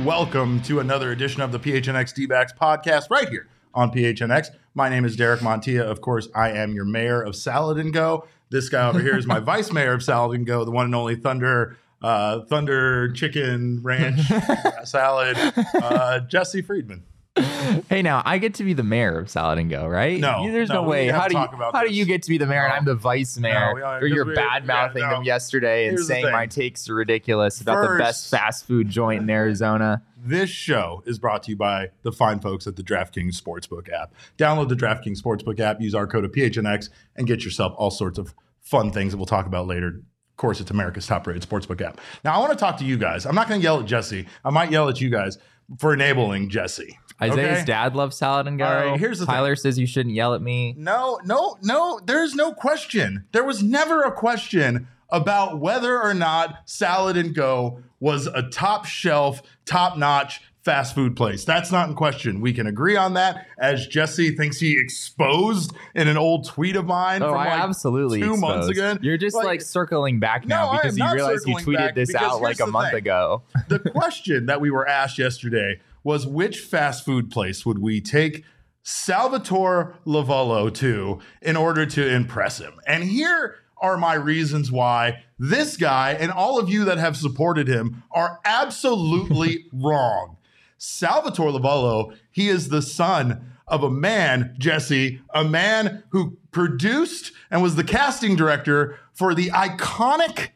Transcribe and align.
and 0.00 0.06
welcome 0.06 0.62
to 0.62 0.80
another 0.80 1.12
edition 1.12 1.42
of 1.42 1.52
the 1.52 1.60
PHNX 1.60 2.14
D-backs 2.14 2.54
podcast 2.54 3.10
right 3.10 3.28
here 3.28 3.48
on 3.74 3.90
PHNX. 3.90 4.46
My 4.72 4.88
name 4.88 5.04
is 5.04 5.14
Derek 5.14 5.40
Montilla. 5.40 5.82
Of 5.82 6.00
course, 6.00 6.26
I 6.34 6.52
am 6.52 6.72
your 6.72 6.86
mayor 6.86 7.20
of 7.20 7.36
Salad 7.36 7.76
and 7.76 7.92
Go. 7.92 8.26
This 8.48 8.70
guy 8.70 8.88
over 8.88 9.00
here 9.00 9.18
is 9.18 9.26
my 9.26 9.40
vice 9.40 9.70
mayor 9.70 9.92
of 9.92 10.02
Salad 10.02 10.38
and 10.38 10.46
Go, 10.46 10.64
the 10.64 10.70
one 10.70 10.86
and 10.86 10.94
only 10.94 11.16
Thunder 11.16 11.76
uh, 12.00 12.40
Thunder 12.46 13.12
Chicken 13.12 13.82
Ranch 13.82 14.20
Salad, 14.84 15.36
uh, 15.74 16.20
Jesse 16.20 16.62
Friedman. 16.62 17.02
Hey, 17.88 18.02
now 18.02 18.22
I 18.24 18.38
get 18.38 18.54
to 18.54 18.64
be 18.64 18.72
the 18.72 18.82
mayor 18.82 19.18
of 19.18 19.30
Salad 19.30 19.58
and 19.58 19.70
Go, 19.70 19.86
right? 19.86 20.18
No, 20.18 20.50
there's 20.50 20.68
no, 20.68 20.82
no, 20.82 20.88
way. 20.88 21.08
How 21.08 21.28
do 21.28 21.38
you 21.38 21.46
how 21.72 21.84
do 21.84 21.92
you 21.92 22.04
get 22.04 22.22
to 22.24 22.30
be 22.30 22.38
the 22.38 22.46
mayor 22.46 22.64
and 22.64 22.72
I'm 22.72 22.84
the 22.84 22.94
vice 22.94 23.38
mayor? 23.38 23.82
are- 23.84 23.98
or 24.00 24.06
you're 24.06 24.34
bad 24.34 24.66
mouthing 24.66 25.02
yeah, 25.02 25.10
no. 25.10 25.16
them 25.16 25.24
yesterday 25.24 25.86
and 25.86 25.96
Here's 25.96 26.08
the 26.08 26.14
saying 26.14 26.32
my 26.32 26.46
takes 26.46 26.88
are 26.88 26.94
ridiculous 26.94 27.60
about 27.60 27.88
the 27.88 27.98
best 27.98 28.30
fast 28.30 28.66
food 28.66 28.88
joint 28.88 29.22
in 29.22 29.30
Arizona. 29.30 30.02
This 30.16 30.50
show 30.50 31.02
is 31.06 31.18
brought 31.18 31.44
to 31.44 31.50
you 31.50 31.56
by 31.56 31.90
the 32.02 32.12
fine 32.12 32.40
folks 32.40 32.66
at 32.66 32.76
the 32.76 32.82
DraftKings 32.82 33.40
Sportsbook 33.40 33.90
app. 33.92 34.14
Download 34.36 34.68
the 34.68 34.74
DraftKings 34.74 35.20
Sportsbook 35.20 35.60
app, 35.60 35.80
use 35.80 35.94
our 35.94 36.06
code 36.06 36.24
of 36.24 36.32
PHNX, 36.32 36.90
and 37.16 37.26
get 37.26 37.44
yourself 37.44 37.72
all 37.76 37.90
sorts 37.90 38.18
of 38.18 38.34
fun 38.60 38.90
things 38.90 39.12
that 39.12 39.16
we'll 39.16 39.26
talk 39.26 39.46
about 39.46 39.66
later. 39.66 39.88
Of 39.88 40.36
course, 40.36 40.60
it's 40.60 40.70
America's 40.70 41.06
top 41.06 41.26
rated 41.26 41.46
sportsbook 41.48 41.80
app. 41.80 42.00
Now, 42.24 42.34
I 42.34 42.38
want 42.38 42.52
to 42.52 42.58
talk 42.58 42.78
to 42.78 42.84
you 42.84 42.96
guys. 42.98 43.26
I'm 43.26 43.34
not 43.34 43.48
going 43.48 43.60
to 43.60 43.64
yell 43.64 43.80
at 43.80 43.86
Jesse. 43.86 44.26
I 44.44 44.50
might 44.50 44.70
yell 44.70 44.88
at 44.88 45.00
you 45.00 45.10
guys 45.10 45.38
for 45.78 45.92
enabling 45.94 46.48
Jesse. 46.48 46.98
Isaiah's 47.22 47.58
okay? 47.58 47.64
dad 47.66 47.94
loves 47.94 48.16
Salad 48.16 48.46
and 48.46 48.58
Go. 48.58 48.64
Right, 48.64 48.84
oh, 48.86 48.96
here's 48.96 49.18
the 49.18 49.26
thing. 49.26 49.34
Tyler 49.34 49.56
says 49.56 49.78
you 49.78 49.86
shouldn't 49.86 50.14
yell 50.14 50.34
at 50.34 50.40
me. 50.40 50.74
No, 50.78 51.20
no, 51.24 51.58
no. 51.62 52.00
There's 52.02 52.34
no 52.34 52.52
question. 52.52 53.26
There 53.32 53.44
was 53.44 53.62
never 53.62 54.02
a 54.02 54.12
question 54.12 54.88
about 55.10 55.60
whether 55.60 56.00
or 56.00 56.14
not 56.14 56.62
Salad 56.64 57.16
and 57.16 57.34
Go 57.34 57.82
was 57.98 58.26
a 58.26 58.48
top 58.48 58.86
shelf, 58.86 59.42
top 59.66 59.98
notch 59.98 60.40
fast 60.62 60.94
food 60.94 61.16
place. 61.16 61.44
That's 61.44 61.72
not 61.72 61.88
in 61.88 61.94
question. 61.94 62.40
We 62.40 62.52
can 62.52 62.66
agree 62.66 62.96
on 62.96 63.14
that, 63.14 63.46
as 63.58 63.86
Jesse 63.86 64.36
thinks 64.36 64.58
he 64.60 64.78
exposed 64.78 65.72
in 65.94 66.06
an 66.06 66.16
old 66.18 66.46
tweet 66.46 66.76
of 66.76 66.84
mine. 66.86 67.22
Oh, 67.22 67.30
from 67.30 67.38
I 67.38 67.46
absolutely 67.48 68.20
two 68.20 68.36
months 68.36 68.68
exposed. 68.68 68.96
ago. 68.96 68.98
You're 69.02 69.16
just 69.16 69.34
Like- 69.36 69.46
like, 69.46 69.62
circling 69.62 70.20
back 70.20 70.46
now 70.46 70.68
I 70.70 70.76
because 70.76 70.98
you 70.98 71.12
realize 71.12 71.46
you 71.46 71.56
tweeted 71.56 71.94
this 71.94 72.14
out 72.14 72.42
like 72.42 72.60
a 72.60 72.66
month 72.66 72.90
thing. 72.90 72.98
ago. 72.98 73.42
the 73.68 73.78
question 73.90 74.46
that 74.46 74.60
we 74.60 74.70
were 74.70 74.86
asked 74.86 75.18
yesterday 75.18 75.80
was 76.04 76.26
which 76.26 76.60
fast 76.60 77.04
food 77.04 77.30
place 77.30 77.64
would 77.64 77.78
we 77.78 78.00
take 78.00 78.44
Salvatore 78.82 79.94
Lovullo 80.06 80.72
to 80.74 81.18
in 81.42 81.56
order 81.56 81.86
to 81.86 82.06
impress 82.14 82.58
him? 82.58 82.72
And 82.86 83.02
here 83.04 83.56
are 83.82 83.96
my 83.96 84.14
reasons 84.14 84.70
why 84.70 85.22
this 85.38 85.76
guy 85.78 86.12
and 86.12 86.30
all 86.30 86.58
of 86.58 86.68
you 86.68 86.84
that 86.84 86.98
have 86.98 87.16
supported 87.16 87.66
him 87.66 88.02
are 88.12 88.38
absolutely 88.44 89.64
wrong. 89.72 90.36
Salvatore 90.82 91.50
Lovullo, 91.50 92.16
he 92.30 92.48
is 92.48 92.70
the 92.70 92.80
son 92.80 93.52
of 93.68 93.82
a 93.82 93.90
man, 93.90 94.56
Jesse, 94.58 95.20
a 95.34 95.44
man 95.44 96.02
who 96.08 96.38
produced 96.52 97.32
and 97.50 97.62
was 97.62 97.76
the 97.76 97.84
casting 97.84 98.34
director 98.34 98.98
for 99.12 99.34
the 99.34 99.50
iconic 99.50 100.48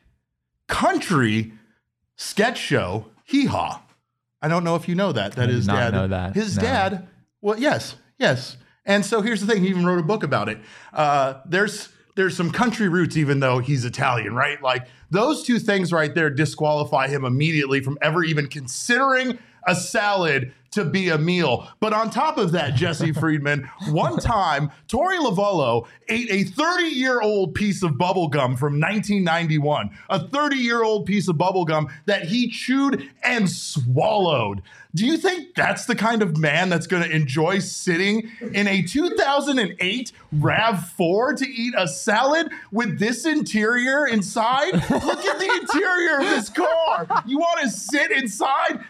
country 0.66 1.52
sketch 2.16 2.58
show 2.58 3.04
Hee 3.24 3.44
Haw. 3.44 3.82
I 4.40 4.48
don't 4.48 4.64
know 4.64 4.76
if 4.76 4.88
you 4.88 4.94
know 4.94 5.12
that. 5.12 5.32
That 5.32 5.50
I 5.50 5.52
did 5.52 5.66
dad. 5.66 5.92
know 5.92 6.08
that, 6.08 6.34
His 6.34 6.56
no. 6.56 6.62
dad. 6.62 7.08
Well, 7.42 7.58
yes, 7.58 7.96
yes. 8.18 8.56
And 8.86 9.04
so 9.04 9.20
here's 9.20 9.42
the 9.42 9.46
thing. 9.46 9.62
He 9.62 9.68
even 9.68 9.84
wrote 9.84 9.98
a 10.00 10.02
book 10.02 10.22
about 10.22 10.48
it. 10.48 10.58
Uh, 10.92 11.40
there's 11.46 11.90
there's 12.16 12.36
some 12.36 12.50
country 12.50 12.88
roots, 12.88 13.16
even 13.16 13.40
though 13.40 13.58
he's 13.58 13.84
Italian, 13.84 14.34
right? 14.34 14.62
Like 14.62 14.86
those 15.10 15.42
two 15.42 15.58
things 15.58 15.92
right 15.92 16.14
there 16.14 16.30
disqualify 16.30 17.08
him 17.08 17.24
immediately 17.24 17.80
from 17.80 17.98
ever 18.00 18.24
even 18.24 18.46
considering 18.46 19.38
a 19.66 19.74
salad 19.74 20.52
to 20.74 20.84
be 20.84 21.08
a 21.08 21.18
meal. 21.18 21.68
But 21.80 21.92
on 21.92 22.10
top 22.10 22.36
of 22.36 22.52
that, 22.52 22.74
Jesse 22.74 23.12
Friedman, 23.20 23.70
one 23.90 24.18
time 24.18 24.70
Torey 24.88 25.18
Lovullo 25.18 25.86
ate 26.08 26.30
a 26.30 26.44
30 26.44 26.84
year 26.86 27.20
old 27.20 27.54
piece 27.54 27.82
of 27.82 27.96
bubble 27.96 28.28
gum 28.28 28.56
from 28.56 28.80
1991, 28.80 29.90
a 30.10 30.28
30 30.28 30.56
year 30.56 30.82
old 30.82 31.06
piece 31.06 31.28
of 31.28 31.38
bubble 31.38 31.64
gum 31.64 31.88
that 32.06 32.24
he 32.24 32.50
chewed 32.50 33.08
and 33.22 33.48
swallowed. 33.48 34.62
Do 34.94 35.04
you 35.04 35.16
think 35.16 35.56
that's 35.56 35.86
the 35.86 35.96
kind 35.96 36.22
of 36.22 36.36
man 36.36 36.68
that's 36.68 36.86
going 36.86 37.02
to 37.02 37.10
enjoy 37.10 37.58
sitting 37.58 38.30
in 38.52 38.68
a 38.68 38.82
2008 38.82 40.12
RAV4 40.36 41.36
to 41.38 41.48
eat 41.48 41.74
a 41.76 41.88
salad 41.88 42.52
with 42.70 43.00
this 43.00 43.26
interior 43.26 44.06
inside? 44.06 44.72
Look 44.72 45.24
at 45.24 45.38
the 45.38 45.60
interior 45.60 46.20
of 46.20 46.26
this 46.26 46.48
car. 46.48 47.08
You 47.26 47.38
want 47.38 47.62
to 47.62 47.70
sit 47.70 48.12
inside 48.12 48.84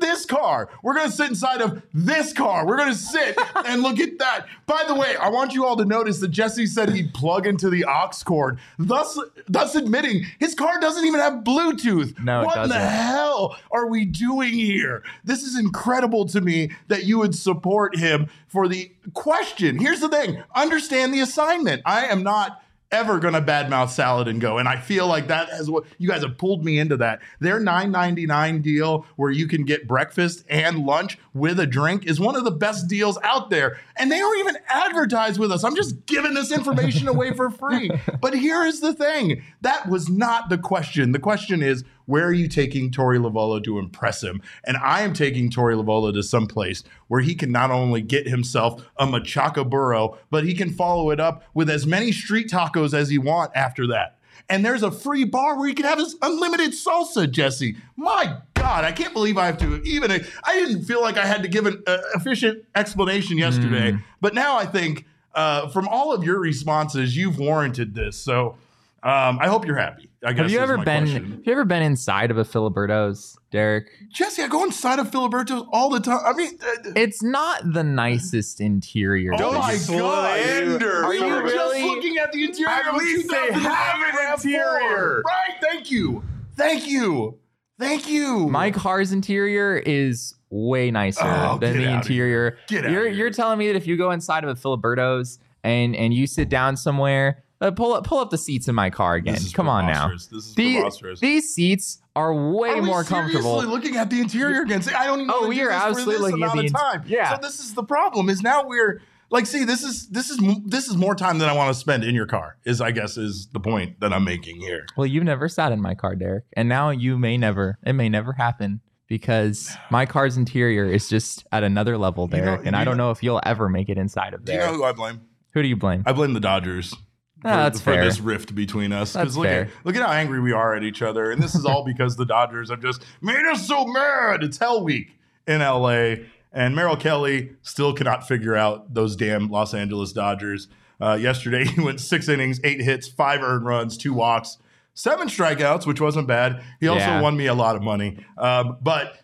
this 0.00 0.26
car? 0.26 0.68
We're 0.82 0.94
going 0.94 1.10
to 1.10 1.16
sit 1.16 1.30
inside 1.30 1.62
of 1.62 1.82
this 1.94 2.32
car. 2.34 2.66
We're 2.66 2.76
going 2.76 2.92
to 2.92 2.98
sit 2.98 3.38
and 3.64 3.82
look 3.82 3.98
at 4.00 4.18
that. 4.18 4.46
By 4.66 4.84
the 4.86 4.94
way, 4.94 5.16
I 5.16 5.30
want 5.30 5.54
you 5.54 5.64
all 5.64 5.76
to 5.76 5.84
notice 5.84 6.18
that 6.18 6.28
Jesse 6.28 6.66
said 6.66 6.90
he'd 6.90 7.14
plug 7.14 7.46
into 7.46 7.70
the 7.70 7.86
aux 7.86 8.10
cord, 8.24 8.58
thus, 8.78 9.18
thus 9.48 9.74
admitting 9.74 10.26
his 10.38 10.54
car 10.54 10.78
doesn't 10.78 11.06
even 11.06 11.20
have 11.20 11.42
Bluetooth. 11.42 12.22
No, 12.22 12.42
it 12.42 12.46
what 12.46 12.64
in 12.64 12.68
the 12.68 12.78
hell 12.78 13.56
are 13.70 13.86
we 13.86 14.04
doing 14.04 14.52
here? 14.52 15.02
This 15.24 15.37
is 15.42 15.58
incredible 15.58 16.26
to 16.26 16.40
me 16.40 16.70
that 16.88 17.04
you 17.04 17.18
would 17.18 17.34
support 17.34 17.96
him 17.96 18.28
for 18.46 18.68
the 18.68 18.92
question. 19.14 19.78
Here's 19.78 20.00
the 20.00 20.08
thing. 20.08 20.42
Understand 20.54 21.12
the 21.14 21.20
assignment. 21.20 21.82
I 21.84 22.06
am 22.06 22.22
not 22.22 22.62
ever 22.90 23.18
gonna 23.18 23.42
badmouth 23.42 23.90
salad 23.90 24.28
and 24.28 24.40
go 24.40 24.56
and 24.56 24.66
i 24.66 24.74
feel 24.78 25.06
like 25.06 25.28
that 25.28 25.48
is 25.50 25.68
what 25.70 25.84
you 25.98 26.08
guys 26.08 26.22
have 26.22 26.38
pulled 26.38 26.64
me 26.64 26.78
into 26.78 26.96
that. 26.96 27.20
Their 27.38 27.60
9.99 27.60 28.62
deal 28.62 29.04
where 29.16 29.30
you 29.30 29.46
can 29.46 29.64
get 29.64 29.86
breakfast 29.86 30.44
and 30.48 30.86
lunch 30.86 31.18
with 31.34 31.60
a 31.60 31.66
drink 31.66 32.06
is 32.06 32.18
one 32.18 32.34
of 32.34 32.44
the 32.44 32.50
best 32.50 32.88
deals 32.88 33.18
out 33.22 33.50
there 33.50 33.78
and 33.96 34.10
they 34.10 34.18
don't 34.18 34.38
even 34.38 34.56
advertise 34.68 35.38
with 35.38 35.52
us. 35.52 35.64
I'm 35.64 35.76
just 35.76 36.06
giving 36.06 36.34
this 36.34 36.50
information 36.50 37.08
away 37.08 37.32
for 37.32 37.50
free. 37.50 37.90
But 38.20 38.34
here 38.34 38.64
is 38.64 38.80
the 38.80 38.94
thing. 38.94 39.42
That 39.60 39.88
was 39.88 40.08
not 40.08 40.48
the 40.48 40.58
question. 40.58 41.12
The 41.12 41.18
question 41.18 41.62
is 41.62 41.84
where 42.08 42.24
are 42.24 42.32
you 42.32 42.48
taking 42.48 42.90
Torey 42.90 43.18
Lovullo 43.18 43.62
to 43.62 43.78
impress 43.78 44.22
him? 44.22 44.40
And 44.64 44.78
I 44.78 45.02
am 45.02 45.12
taking 45.12 45.50
Torey 45.50 45.74
Lovullo 45.74 46.10
to 46.14 46.22
some 46.22 46.46
place 46.46 46.82
where 47.08 47.20
he 47.20 47.34
can 47.34 47.52
not 47.52 47.70
only 47.70 48.00
get 48.00 48.26
himself 48.26 48.82
a 48.96 49.06
machaca 49.06 49.68
burro, 49.68 50.16
but 50.30 50.44
he 50.44 50.54
can 50.54 50.70
follow 50.70 51.10
it 51.10 51.20
up 51.20 51.44
with 51.52 51.68
as 51.68 51.86
many 51.86 52.10
street 52.10 52.48
tacos 52.48 52.94
as 52.94 53.10
he 53.10 53.18
want 53.18 53.52
after 53.54 53.86
that. 53.88 54.16
And 54.48 54.64
there's 54.64 54.82
a 54.82 54.90
free 54.90 55.24
bar 55.24 55.58
where 55.58 55.68
he 55.68 55.74
can 55.74 55.84
have 55.84 55.98
his 55.98 56.16
unlimited 56.22 56.70
salsa, 56.70 57.30
Jesse. 57.30 57.76
My 57.94 58.38
God, 58.54 58.84
I 58.84 58.92
can't 58.92 59.12
believe 59.12 59.36
I 59.36 59.44
have 59.44 59.58
to 59.58 59.82
even. 59.82 60.10
I 60.10 60.54
didn't 60.54 60.84
feel 60.84 61.02
like 61.02 61.18
I 61.18 61.26
had 61.26 61.42
to 61.42 61.48
give 61.48 61.66
an 61.66 61.82
uh, 61.86 61.98
efficient 62.14 62.64
explanation 62.74 63.36
yesterday, 63.36 63.98
but 64.22 64.32
now 64.32 64.56
I 64.56 64.64
think 64.64 65.04
uh, 65.34 65.68
from 65.68 65.86
all 65.86 66.14
of 66.14 66.24
your 66.24 66.40
responses, 66.40 67.18
you've 67.18 67.38
warranted 67.38 67.94
this. 67.94 68.16
So 68.16 68.56
um, 69.02 69.38
I 69.40 69.48
hope 69.48 69.66
you're 69.66 69.76
happy. 69.76 70.07
I 70.24 70.32
guess 70.32 70.42
Have 70.42 70.50
you 70.50 70.58
ever 70.58 70.78
been? 70.78 71.04
question. 71.04 71.30
Have 71.32 71.46
you 71.46 71.52
ever 71.52 71.64
been 71.64 71.82
inside 71.82 72.30
of 72.32 72.38
a 72.38 72.44
Filiberto's, 72.44 73.38
Derek? 73.52 73.86
Jesse, 74.10 74.42
I 74.42 74.48
go 74.48 74.64
inside 74.64 74.98
of 74.98 75.10
Filiberto's 75.12 75.64
all 75.72 75.90
the 75.90 76.00
time. 76.00 76.18
I 76.26 76.32
mean, 76.32 76.58
uh, 76.60 76.90
It's 76.96 77.22
not 77.22 77.72
the 77.72 77.84
nicest 77.84 78.60
interior. 78.60 79.32
oh 79.38 79.52
my 79.52 79.74
slander. 79.76 80.78
god! 80.78 80.82
Are 81.04 81.08
we 81.08 81.18
you 81.18 81.24
were 81.24 81.42
really- 81.44 81.80
just 81.82 81.94
looking 81.94 82.18
at 82.18 82.32
the 82.32 82.44
interior. 82.44 82.68
At 82.70 82.94
least 82.96 83.30
they 83.30 83.52
have 83.52 84.00
an 84.18 84.32
interior. 84.34 85.22
Right? 85.24 85.54
Thank 85.62 85.90
you. 85.92 86.24
Thank 86.56 86.88
you. 86.88 87.38
Thank 87.78 88.08
you. 88.08 88.48
My 88.48 88.72
car's 88.72 89.12
interior 89.12 89.76
is 89.86 90.34
way 90.50 90.90
nicer 90.90 91.20
Oh, 91.22 91.58
than 91.60 91.74
get 91.74 91.78
the 91.84 91.92
interior. 91.92 92.58
Get 92.66 92.84
outta 92.84 92.92
you're 92.92 93.04
here. 93.04 93.12
you're 93.12 93.30
telling 93.30 93.56
me 93.58 93.68
that 93.68 93.76
if 93.76 93.86
you 93.86 93.96
go 93.96 94.10
inside 94.10 94.42
of 94.42 94.50
a 94.50 94.54
Filiberto's 94.60 95.38
and 95.62 95.94
and 95.94 96.12
you 96.12 96.26
sit 96.26 96.48
down 96.48 96.76
somewhere, 96.76 97.44
uh, 97.60 97.70
pull 97.70 97.92
up 97.94 98.04
pull 98.04 98.18
up 98.18 98.30
the 98.30 98.38
seats 98.38 98.68
in 98.68 98.74
my 98.74 98.90
car 98.90 99.14
again. 99.16 99.38
Come 99.54 99.68
on 99.68 99.86
now. 99.86 100.10
is 100.12 100.54
These, 100.54 101.54
seats 101.54 101.98
are 102.14 102.32
way 102.34 102.70
Are 102.70 102.74
we 102.76 102.80
more 102.82 103.04
comfortable. 103.04 103.62
looking 103.64 103.96
at 103.96 104.10
the 104.10 104.20
interior 104.20 104.62
again. 104.62 104.82
See, 104.82 104.94
I 104.94 105.06
don't 105.06 105.20
even. 105.20 105.30
Oh, 105.34 105.48
we 105.48 105.60
are 105.62 105.70
absolutely 105.70 106.32
this 106.32 106.40
looking 106.40 106.44
at 106.44 106.56
the 106.56 106.68
time. 106.70 107.04
yeah. 107.06 107.34
So 107.34 107.40
this 107.42 107.58
is 107.60 107.74
the 107.74 107.82
problem. 107.84 108.28
Is 108.28 108.42
now 108.42 108.66
we're 108.66 109.00
like, 109.30 109.46
see, 109.46 109.64
this 109.64 109.82
is 109.82 110.08
this 110.08 110.30
is 110.30 110.38
this 110.64 110.88
is 110.88 110.96
more 110.96 111.14
time 111.14 111.38
than 111.38 111.48
I 111.48 111.52
want 111.52 111.72
to 111.72 111.78
spend 111.78 112.04
in 112.04 112.14
your 112.14 112.26
car. 112.26 112.56
Is 112.64 112.80
I 112.80 112.90
guess 112.92 113.16
is 113.16 113.48
the 113.52 113.60
point 113.60 114.00
that 114.00 114.12
I'm 114.12 114.24
making 114.24 114.60
here. 114.60 114.86
Well, 114.96 115.06
you've 115.06 115.24
never 115.24 115.48
sat 115.48 115.72
in 115.72 115.80
my 115.80 115.94
car, 115.94 116.14
Derek, 116.14 116.44
and 116.54 116.68
now 116.68 116.90
you 116.90 117.18
may 117.18 117.36
never. 117.36 117.78
It 117.84 117.92
may 117.94 118.08
never 118.08 118.32
happen 118.34 118.80
because 119.08 119.74
my 119.90 120.04
car's 120.06 120.36
interior 120.36 120.84
is 120.84 121.08
just 121.08 121.44
at 121.50 121.62
another 121.64 121.96
level, 121.98 122.28
You 122.30 122.38
know- 122.38 122.44
Derek, 122.44 122.66
and 122.66 122.76
I 122.76 122.84
don't 122.84 122.96
know- 122.98 123.06
know 123.06 123.10
if 123.10 123.22
you'll 123.22 123.40
ever 123.44 123.68
make 123.68 123.88
it 123.88 123.96
inside 123.96 124.34
of 124.34 124.44
there. 124.44 124.58
Do 124.60 124.64
you 124.66 124.70
know 124.70 124.76
who 124.76 124.84
I 124.84 124.92
blame? 124.92 125.22
Who 125.54 125.62
do 125.62 125.68
you 125.68 125.76
blame? 125.76 126.02
I 126.04 126.12
blame 126.12 126.34
the 126.34 126.40
Dodgers. 126.40 126.94
For, 127.42 127.48
that's 127.48 127.78
for 127.80 127.92
fair. 127.92 128.04
this 128.04 128.18
rift 128.20 128.54
between 128.54 128.92
us. 128.92 129.12
That's 129.12 129.36
look 129.36 129.46
fair. 129.46 129.62
at 129.62 129.70
look 129.84 129.94
at 129.96 130.02
how 130.02 130.10
angry 130.12 130.40
we 130.40 130.52
are 130.52 130.74
at 130.74 130.82
each 130.82 131.02
other, 131.02 131.30
and 131.30 131.40
this 131.42 131.54
is 131.54 131.64
all 131.64 131.84
because 131.84 132.16
the 132.16 132.24
Dodgers 132.26 132.70
have 132.70 132.80
just 132.82 133.04
made 133.22 133.44
us 133.50 133.66
so 133.66 133.84
mad. 133.86 134.42
It's 134.42 134.58
Hell 134.58 134.82
Week 134.82 135.16
in 135.46 135.60
LA, 135.60 136.14
and 136.52 136.74
Merrill 136.74 136.96
Kelly 136.96 137.50
still 137.62 137.92
cannot 137.92 138.26
figure 138.26 138.56
out 138.56 138.92
those 138.92 139.14
damn 139.14 139.48
Los 139.50 139.72
Angeles 139.72 140.12
Dodgers. 140.12 140.66
Uh, 141.00 141.14
yesterday, 141.20 141.64
he 141.68 141.80
went 141.80 142.00
six 142.00 142.28
innings, 142.28 142.60
eight 142.64 142.80
hits, 142.80 143.06
five 143.06 143.40
earned 143.42 143.64
runs, 143.64 143.96
two 143.96 144.12
walks, 144.12 144.58
seven 144.94 145.28
strikeouts, 145.28 145.86
which 145.86 146.00
wasn't 146.00 146.26
bad. 146.26 146.60
He 146.80 146.88
also 146.88 147.06
Yeah. 147.06 147.20
won 147.20 147.36
me 147.36 147.46
a 147.46 147.54
lot 147.54 147.76
of 147.76 147.82
money. 147.82 148.18
Um, 148.36 148.78
but 148.82 149.16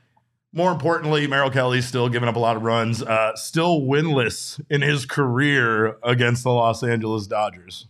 more 0.53 0.71
importantly, 0.71 1.27
Merrill 1.27 1.51
Kelly's 1.51 1.85
still 1.85 2.09
giving 2.09 2.29
up 2.29 2.37
a 2.37 2.39
lot 2.39 2.55
of 2.57 2.63
runs, 2.63 3.03
uh, 3.03 3.35
still 3.35 3.81
winless 3.81 4.61
in 4.71 4.83
his 4.83 5.05
career 5.05 5.97
against 6.05 6.45
the 6.45 6.51
Los 6.53 6.85
Angeles 6.85 7.27
Dodgers. 7.27 7.89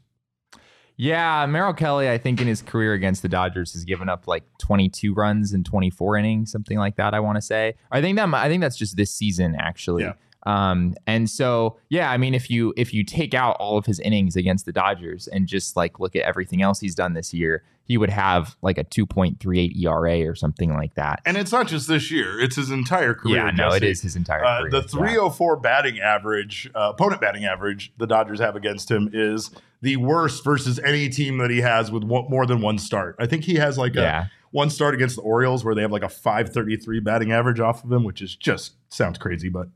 Yeah, 0.97 1.45
Merrill 1.47 1.75
Kelly, 1.75 2.09
I 2.09 2.19
think 2.19 2.41
in 2.41 2.47
his 2.47 2.63
career 2.63 2.93
against 2.93 3.23
the 3.23 3.29
Dodgers 3.29 3.73
has 3.73 3.85
given 3.85 4.09
up 4.09 4.29
like 4.29 4.45
22 4.59 5.13
runs 5.13 5.53
in 5.53 5.65
24 5.65 6.19
innings, 6.19 6.53
something 6.53 6.79
like 6.79 6.97
that. 6.97 7.15
I 7.15 7.21
want 7.21 7.37
to 7.37 7.43
say. 7.43 7.75
I 7.91 8.01
think 8.01 8.17
that 8.17 8.33
I 8.33 8.49
think 8.49 8.61
that's 8.61 8.77
just 8.77 8.97
this 8.97 9.11
season 9.11 9.57
actually. 9.59 10.05
Yeah. 10.05 10.13
Um, 10.47 10.95
and 11.07 11.29
so 11.31 11.79
yeah, 11.89 12.11
I 12.11 12.17
mean, 12.17 12.35
if 12.35 12.51
you 12.51 12.73
if 12.77 12.93
you 12.93 13.05
take 13.05 13.35
out 13.35 13.57
all 13.59 13.79
of 13.79 13.87
his 13.87 13.99
innings 14.01 14.37
against 14.37 14.67
the 14.67 14.73
Dodgers 14.73 15.27
and 15.29 15.47
just 15.47 15.77
like 15.77 15.99
look 16.01 16.15
at 16.17 16.23
everything 16.23 16.63
else 16.63 16.81
he's 16.81 16.95
done 16.95 17.15
this 17.15 17.33
year, 17.33 17.63
he 17.85 17.97
would 17.99 18.11
have 18.11 18.57
like 18.63 18.79
a 18.79 18.85
2.38 18.85 19.77
ERA 19.85 20.29
or 20.31 20.35
something 20.35 20.73
like 20.75 20.95
that. 20.95 21.21
And 21.25 21.37
it's 21.37 21.53
not 21.53 21.67
just 21.69 21.89
this 21.89 22.11
year; 22.11 22.39
it's 22.41 22.57
his 22.57 22.71
entire 22.71 23.15
career. 23.15 23.37
yeah, 23.37 23.51
no, 23.51 23.71
Jesse. 23.71 23.77
it 23.87 23.91
is 23.91 24.03
his 24.03 24.17
entire 24.17 24.45
Uh, 24.45 24.61
career. 24.61 24.71
the 24.71 24.81
Yeah. 24.81 24.87
304 24.87 25.57
batting 25.59 25.99
average, 26.01 26.71
uh, 26.75 26.91
opponent 26.95 27.21
batting 27.21 27.45
average, 27.45 27.93
the 27.99 28.07
Dodgers 28.07 28.41
have 28.41 28.57
against 28.57 28.91
him 28.91 29.09
is 29.13 29.51
the 29.83 29.97
worst 29.97 30.45
versus 30.45 30.79
any 30.81 31.09
team 31.09 31.39
that 31.39 31.51
he 31.51 31.61
has 31.61 31.91
with 31.93 32.05
one, 32.05 32.25
more 32.31 32.47
than 32.47 32.61
one 32.61 32.79
start. 32.79 33.17
I 33.19 33.27
think 33.27 33.45
he 33.45 33.55
has 33.57 33.77
like 33.79 33.97
a 33.97 34.31
one 34.51 34.71
start 34.71 34.95
against 34.95 35.17
the 35.17 35.23
Orioles 35.23 35.65
where 35.65 35.75
they 35.75 35.83
have 35.83 35.93
like 35.93 36.03
a 36.05 36.09
533 36.09 37.01
batting 37.01 37.33
average 37.33 37.61
off 37.61 37.83
of 37.85 37.91
him, 37.93 38.05
which 38.05 38.23
is 38.23 38.35
just 38.37 38.75
sounds 38.89 39.19
crazy. 39.19 39.49
But 39.49 39.69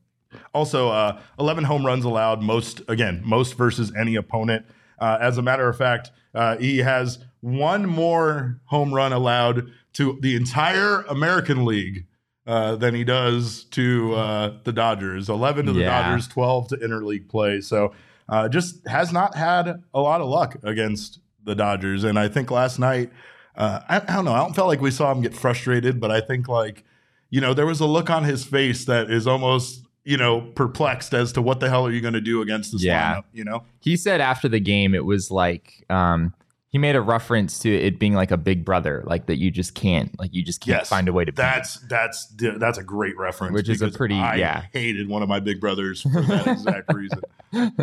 also, 0.55 0.89
uh, 0.91 1.21
11 1.39 1.65
home 1.65 1.85
runs 1.87 2.05
allowed, 2.05 2.43
most 2.43 2.83
again, 2.89 3.23
most 3.25 3.55
versus 3.55 3.93
any 3.99 4.17
opponent. 4.17 4.67
Uh, 4.99 5.19
as 5.21 5.39
a 5.39 5.43
matter 5.43 5.69
of 5.69 5.77
fact, 5.77 6.11
uh, 6.35 6.57
he 6.57 6.79
has 6.79 7.19
one 7.41 7.87
more 7.87 8.61
home 8.65 8.93
run 8.93 9.13
allowed 9.13 9.71
to 9.95 10.19
the 10.21 10.37
entire 10.37 11.03
American 11.03 11.65
League 11.65 12.07
uh, 12.47 12.77
than 12.77 12.95
he 12.95 13.05
does 13.05 13.65
to 13.65 14.15
uh, 14.15 14.53
the 14.65 14.73
Dodgers. 14.73 15.29
11 15.29 15.67
to 15.67 15.73
the 15.73 15.81
Yeah. 15.81 16.03
Dodgers, 16.09 16.29
12 16.29 16.69
to 16.69 16.77
interleague 16.77 17.29
play. 17.29 17.61
So 17.61 17.93
uh, 18.29 18.49
just 18.49 18.87
has 18.89 19.13
not 19.13 19.35
had 19.37 19.83
a 19.95 20.01
lot 20.01 20.21
of 20.21 20.29
luck 20.29 20.57
against 20.63 21.21
the 21.45 21.55
Dodgers. 21.55 22.05
And 22.05 22.19
I 22.19 22.29
think 22.29 22.51
last 22.51 22.79
night, 22.79 23.11
uh, 23.57 23.81
I, 23.89 23.97
I 23.97 24.17
don't 24.17 24.25
know, 24.25 24.33
I 24.33 24.39
don't 24.39 24.55
feel 24.55 24.67
like 24.67 24.81
we 24.81 24.91
saw 24.91 25.11
him 25.13 25.21
get 25.23 25.35
frustrated, 25.35 26.01
but 26.01 26.11
I 26.11 26.21
think 26.21 26.49
like, 26.49 26.85
you 27.31 27.41
know, 27.41 27.55
there 27.55 27.67
was 27.67 27.81
a 27.81 27.87
look 27.87 28.09
on 28.11 28.25
his 28.25 28.45
face 28.45 28.85
that 28.87 29.11
is 29.11 29.27
almost, 29.27 29.85
you 30.09 30.17
know, 30.17 30.41
perplexed 30.55 31.13
as 31.13 31.33
to 31.33 31.43
what 31.43 31.61
the 31.61 31.69
hell 31.69 31.87
are 31.87 31.91
you 31.91 32.01
going 32.01 32.15
to 32.15 32.21
do 32.21 32.41
against 32.41 32.73
this 32.73 32.83
Yeah. 32.83 33.17
lineup, 33.17 33.25
you 33.35 33.45
know? 33.45 33.65
he 33.81 33.97
said 33.97 34.21
after 34.21 34.49
the 34.49 34.61
game 34.61 34.95
it 34.95 35.05
was 35.05 35.31
like 35.31 35.85
um 35.91 36.33
he 36.71 36.77
made 36.79 36.97
a 36.97 37.01
reference 37.01 37.59
to 37.61 37.71
it 37.75 37.99
being 37.99 38.13
like 38.15 38.31
a 38.31 38.37
big 38.37 38.63
brother 38.65 39.03
like 39.07 39.25
that 39.27 39.39
you 39.39 39.51
just 39.51 39.75
can't 39.75 40.19
like 40.19 40.35
you 40.35 40.43
just 40.43 40.61
can't 40.61 40.79
Yes, 40.81 40.89
find 40.89 41.09
a 41.09 41.13
way 41.13 41.25
to 41.25 41.33
beat. 41.33 41.37
That's 41.37 41.79
that's 41.89 42.27
that's 42.59 42.79
a 42.79 42.83
great 42.83 43.17
reference, 43.19 43.55
Which 43.55 43.69
is 43.69 43.81
a 43.83 43.91
pretty- 43.91 44.15
I 44.17 44.37
yeah. 44.37 44.65
hated 44.73 45.09
one 45.09 45.23
of 45.23 45.29
my 45.29 45.41
big 45.41 45.61
brothers 45.61 46.03
for 46.03 46.21
that 46.23 46.47
exact 46.47 46.93
reason. 46.95 47.21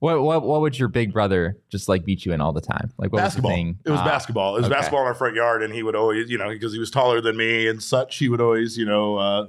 what 0.00 0.22
what 0.22 0.42
what 0.42 0.60
would 0.60 0.78
your 0.78 0.88
big 0.88 1.12
brother 1.12 1.56
just 1.70 1.88
like 1.88 2.04
beat 2.04 2.24
you 2.24 2.32
in 2.32 2.40
all 2.40 2.52
the 2.52 2.60
time 2.60 2.92
like 2.98 3.12
what 3.12 3.18
basketball. 3.22 3.50
was 3.50 3.56
the 3.56 3.62
thing 3.64 3.78
It 3.84 3.90
was 3.90 4.00
Ah, 4.00 4.04
basketball. 4.04 4.54
It 4.56 4.60
was 4.60 4.66
okay. 4.66 4.74
basketball 4.74 5.00
in 5.02 5.06
our 5.08 5.14
front 5.14 5.34
yard, 5.36 5.62
and 5.62 5.72
he 5.74 5.82
would 5.82 5.94
always, 5.96 6.30
you 6.30 6.38
know, 6.38 6.48
because 6.48 6.72
he 6.72 6.78
was 6.78 6.90
taller 6.90 7.20
than 7.20 7.36
me 7.36 7.66
and 7.68 7.82
such, 7.82 8.18
he 8.18 8.28
would 8.28 8.40
always, 8.40 8.76
you 8.78 8.86
know, 8.86 9.16
uh, 9.18 9.20
uh, 9.42 9.46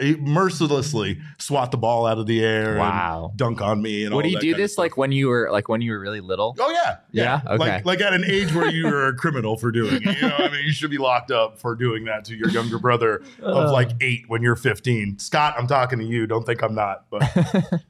he 0.00 0.16
mercilessly 0.16 1.18
swat 1.38 1.70
the 1.70 1.76
ball 1.78 2.06
out 2.06 2.18
of 2.18 2.26
the 2.26 2.44
air, 2.44 2.76
Wow. 2.78 3.28
and 3.30 3.38
dunk 3.38 3.60
on 3.62 3.80
me, 3.80 4.04
and 4.04 4.14
would 4.14 4.24
all 4.24 4.30
he 4.30 4.36
do 4.36 4.54
this 4.54 4.76
like 4.76 4.96
when 4.96 5.12
you 5.12 5.28
were 5.28 5.48
like 5.50 5.68
when 5.68 5.80
you 5.80 5.92
were 5.92 5.98
really 6.00 6.20
little 6.20 6.54
Oh 6.60 6.70
yeah, 6.70 6.96
Yeah? 7.10 7.40
Okay. 7.46 7.56
Like, 7.56 7.84
like 7.86 8.00
at 8.02 8.12
an 8.12 8.24
age 8.26 8.52
where 8.54 8.70
you 8.70 8.84
were 8.84 9.06
a 9.08 9.14
criminal 9.16 9.56
for 9.56 9.70
doing 9.72 10.02
it. 10.02 10.20
You 10.20 10.28
know, 10.28 10.36
I 10.36 10.50
mean, 10.50 10.64
you 10.64 10.72
should 10.72 10.90
be 10.90 10.98
locked 10.98 11.30
up 11.30 11.58
for 11.58 11.74
doing 11.74 12.04
that 12.04 12.24
to 12.26 12.36
your 12.36 12.50
younger 12.50 12.78
brother 12.78 13.22
of 13.40 13.68
Uh. 13.68 13.72
like 13.72 13.90
eight 14.00 14.24
when 14.28 14.42
you're 14.42 14.56
15. 14.56 15.18
Scott, 15.18 15.54
I'm 15.58 15.66
talking 15.66 15.98
to 16.00 16.04
you. 16.04 16.26
Don't 16.26 16.44
think 16.44 16.62
I'm 16.62 16.74
not, 16.74 17.06
but 17.10 17.22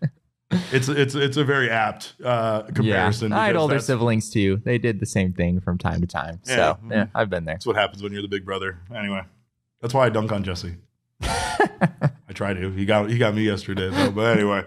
it's 0.70 0.88
it's 0.88 1.14
it's 1.14 1.36
a 1.36 1.44
very 1.44 1.68
apt 1.70 2.14
uh, 2.22 2.62
yeah 2.66 2.72
comparison. 2.74 3.32
i 3.32 3.46
had 3.46 3.56
older 3.56 3.78
siblings 3.78 4.28
too 4.28 4.60
they 4.66 4.76
did 4.76 5.00
the 5.00 5.06
same 5.06 5.32
thing 5.32 5.58
from 5.60 5.78
time 5.78 5.98
to 6.02 6.06
time 6.06 6.40
Yeah. 6.44 6.54
so 6.54 6.78
yeah 6.90 7.06
i've 7.14 7.30
been 7.30 7.46
there 7.46 7.54
That's 7.54 7.64
what 7.66 7.76
happens 7.76 8.02
when 8.02 8.12
you're 8.12 8.20
the 8.22 8.28
big 8.28 8.44
brother. 8.44 8.78
Anyway, 8.94 9.22
that's 9.80 9.94
why 9.94 10.04
I 10.06 10.08
dunk 10.10 10.30
on 10.30 10.44
Jesse. 10.44 10.74
I 12.28 12.32
try 12.32 12.54
to. 12.54 12.70
He 12.70 12.84
got 12.84 13.10
he 13.10 13.18
got 13.18 13.34
me 13.34 13.42
yesterday 13.42 13.90
though. 13.90 14.10
But 14.10 14.38
anyway, 14.38 14.64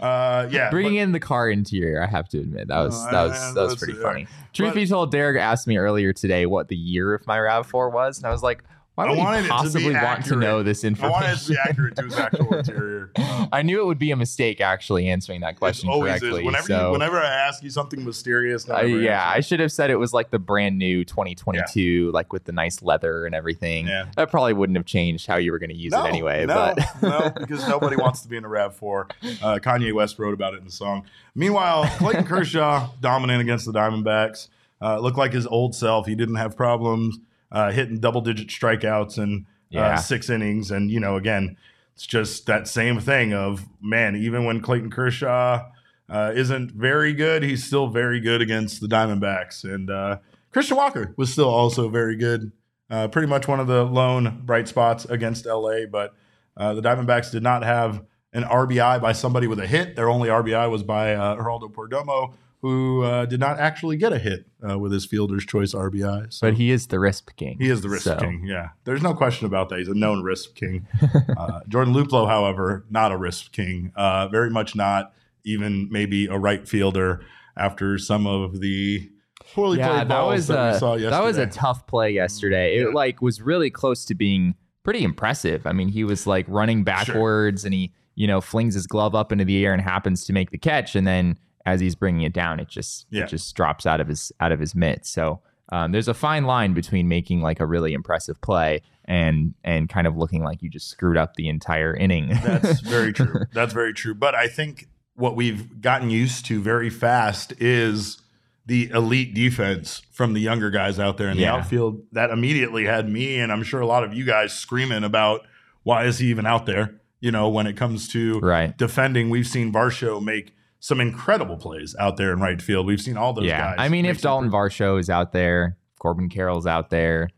uh, 0.00 0.48
yeah. 0.50 0.70
Bringing 0.70 0.94
but- 0.96 1.02
in 1.02 1.12
the 1.12 1.20
car 1.20 1.50
interior, 1.50 2.02
I 2.02 2.06
have 2.06 2.28
to 2.30 2.38
admit 2.38 2.68
that 2.68 2.78
was 2.80 2.94
Oh, 3.06 3.10
that 3.10 3.22
was 3.24 3.54
that 3.54 3.62
was 3.62 3.76
pretty 3.76 3.94
funny. 3.94 4.26
Truth 4.52 4.70
But- 4.70 4.74
be 4.76 4.86
told, 4.86 5.10
Derek 5.10 5.40
asked 5.40 5.66
me 5.66 5.76
earlier 5.76 6.12
today 6.12 6.46
what 6.46 6.68
the 6.68 6.76
year 6.76 7.14
of 7.14 7.26
my 7.26 7.38
Rav 7.40 7.66
Four 7.66 7.90
was, 7.90 8.18
and 8.18 8.26
I 8.26 8.30
was 8.30 8.42
like, 8.42 8.62
why 8.94 9.06
I 9.06 9.12
wanted 9.12 9.38
it 9.38 9.42
he 9.42 9.48
to 9.48 9.48
be 9.48 9.50
possibly 9.50 9.84
want 9.84 9.96
to 9.96 10.08
accurate. 10.08 10.38
know 10.38 10.62
this 10.62 10.84
I 10.84 11.08
wanted 11.08 11.30
it 11.30 11.38
to 11.38 11.50
be 11.50 11.58
accurate 11.58 11.96
to 11.96 12.02
his 12.02 12.16
actual 12.16 12.54
interior. 12.58 13.10
I 13.16 13.62
knew 13.62 13.80
it 13.80 13.86
would 13.86 13.98
be 13.98 14.12
a 14.12 14.16
mistake 14.16 14.60
actually 14.60 15.08
answering 15.08 15.40
that 15.40 15.56
question 15.56 15.88
it 15.88 15.92
always 15.92 16.20
correctly. 16.20 16.42
is. 16.42 16.46
Whenever 16.46 16.66
so 16.66 16.86
you, 16.86 16.92
whenever 16.92 17.20
I 17.20 17.26
ask 17.26 17.62
you 17.64 17.70
something 17.70 18.04
mysterious, 18.04 18.68
never 18.68 18.86
yeah, 18.86 19.28
I 19.28 19.40
should 19.40 19.58
have 19.58 19.72
said 19.72 19.90
it 19.90 19.96
was 19.96 20.12
like 20.12 20.30
the 20.30 20.38
brand 20.38 20.78
new 20.78 21.04
2022, 21.04 22.12
like 22.12 22.32
with 22.32 22.44
the 22.44 22.52
nice 22.52 22.82
leather 22.82 23.26
and 23.26 23.34
everything. 23.34 23.88
Yeah. 23.88 24.06
That 24.16 24.30
probably 24.30 24.52
wouldn't 24.52 24.76
have 24.76 24.86
changed 24.86 25.26
how 25.26 25.36
you 25.36 25.50
were 25.50 25.58
going 25.58 25.70
to 25.70 25.76
use 25.76 25.92
no, 25.92 26.04
it 26.04 26.08
anyway. 26.08 26.46
no, 26.46 26.54
but 26.54 27.02
no, 27.02 27.30
because 27.30 27.66
nobody 27.68 27.96
wants 27.96 28.22
to 28.22 28.28
be 28.28 28.36
in 28.36 28.44
a 28.44 28.48
Rav 28.48 28.76
Four. 28.76 29.08
Uh, 29.42 29.58
Kanye 29.58 29.92
West 29.92 30.20
wrote 30.20 30.34
about 30.34 30.54
it 30.54 30.58
in 30.58 30.64
the 30.64 30.72
song. 30.72 31.04
Meanwhile, 31.34 31.86
Clayton 31.98 32.24
Kershaw 32.26 32.90
dominant 33.00 33.40
against 33.40 33.66
the 33.66 33.72
Diamondbacks. 33.72 34.48
Uh, 34.80 34.98
looked 34.98 35.16
like 35.16 35.32
his 35.32 35.46
old 35.46 35.74
self. 35.74 36.06
He 36.06 36.14
didn't 36.14 36.34
have 36.34 36.56
problems 36.56 37.18
uh, 37.54 37.70
hitting 37.72 37.98
double 38.00 38.20
digit 38.20 38.48
strikeouts 38.48 39.16
and 39.16 39.46
Yeah. 39.70 39.94
uh, 39.94 39.96
six 39.96 40.28
innings. 40.28 40.70
And 40.70 40.90
you 40.90 41.00
know, 41.00 41.16
again, 41.16 41.56
it's 41.94 42.06
just 42.06 42.44
that 42.46 42.68
same 42.68 43.00
thing 43.00 43.32
of 43.32 43.64
man. 43.80 44.14
Even 44.16 44.44
when 44.44 44.60
Clayton 44.60 44.90
Kershaw 44.90 45.64
uh, 46.10 46.32
isn't 46.34 46.72
very 46.72 47.14
good, 47.14 47.42
he's 47.42 47.64
still 47.64 47.86
very 47.86 48.20
good 48.20 48.42
against 48.42 48.80
the 48.82 48.86
Diamondbacks. 48.88 49.64
And 49.64 49.88
uh, 49.90 50.18
Christian 50.52 50.76
Walker 50.76 51.14
was 51.16 51.32
still 51.32 51.48
also 51.48 51.88
very 51.88 52.16
good. 52.16 52.52
Uh, 52.90 53.08
pretty 53.08 53.26
much 53.28 53.48
one 53.48 53.60
of 53.60 53.66
the 53.66 53.82
lone 53.84 54.42
bright 54.44 54.68
spots 54.68 55.06
against 55.06 55.46
LA, 55.46 55.86
but 55.90 56.12
uh, 56.56 56.74
the 56.74 56.82
Diamondbacks 56.82 57.30
did 57.32 57.42
not 57.42 57.62
have 57.64 58.04
an 58.34 58.42
RBI 58.44 59.00
by 59.00 59.12
somebody 59.12 59.46
with 59.46 59.58
a 59.58 59.66
hit. 59.66 59.96
Their 59.96 60.10
only 60.10 60.28
RBI 60.28 60.70
was 60.70 60.82
by 60.82 61.14
uh, 61.14 61.36
Geraldo 61.36 61.72
Perdomo, 61.72 62.34
who 62.64 63.02
uh, 63.02 63.26
did 63.26 63.40
not 63.40 63.60
actually 63.60 63.98
get 63.98 64.10
a 64.10 64.18
hit 64.18 64.46
uh, 64.66 64.78
with 64.78 64.90
his 64.90 65.04
fielder's 65.04 65.44
choice 65.44 65.74
RBI. 65.74 66.32
So 66.32 66.46
but 66.46 66.54
he 66.54 66.70
is 66.70 66.86
the 66.86 66.98
risk 66.98 67.36
King. 67.36 67.58
he 67.60 67.68
is 67.68 67.82
the 67.82 67.90
risk 67.90 68.04
So, 68.04 68.16
king. 68.16 68.44
Yeah, 68.46 68.70
there's 68.84 69.02
no 69.02 69.12
question 69.12 69.44
about 69.46 69.68
that. 69.68 69.78
He's 69.80 69.88
a 69.88 69.94
known 69.94 70.22
risk 70.22 70.54
king. 70.54 70.86
Uh, 71.36 71.60
Jordan 71.68 71.92
Luplow, 71.92 72.26
however, 72.26 72.86
not 72.88 73.12
a 73.12 73.18
risk 73.18 73.52
king. 73.52 73.92
Uh, 73.96 74.28
very 74.28 74.48
much 74.48 74.74
not 74.74 75.12
even 75.44 75.88
maybe 75.90 76.26
a 76.26 76.38
right 76.38 76.66
fielder 76.66 77.20
after 77.56 77.98
some 77.98 78.26
of 78.26 78.60
the 78.60 79.10
poorly 79.52 79.76
Yeah, 79.78 79.88
played 79.88 79.98
that 80.00 80.08
balls 80.08 80.32
was 80.32 80.46
that 80.46 80.70
we 80.70 80.76
a 80.76 80.78
saw 80.78 80.92
yesterday. 80.94 81.10
that 81.10 81.22
was 81.24 81.36
a 81.36 81.46
tough 81.46 81.86
play 81.86 82.12
yesterday. 82.12 82.76
Yeah. 82.78 82.84
It 82.88 82.94
like 82.94 83.20
was 83.20 83.42
really 83.42 83.68
close 83.68 84.06
to 84.06 84.14
being 84.14 84.54
pretty 84.84 85.04
impressive. 85.04 85.66
I 85.66 85.72
mean, 85.72 85.88
he 85.88 86.02
was 86.02 86.26
like 86.26 86.46
running 86.48 86.82
backwards 86.82 87.64
and 87.66 87.74
he 87.74 87.92
you 88.14 88.26
know 88.26 88.40
flings 88.40 88.74
his 88.74 88.86
glove 88.86 89.14
up 89.14 89.32
into 89.32 89.44
the 89.44 89.62
air 89.66 89.72
and 89.74 89.82
happens 89.82 90.24
to 90.26 90.32
make 90.32 90.50
the 90.50 90.58
catch, 90.58 90.94
and 90.96 91.06
then 91.06 91.36
as 91.66 91.80
he's 91.80 91.94
bringing 91.94 92.22
it 92.22 92.32
down, 92.32 92.60
it 92.60 92.68
just 92.68 93.06
Yeah. 93.10 93.24
it 93.24 93.28
just 93.28 93.54
drops 93.56 93.86
out 93.86 94.00
of 94.00 94.08
his 94.08 94.32
out 94.40 94.52
of 94.52 94.60
his 94.60 94.74
mitt. 94.74 95.06
So. 95.06 95.40
Um, 95.72 95.92
there's 95.92 96.08
a 96.08 96.14
fine 96.14 96.44
line 96.44 96.74
between 96.74 97.08
making 97.08 97.40
like 97.40 97.58
a 97.58 97.64
really 97.64 97.94
impressive 97.94 98.38
play 98.42 98.82
and 99.06 99.54
and 99.64 99.88
kind 99.88 100.06
of 100.06 100.14
looking 100.14 100.44
like 100.44 100.60
you 100.62 100.68
just 100.68 100.88
screwed 100.90 101.16
up 101.16 101.34
the 101.36 101.48
entire 101.48 101.96
inning. 101.96 102.28
That's 102.44 102.80
very 102.80 103.14
true. 103.14 103.46
That's 103.54 103.72
very 103.72 103.94
true. 103.94 104.14
But 104.14 104.34
I 104.34 104.46
think 104.46 104.88
what 105.14 105.36
we've 105.36 105.80
gotten 105.80 106.10
used 106.10 106.44
to 106.46 106.60
very 106.60 106.90
fast 106.90 107.54
is 107.62 108.18
the 108.66 108.90
elite 108.90 109.32
defense 109.34 110.02
from 110.12 110.34
the 110.34 110.40
younger 110.40 110.68
guys 110.70 111.00
out 111.00 111.16
there 111.16 111.30
in 111.30 111.38
the 111.38 111.44
Yeah. 111.44 111.54
outfield. 111.56 112.02
That 112.12 112.30
immediately 112.30 112.84
had 112.84 113.08
me 113.08 113.38
and 113.38 113.50
I'm 113.50 113.62
sure 113.62 113.80
a 113.80 113.86
lot 113.86 114.04
of 114.04 114.12
you 114.12 114.24
guys 114.26 114.52
screaming 114.52 115.02
about 115.02 115.46
why 115.82 116.04
is 116.04 116.18
he 116.18 116.26
even 116.28 116.44
out 116.44 116.66
there? 116.66 117.00
You 117.20 117.32
know, 117.32 117.48
when 117.48 117.66
it 117.66 117.74
comes 117.74 118.06
to 118.08 118.38
right. 118.40 118.76
defending, 118.76 119.30
we've 119.30 119.46
seen 119.46 119.72
Varsho 119.72 120.22
make 120.22 120.54
some 120.84 121.00
incredible 121.00 121.56
plays 121.56 121.96
out 121.98 122.18
there 122.18 122.30
in 122.30 122.40
right 122.40 122.60
field. 122.60 122.84
We've 122.84 123.00
seen 123.00 123.16
all 123.16 123.32
those 123.32 123.46
yeah. 123.46 123.70
guys. 123.70 123.76
I 123.78 123.88
mean, 123.88 124.04
if 124.04 124.20
Dalton 124.20 124.50
Varsho 124.50 125.00
is 125.00 125.08
out 125.08 125.32
there, 125.32 125.78
Corbin 125.98 126.28
Carroll's 126.28 126.66
out 126.66 126.90
there, 126.90 127.30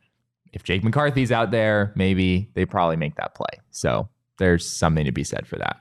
if 0.53 0.65
Jake 0.65 0.83
McCarthy's 0.83 1.31
out 1.31 1.53
there, 1.53 1.93
maybe 1.95 2.51
they 2.55 2.67
probably 2.67 2.97
make 2.97 3.15
that 3.15 3.37
play. 3.37 3.61
So 3.71 4.09
there's 4.39 4.69
something 4.69 5.05
to 5.05 5.13
be 5.13 5.23
said 5.23 5.47
for 5.47 5.59
that. 5.59 5.77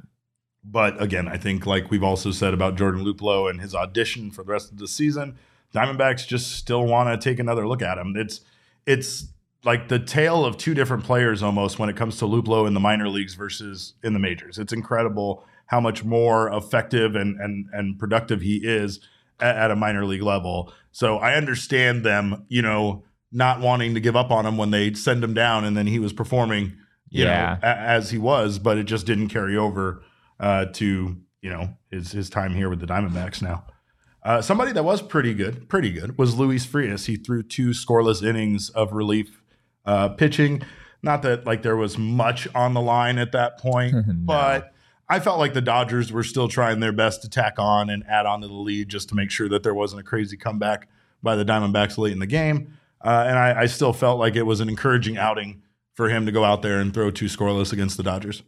But 0.64 1.02
again, 1.02 1.28
I 1.28 1.38
think 1.38 1.66
like 1.66 1.90
we've 1.90 2.04
also 2.04 2.30
said 2.30 2.54
about 2.54 2.76
Jordan 2.76 3.04
Luplow 3.04 3.50
and 3.50 3.60
his 3.60 3.74
audition 3.74 4.30
for 4.30 4.44
the 4.44 4.52
rest 4.52 4.72
of 4.72 4.78
the 4.78 4.88
season, 4.88 5.36
Diamondbacks 5.74 6.28
just 6.28 6.52
still 6.52 6.86
want 6.86 7.20
to 7.20 7.30
take 7.30 7.40
another 7.40 7.68
look 7.68 7.82
at 7.82 7.98
him. 7.98 8.14
It's 8.16 8.42
it's 8.86 9.30
like 9.64 9.88
the 9.88 9.98
tale 9.98 10.46
of 10.46 10.60
two 10.60 10.76
different 10.76 11.04
players 11.04 11.42
almost 11.42 11.80
when 11.80 11.90
it 11.90 11.96
comes 11.96 12.18
to 12.18 12.26
Luplow 12.26 12.68
in 12.68 12.76
the 12.76 12.80
minor 12.80 13.10
leagues 13.10 13.34
versus 13.34 13.96
in 14.04 14.14
the 14.14 14.20
majors. 14.20 14.60
It's 14.60 14.72
incredible 14.72 15.44
how 15.68 15.80
much 15.80 16.04
more 16.04 16.48
effective 16.54 17.16
and 17.16 17.40
and 17.40 17.66
and 17.74 17.98
productive 18.00 18.42
he 18.42 18.58
is 18.64 19.00
at, 19.40 19.56
at 19.56 19.72
a 19.72 19.76
minor 19.76 20.06
league 20.06 20.22
level. 20.22 20.72
So 20.92 21.18
I 21.18 21.36
understand 21.36 22.04
them, 22.06 22.46
you 22.50 22.62
know, 22.62 23.04
not 23.32 23.60
wanting 23.60 23.94
to 23.96 24.00
give 24.00 24.16
up 24.16 24.32
on 24.32 24.46
him 24.46 24.58
when 24.58 24.72
they 24.72 24.94
send 24.94 25.24
him 25.24 25.34
down 25.34 25.66
and 25.66 25.76
then 25.76 25.88
he 25.88 26.00
was 26.00 26.14
performing 26.14 26.74
you 27.10 27.24
Yeah. 27.26 27.58
know, 27.62 27.68
a- 27.68 27.78
as 27.80 28.10
he 28.12 28.18
was, 28.18 28.60
but 28.60 28.78
it 28.78 28.86
just 28.86 29.06
didn't 29.06 29.28
carry 29.30 29.56
over 29.58 30.02
uh, 30.40 30.66
to 30.74 31.18
you 31.42 31.50
know 31.50 31.70
his 31.92 32.12
his 32.12 32.30
time 32.30 32.54
here 32.56 32.70
with 32.70 32.80
the 32.80 32.88
Diamondbacks 32.88 33.42
now. 33.42 33.66
Uh, 34.24 34.42
somebody 34.42 34.72
that 34.72 34.84
was 34.84 35.02
pretty 35.04 35.34
good, 35.36 35.70
pretty 35.70 35.92
good, 35.92 36.18
was 36.18 36.36
Luis 36.36 36.66
Frias. 36.66 37.06
He 37.06 37.16
threw 37.16 37.44
two 37.44 37.70
scoreless 37.70 38.24
innings 38.24 38.70
of 38.72 38.92
relief 38.92 39.42
uh, 39.86 40.10
pitching. 40.10 40.64
Not 41.04 41.22
that 41.22 41.46
like 41.46 41.62
there 41.62 41.78
was 41.78 41.98
much 42.00 42.48
on 42.56 42.74
the 42.74 42.82
line 42.82 43.20
at 43.20 43.32
that 43.34 43.60
point, 43.60 43.94
No. 44.08 44.14
but 44.26 44.74
I 45.08 45.20
felt 45.20 45.38
like 45.38 45.54
the 45.54 45.62
Dodgers 45.62 46.12
were 46.12 46.24
still 46.24 46.48
trying 46.48 46.80
their 46.80 46.92
best 46.92 47.22
to 47.22 47.30
tack 47.30 47.56
on 47.58 47.90
and 47.90 48.04
add 48.08 48.26
on 48.26 48.42
to 48.42 48.48
the 48.48 48.54
lead 48.54 48.90
just 48.90 49.10
to 49.10 49.16
make 49.16 49.30
sure 49.30 49.48
that 49.50 49.64
there 49.64 49.74
wasn't 49.74 50.02
a 50.02 50.04
crazy 50.04 50.38
comeback 50.38 50.88
by 51.22 51.36
the 51.36 51.46
Diamondbacks 51.46 51.98
late 51.98 52.14
in 52.14 52.20
the 52.20 52.26
game. 52.26 52.78
Uh, 53.04 53.26
and 53.28 53.38
I, 53.38 53.62
I 53.62 53.66
still 53.68 53.94
felt 53.94 54.20
like 54.20 54.36
it 54.36 54.44
was 54.44 54.62
an 54.62 54.70
encouraging 54.70 55.18
outing 55.18 55.62
for 55.94 56.10
him 56.10 56.26
to 56.26 56.32
go 56.32 56.44
out 56.44 56.62
there 56.62 56.80
and 56.80 56.94
throw 56.94 57.12
two 57.12 57.26
scoreless 57.26 57.72
against 57.72 57.98
the 57.98 58.04
Dodgers. 58.04 58.42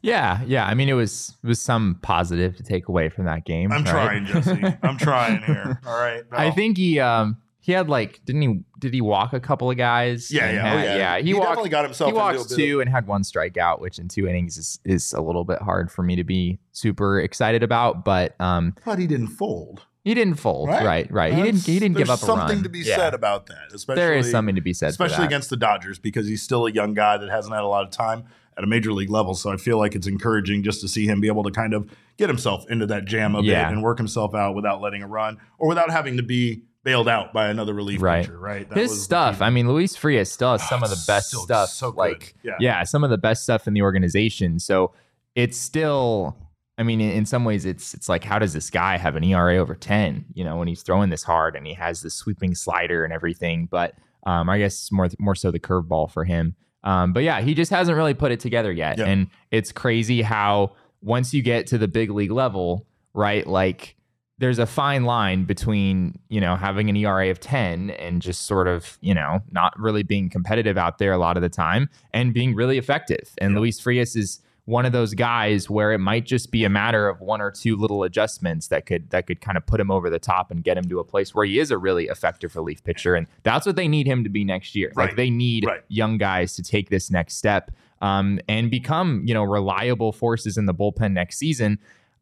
Yeah, 0.00 0.40
yeah. 0.46 0.66
I 0.66 0.74
mean, 0.74 0.88
it 0.88 0.94
was 0.94 1.34
it 1.42 1.46
was 1.46 1.60
some 1.60 1.98
positive 2.02 2.56
to 2.56 2.62
take 2.62 2.88
away 2.88 3.10
from 3.10 3.26
that 3.26 3.44
game. 3.44 3.70
I'm 3.70 3.84
right? 3.84 3.90
trying, 3.90 4.24
Jesse. 4.24 4.76
I'm 4.82 4.96
trying 4.96 5.42
here. 5.42 5.80
All 5.86 5.98
right. 5.98 6.24
I 6.32 6.50
think 6.50 6.78
he 6.78 6.98
um 7.00 7.36
he 7.68 7.74
had 7.74 7.88
like 7.90 8.24
didn't 8.24 8.40
he 8.42 8.60
did 8.78 8.94
he 8.94 9.00
walk 9.02 9.34
a 9.34 9.40
couple 9.40 9.70
of 9.70 9.76
guys? 9.76 10.30
Yeah, 10.30 10.50
yeah, 10.50 10.58
oh, 10.74 10.78
had- 10.78 10.98
yeah. 10.98 11.18
He, 11.18 11.24
He 11.26 11.34
walked. 11.34 11.46
definitely 11.48 11.68
got 11.70 11.84
himself 11.84 12.10
He 12.10 12.16
walked 12.16 12.50
two 12.50 12.80
and 12.80 12.88
had 12.90 13.06
one 13.06 13.22
strikeout, 13.22 13.80
which 13.80 13.98
in 13.98 14.08
two 14.08 14.26
innings 14.26 14.56
is 14.56 14.80
is 14.84 15.12
a 15.12 15.20
little 15.20 15.44
bit 15.44 15.60
hard 15.60 15.92
for 15.92 16.02
me 16.02 16.16
to 16.16 16.24
be 16.24 16.58
super 16.72 17.20
excited 17.20 17.62
about. 17.62 18.04
But 18.06 18.34
um, 18.40 18.74
but 18.86 18.98
he 18.98 19.06
didn't 19.06 19.28
fold. 19.28 19.82
he 20.02 20.14
didn't 20.14 20.36
fold. 20.36 20.70
Right? 20.70 20.82
Right, 20.84 21.12
right. 21.12 21.34
He 21.34 21.42
didn't. 21.42 21.66
He 21.66 21.78
didn't 21.78 21.98
give 21.98 22.08
up 22.08 22.20
There's 22.20 22.30
a 22.30 22.32
run. 22.32 22.48
something 22.48 22.62
to 22.62 22.70
be 22.70 22.78
Yeah. 22.80 22.96
said 22.96 23.12
about 23.12 23.46
that, 23.48 23.72
especially 23.74 24.00
There 24.00 24.14
is 24.14 24.30
something 24.30 24.54
to 24.54 24.62
be 24.62 24.72
said, 24.72 24.88
especially 24.88 25.26
against 25.26 25.50
the 25.50 25.56
Dodgers 25.58 25.98
because 25.98 26.26
he's 26.26 26.42
still 26.42 26.64
a 26.66 26.72
young 26.72 26.94
guy 26.94 27.18
that 27.18 27.28
hasn't 27.28 27.54
had 27.54 27.64
a 27.64 27.68
lot 27.68 27.84
of 27.84 27.90
time 27.90 28.24
at 28.56 28.64
a 28.64 28.66
major 28.66 28.92
league 28.92 29.10
level. 29.10 29.34
So 29.34 29.52
I 29.52 29.56
feel 29.56 29.78
like 29.78 29.94
it's 29.94 30.06
encouraging 30.08 30.62
just 30.64 30.80
to 30.80 30.88
see 30.88 31.06
him 31.06 31.20
be 31.20 31.28
able 31.28 31.44
to 31.44 31.50
kind 31.52 31.74
of 31.74 31.88
get 32.16 32.28
himself 32.28 32.64
into 32.68 32.86
that 32.86 33.04
jam 33.04 33.36
a 33.36 33.42
Yeah. 33.42 33.64
bit 33.68 33.74
and 33.74 33.82
work 33.84 33.98
himself 33.98 34.34
out 34.34 34.56
without 34.56 34.80
letting 34.80 35.02
a 35.02 35.06
run 35.06 35.36
or 35.58 35.68
without 35.68 35.90
having 35.92 36.16
to 36.16 36.24
be 36.24 36.62
bailed 36.84 37.08
out 37.08 37.32
by 37.32 37.48
another 37.48 37.74
relief 37.74 38.00
Right. 38.00 38.24
pitcher. 38.24 38.38
Right. 38.38 38.68
That 38.68 38.78
His 38.78 39.02
stuff. 39.02 39.42
I 39.42 39.50
mean, 39.50 39.68
Luis 39.68 39.94
Frias 39.96 40.30
still 40.32 40.52
has 40.52 40.66
some 40.68 40.82
of 40.82 40.90
the 40.90 41.02
best 41.06 41.28
still 41.28 41.42
stuff. 41.42 41.70
so 41.70 41.90
like, 41.90 42.34
Yeah. 42.42 42.56
yeah, 42.60 42.82
some 42.84 43.04
of 43.04 43.10
the 43.10 43.18
best 43.18 43.42
stuff 43.42 43.66
in 43.66 43.74
the 43.74 43.82
organization. 43.82 44.58
So 44.58 44.92
it's 45.34 45.56
still. 45.58 46.36
I 46.80 46.84
mean, 46.84 47.00
in 47.00 47.10
in 47.10 47.26
some 47.26 47.44
ways, 47.44 47.64
it's 47.64 47.92
it's 47.92 48.08
like, 48.08 48.22
how 48.22 48.38
does 48.38 48.52
this 48.52 48.70
guy 48.70 48.96
have 48.98 49.16
an 49.16 49.24
ERA 49.24 49.56
over 49.56 49.74
ten? 49.74 50.24
You 50.32 50.44
know, 50.44 50.56
when 50.58 50.68
he's 50.68 50.82
throwing 50.82 51.10
this 51.10 51.24
hard 51.24 51.56
and 51.56 51.66
he 51.66 51.74
has 51.74 52.02
this 52.02 52.14
sweeping 52.14 52.54
slider 52.54 53.02
and 53.04 53.12
everything. 53.12 53.66
But 53.68 53.94
um, 54.24 54.48
I 54.48 54.58
guess 54.58 54.92
more 54.92 55.08
more 55.18 55.34
so 55.34 55.50
the 55.50 55.58
curveball 55.58 56.10
for 56.12 56.24
him. 56.24 56.54
Um, 56.84 57.12
but 57.12 57.24
yeah, 57.24 57.40
he 57.40 57.54
just 57.54 57.72
hasn't 57.72 57.96
really 57.96 58.14
put 58.14 58.30
it 58.30 58.38
together 58.38 58.70
yet. 58.70 58.98
Yeah. 58.98 59.06
And 59.06 59.26
it's 59.50 59.72
crazy 59.72 60.22
how 60.22 60.76
once 61.02 61.34
you 61.34 61.42
get 61.42 61.66
to 61.68 61.78
the 61.78 61.88
big 61.88 62.10
league 62.10 62.30
level, 62.30 62.86
right? 63.12 63.44
Like 63.44 63.96
there's 64.38 64.58
a 64.58 64.66
fine 64.66 65.04
line 65.04 65.44
between 65.44 66.18
you 66.28 66.40
know 66.40 66.56
having 66.56 66.88
an 66.88 66.96
ERA 66.96 67.30
of 67.30 67.40
10 67.40 67.90
and 67.90 68.22
just 68.22 68.42
sort 68.46 68.68
of 68.68 68.96
you 69.00 69.14
know 69.14 69.40
not 69.50 69.78
really 69.78 70.02
being 70.02 70.28
competitive 70.30 70.78
out 70.78 70.98
there 70.98 71.12
a 71.12 71.18
lot 71.18 71.36
of 71.36 71.42
the 71.42 71.48
time 71.48 71.88
and 72.12 72.32
being 72.32 72.54
really 72.54 72.78
effective. 72.78 73.30
And 73.38 73.52
Yeah. 73.54 73.60
Luis 73.60 73.80
Frias 73.80 74.16
is 74.16 74.40
one 74.64 74.84
of 74.84 74.92
those 74.92 75.14
guys 75.14 75.70
where 75.70 75.92
it 75.92 75.98
might 75.98 76.26
just 76.26 76.50
be 76.50 76.62
a 76.62 76.68
matter 76.68 77.08
of 77.08 77.22
one 77.22 77.40
or 77.40 77.50
two 77.50 77.74
little 77.74 78.02
adjustments 78.02 78.68
that 78.68 78.84
could 78.84 79.08
that 79.10 79.26
could 79.26 79.40
kind 79.40 79.56
of 79.56 79.64
put 79.66 79.80
him 79.80 79.90
over 79.90 80.10
the 80.10 80.18
top 80.18 80.50
and 80.50 80.62
get 80.62 80.76
him 80.76 80.84
to 80.84 81.00
a 81.00 81.04
place 81.04 81.34
where 81.34 81.46
he 81.46 81.58
is 81.58 81.70
a 81.70 81.78
really 81.78 82.04
effective 82.06 82.54
relief 82.54 82.84
pitcher 82.84 83.14
and 83.14 83.26
that's 83.44 83.64
what 83.66 83.76
they 83.76 83.88
need 83.88 84.06
him 84.06 84.22
to 84.24 84.30
be 84.30 84.44
next 84.44 84.74
year. 84.74 84.92
Right. 84.94 85.06
Like 85.08 85.16
they 85.16 85.30
need 85.30 85.64
Right. 85.64 85.80
young 85.88 86.18
guys 86.18 86.54
to 86.56 86.62
take 86.62 86.90
this 86.90 87.10
next 87.10 87.36
step 87.36 87.70
um, 88.02 88.38
and 88.46 88.70
become 88.70 89.22
you 89.24 89.32
know 89.34 89.42
reliable 89.42 90.12
forces 90.12 90.58
in 90.58 90.66
the 90.66 90.74
bullpen 90.74 91.12
next 91.12 91.38
season. 91.38 91.78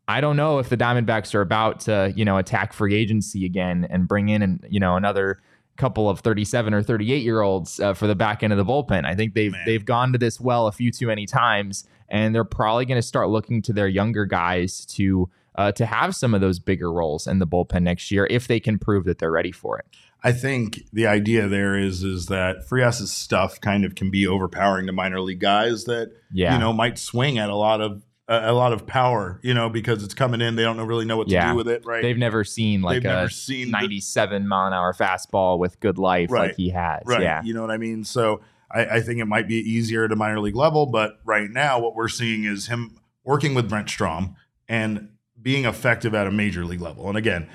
I 0.09 0.21
don't 0.21 0.37
know 0.37 0.59
if 0.59 0.69
the 0.69 0.77
Diamondbacks 0.77 1.35
are 1.35 1.41
about 1.41 1.81
to, 1.81 2.13
you 2.15 2.25
know, 2.25 2.37
attack 2.37 2.73
free 2.73 2.95
agency 2.95 3.45
again 3.45 3.87
and 3.91 4.07
bring 4.07 4.29
in, 4.29 4.43
and 4.43 4.65
you 4.69 4.79
know, 4.79 4.97
another 4.97 5.41
couple 5.77 6.09
of 6.09 6.21
37 6.21 6.73
or 6.75 6.83
38 6.83 7.23
year 7.23 7.43
olds 7.43 7.81
uh, 7.81 7.95
for 7.95 8.07
the 8.07 8.15
back 8.15 8.43
end 8.43 8.53
of 8.53 8.57
the 8.57 8.65
bullpen. 8.65 9.05
I 9.05 9.15
think 9.15 9.35
they've 9.35 9.53
Man. 9.53 9.63
they've 9.67 9.85
gone 9.85 10.13
to 10.13 10.19
this 10.19 10.41
well 10.41 10.67
a 10.67 10.73
few 10.73 10.91
too 10.91 11.07
many 11.09 11.27
times, 11.27 11.85
and 12.09 12.35
they're 12.35 12.45
probably 12.45 12.87
going 12.87 12.99
to 12.99 13.07
start 13.07 13.29
looking 13.29 13.63
to 13.63 13.73
their 13.73 13.89
younger 13.89 14.27
guys 14.27 14.87
to 14.87 15.29
uh, 15.57 15.73
to 15.73 15.87
have 15.87 16.15
some 16.15 16.35
of 16.35 16.41
those 16.41 16.59
bigger 16.59 16.93
roles 16.93 17.27
in 17.27 17.39
the 17.39 17.47
bullpen 17.47 17.83
next 17.83 18.11
year 18.11 18.27
if 18.31 18.47
they 18.47 18.61
can 18.61 18.79
prove 18.79 19.05
that 19.05 19.19
they're 19.19 19.33
ready 19.33 19.53
for 19.53 19.79
it. 19.79 19.87
I 20.23 20.33
think 20.33 20.85
the 20.93 21.07
idea 21.07 21.47
there 21.47 21.79
is 21.79 22.03
is 22.03 22.27
that 22.27 22.67
Frias's 22.69 23.13
stuff 23.13 23.61
kind 23.61 23.85
of 23.85 23.95
can 23.95 24.11
be 24.11 24.27
overpowering 24.27 24.87
to 24.87 24.93
minor 24.93 25.21
league 25.21 25.41
guys 25.41 25.85
that 25.85 26.13
Yeah, 26.33 26.55
you 26.55 26.61
know 26.61 26.73
might 26.73 26.99
swing 26.99 27.39
at 27.39 27.51
a 27.51 27.57
lot 27.57 27.81
of 27.81 28.03
a, 28.28 28.50
a 28.50 28.52
lot 28.52 28.73
of 28.73 28.87
power, 28.87 29.38
you 29.42 29.54
know, 29.54 29.68
because 29.68 30.02
it's 30.02 30.14
coming 30.14 30.40
in. 30.40 30.56
They 30.56 30.62
don't 30.62 30.76
know, 30.76 30.85
really 30.85 31.04
know 31.04 31.16
what 31.16 31.28
to 31.28 31.33
Yeah. 31.35 31.50
do 31.52 31.56
with 31.56 31.68
it, 31.68 31.85
right? 31.87 32.02
they've 32.02 32.16
never 32.18 32.42
seen 32.45 32.83
like 32.83 33.02
They've 33.02 33.11
a 33.11 33.14
never 33.14 33.28
seen 33.28 33.66
the- 33.66 33.73
97 33.73 34.49
mile 34.49 34.66
an 34.66 34.73
hour 34.73 34.92
fastball 34.92 35.59
with 35.59 35.78
good 35.80 35.99
life 35.99 36.30
Right. 36.30 36.49
like 36.49 36.56
he 36.56 36.71
has. 36.71 37.02
right. 37.06 37.23
Yeah, 37.23 37.42
You 37.45 37.54
know 37.54 37.61
what 37.62 37.71
I 37.71 37.76
mean? 37.76 38.04
So 38.04 38.40
I, 38.71 38.87
I 38.97 39.00
think 39.00 39.21
it 39.21 39.26
might 39.26 39.47
be 39.47 39.56
easier 39.56 40.04
at 40.04 40.12
a 40.12 40.16
minor 40.16 40.40
league 40.40 40.56
level, 40.56 40.87
but 40.87 41.21
right 41.25 41.49
now 41.50 41.78
what 41.78 41.95
we're 41.95 42.09
seeing 42.09 42.45
is 42.45 42.66
him 42.66 42.99
working 43.25 43.54
with 43.54 43.68
Brent 43.68 43.88
Strom 43.88 44.35
and 44.68 45.11
being 45.40 45.64
effective 45.64 46.14
at 46.14 46.26
a 46.26 46.30
major 46.33 46.64
league 46.64 46.80
level. 46.80 47.09
And 47.09 47.16
again, 47.16 47.49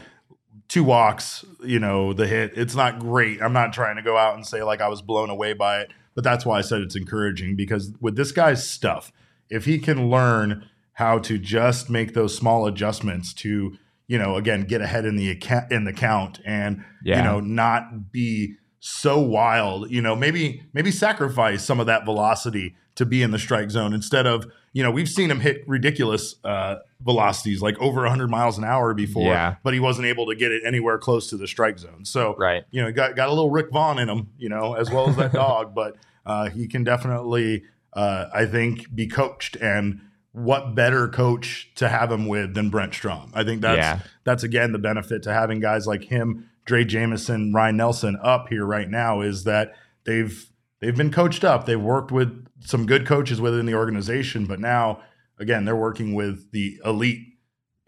two 0.69 0.85
walks, 0.85 1.43
you 1.65 1.79
know, 1.79 2.13
the 2.13 2.27
hit, 2.27 2.53
it's 2.55 2.75
not 2.75 2.97
great. 2.99 3.41
I'm 3.41 3.51
not 3.51 3.73
trying 3.73 3.97
to 3.97 4.01
go 4.01 4.15
out 4.17 4.35
and 4.35 4.47
say 4.47 4.63
like 4.63 4.79
I 4.79 4.87
was 4.87 5.01
blown 5.01 5.29
away 5.29 5.51
by 5.51 5.81
it, 5.81 5.91
but 6.15 6.23
that's 6.23 6.45
why 6.45 6.57
I 6.59 6.61
said 6.61 6.79
it's 6.81 6.95
encouraging 6.95 7.57
because 7.57 7.91
with 7.99 8.15
this 8.15 8.31
guy's 8.31 8.65
stuff, 8.65 9.11
if 9.51 9.65
he 9.65 9.77
can 9.77 10.09
learn 10.09 10.67
how 10.93 11.19
to 11.19 11.37
just 11.37 11.89
make 11.89 12.13
those 12.13 12.35
small 12.35 12.65
adjustments 12.65 13.33
to, 13.33 13.77
you 14.07 14.17
know, 14.17 14.35
again, 14.35 14.63
get 14.65 14.81
ahead 14.81 15.05
in 15.05 15.15
the 15.15 15.29
account 15.29 15.71
in 15.71 15.83
the 15.85 15.93
count 15.93 16.39
and 16.45 16.83
Yeah. 17.03 17.17
you 17.17 17.23
know, 17.23 17.39
not 17.39 18.11
be 18.11 18.55
so 18.79 19.19
wild, 19.19 19.91
you 19.91 20.01
know, 20.01 20.15
maybe 20.15 20.63
maybe 20.73 20.89
sacrifice 20.91 21.63
some 21.63 21.79
of 21.79 21.85
that 21.85 22.03
velocity 22.05 22.75
to 22.95 23.05
be 23.05 23.21
in 23.23 23.31
the 23.31 23.39
strike 23.39 23.71
zone 23.71 23.93
instead 23.93 24.27
of, 24.27 24.45
you 24.73 24.83
know, 24.83 24.91
we've 24.91 25.07
seen 25.09 25.31
him 25.31 25.39
hit 25.39 25.63
ridiculous 25.67 26.35
uh, 26.43 26.75
velocities 26.99 27.61
like 27.61 27.77
over 27.79 28.01
100 28.01 28.29
miles 28.29 28.57
an 28.57 28.63
hour 28.63 28.93
before, 28.93 29.27
Yeah. 29.31 29.55
but 29.63 29.73
he 29.73 29.79
wasn't 29.79 30.07
able 30.07 30.25
to 30.27 30.35
get 30.35 30.51
it 30.51 30.61
anywhere 30.65 30.97
close 30.97 31.27
to 31.29 31.37
the 31.37 31.47
strike 31.47 31.79
zone. 31.79 32.03
So, 32.05 32.35
right. 32.37 32.63
you 32.71 32.81
know, 32.81 32.91
got 32.91 33.15
got 33.15 33.27
a 33.27 33.31
little 33.31 33.49
Rick 33.49 33.71
Vaughn 33.71 33.97
in 33.97 34.09
him, 34.09 34.29
you 34.37 34.49
know, 34.49 34.73
as 34.73 34.89
well 34.91 35.09
as 35.09 35.15
that 35.15 35.31
dog, 35.45 35.73
but 35.73 35.95
uh, 36.25 36.49
he 36.49 36.67
can 36.67 36.83
definitely, 36.83 37.63
uh, 37.93 38.25
I 38.33 38.45
think, 38.45 38.93
be 38.93 39.07
coached. 39.07 39.55
And 39.57 40.01
what 40.31 40.75
better 40.75 41.07
coach 41.07 41.71
to 41.75 41.89
have 41.89 42.11
him 42.11 42.27
with 42.27 42.53
than 42.53 42.69
Brent 42.69 42.93
Strom? 42.93 43.31
I 43.33 43.43
think 43.43 43.61
that's 43.61 43.77
Yeah. 43.77 43.99
that's 44.23 44.43
again 44.43 44.71
the 44.71 44.79
benefit 44.79 45.23
to 45.23 45.33
having 45.33 45.59
guys 45.59 45.85
like 45.87 46.03
him, 46.05 46.49
Drey 46.65 46.87
Jameson, 46.87 47.53
Ryne 47.53 47.75
Nelson 47.77 48.17
up 48.23 48.47
here 48.49 48.65
right 48.65 48.89
now 48.89 49.21
is 49.21 49.43
that 49.43 49.73
they've 50.05 50.45
they've 50.79 50.95
been 50.95 51.11
coached 51.11 51.43
up. 51.43 51.65
They've 51.65 51.79
worked 51.81 52.11
with 52.11 52.45
some 52.61 52.85
good 52.85 53.05
coaches 53.05 53.41
within 53.41 53.65
the 53.65 53.73
organization, 53.75 54.45
but 54.45 54.59
now 54.59 55.01
again 55.39 55.65
they're 55.65 55.75
working 55.75 56.13
with 56.13 56.51
the 56.51 56.79
elite 56.85 57.27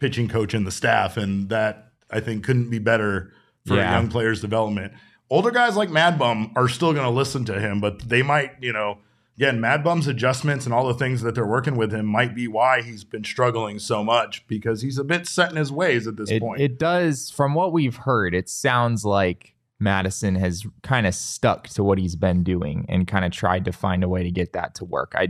pitching 0.00 0.28
coach 0.28 0.52
and 0.52 0.66
the 0.66 0.70
staff, 0.72 1.16
and 1.16 1.48
that 1.48 1.92
I 2.10 2.20
think 2.20 2.44
couldn't 2.44 2.68
be 2.68 2.78
better 2.78 3.32
for 3.64 3.76
Yeah. 3.76 3.88
a 3.90 3.92
young 3.94 4.08
player's 4.08 4.40
development. 4.42 4.92
Older 5.30 5.50
guys 5.50 5.76
like 5.76 5.88
Mad 5.90 6.18
Bum 6.18 6.52
are 6.56 6.68
still 6.68 6.92
going 6.92 7.04
to 7.06 7.10
listen 7.10 7.46
to 7.46 7.58
him, 7.58 7.80
but 7.80 8.00
they 8.08 8.22
might, 8.22 8.52
you 8.60 8.72
know, 8.74 8.98
again, 9.36 9.60
Mad 9.60 9.82
Bum's 9.82 10.06
adjustments 10.06 10.64
and 10.64 10.74
all 10.74 10.86
the 10.86 10.94
things 10.94 11.22
that 11.22 11.34
they're 11.34 11.46
working 11.46 11.76
with 11.76 11.92
him 11.92 12.06
might 12.06 12.34
be 12.34 12.48
why 12.48 12.82
he's 12.82 13.04
been 13.04 13.24
struggling 13.24 13.78
so 13.78 14.04
much 14.04 14.46
because 14.46 14.82
he's 14.82 14.98
a 14.98 15.04
bit 15.04 15.26
set 15.26 15.50
in 15.50 15.56
his 15.56 15.72
ways 15.72 16.06
at 16.06 16.16
this 16.16 16.30
it, 16.30 16.40
point. 16.40 16.60
it 16.60 16.78
does 16.78 17.30
from 17.30 17.54
what 17.54 17.72
we've 17.72 17.96
heard 17.96 18.34
it 18.34 18.48
sounds 18.48 19.04
like 19.04 19.54
madison 19.80 20.36
has 20.36 20.64
kind 20.82 21.06
of 21.06 21.14
stuck 21.14 21.68
to 21.68 21.82
what 21.82 21.98
he's 21.98 22.16
been 22.16 22.42
doing 22.42 22.86
and 22.88 23.06
kind 23.06 23.24
of 23.24 23.32
tried 23.32 23.64
to 23.64 23.72
find 23.72 24.04
a 24.04 24.08
way 24.08 24.22
to 24.22 24.30
get 24.30 24.52
that 24.52 24.74
to 24.74 24.84
work 24.84 25.12
i 25.16 25.28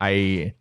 i 0.00 0.52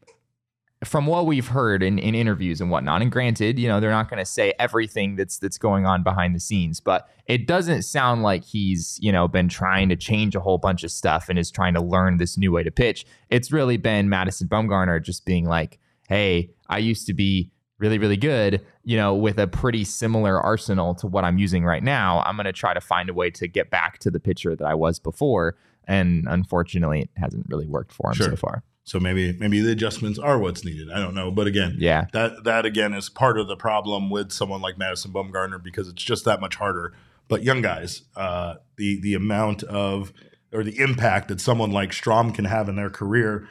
from 0.84 1.06
what 1.06 1.26
we've 1.26 1.48
heard 1.48 1.82
in, 1.84 2.00
in 2.00 2.16
interviews 2.16 2.60
and 2.62 2.70
whatnot 2.72 3.02
and 3.02 3.12
granted 3.12 3.58
you 3.60 3.68
know 3.68 3.80
they're 3.80 3.92
not 3.92 4.10
going 4.10 4.20
to 4.20 4.26
say 4.26 4.54
everything 4.60 5.16
that's 5.16 5.38
that's 5.40 5.58
going 5.58 5.86
on 5.86 6.04
behind 6.04 6.36
the 6.36 6.40
scenes 6.40 6.80
but 6.80 7.10
it 7.26 7.48
doesn't 7.48 7.84
sound 7.84 8.24
like 8.24 8.44
he's 8.44 8.98
you 9.02 9.12
know 9.12 9.28
been 9.28 9.48
trying 9.48 9.90
to 9.90 9.96
change 9.96 10.36
a 10.36 10.40
whole 10.40 10.58
bunch 10.58 10.84
of 10.84 10.92
stuff 10.92 11.30
and 11.30 11.38
is 11.40 11.52
trying 11.52 11.74
to 11.74 11.82
learn 11.82 12.18
this 12.18 12.38
new 12.38 12.52
way 12.52 12.64
to 12.64 12.72
pitch. 12.72 13.06
It's 13.30 13.52
really 13.52 13.78
been 13.78 14.10
madison 14.10 14.48
bumgarner 14.48 15.02
just 15.02 15.26
being 15.26 15.46
like 15.46 15.80
hey 16.08 16.50
i 16.70 16.78
used 16.78 17.08
to 17.08 17.14
be 17.14 17.50
really 17.80 17.98
really 17.98 18.18
good 18.18 18.62
you 18.84 18.96
know 18.98 19.14
with 19.14 19.38
a 19.40 19.48
pretty 19.48 19.84
similar 19.84 20.40
arsenal 20.40 20.94
to 20.96 21.08
what 21.08 21.24
i'm 21.24 21.38
using 21.38 21.64
right 21.66 21.84
now. 21.84 22.22
I'm 22.26 22.36
going 22.36 22.46
to 22.46 22.54
try 22.54 22.74
to 22.74 22.82
find 22.82 23.10
a 23.10 23.14
way 23.14 23.30
to 23.32 23.48
get 23.48 23.70
back 23.70 24.00
to 24.00 24.12
the 24.12 24.20
pitcher 24.20 24.56
that 24.56 24.66
i 24.66 24.74
was 24.74 25.00
before. 25.00 25.56
And 25.86 26.26
unfortunately 26.30 27.02
it 27.02 27.10
hasn't 27.18 27.46
really 27.50 27.68
worked 27.68 27.92
for 27.92 28.10
him 28.10 28.16
Sure. 28.16 28.30
so 28.30 28.36
far 28.38 28.64
so 28.84 29.00
maybe 29.00 29.34
maybe 29.40 29.62
the 29.62 29.72
adjustments 29.72 30.20
are 30.20 30.38
what's 30.40 30.66
needed. 30.66 30.90
I 30.92 31.00
don't 31.00 31.16
know, 31.16 31.32
but 31.32 31.48
again, 31.48 31.76
yeah 31.80 32.06
that 32.14 32.44
that 32.44 32.66
again 32.66 32.94
is 32.94 33.10
part 33.10 33.38
of 33.40 33.48
the 33.48 33.56
problem 33.56 34.10
with 34.10 34.32
someone 34.32 34.62
like 34.62 34.78
Madison 34.78 35.12
Bumgarner 35.14 35.62
because 35.62 35.88
it's 35.88 36.04
just 36.04 36.26
that 36.26 36.42
much 36.42 36.56
harder. 36.56 36.94
But 37.30 37.44
young 37.44 37.62
guys, 37.62 38.04
uh, 38.16 38.56
the 38.78 39.00
the 39.02 39.14
amount 39.14 39.64
of 39.64 40.12
or 40.52 40.64
the 40.64 40.78
impact 40.80 41.30
that 41.30 41.42
someone 41.42 41.72
like 41.72 41.94
Strom 41.94 42.32
can 42.32 42.46
have 42.46 42.70
in 42.70 42.76
their 42.76 42.90
career 42.90 43.48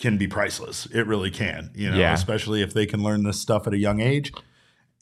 can 0.00 0.18
be 0.18 0.26
priceless. 0.26 0.86
It 0.86 1.06
really 1.06 1.30
can, 1.30 1.70
you 1.76 1.88
know, 1.88 1.96
Yeah. 1.96 2.12
especially 2.12 2.62
if 2.62 2.74
they 2.74 2.86
can 2.86 3.02
learn 3.04 3.22
this 3.22 3.40
stuff 3.40 3.68
at 3.68 3.72
a 3.72 3.78
young 3.78 4.00
age, 4.00 4.32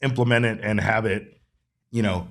implement 0.03 0.45
it 0.45 0.59
and 0.61 0.79
have 0.79 1.05
it, 1.07 1.41
you 1.89 2.03
know, 2.03 2.27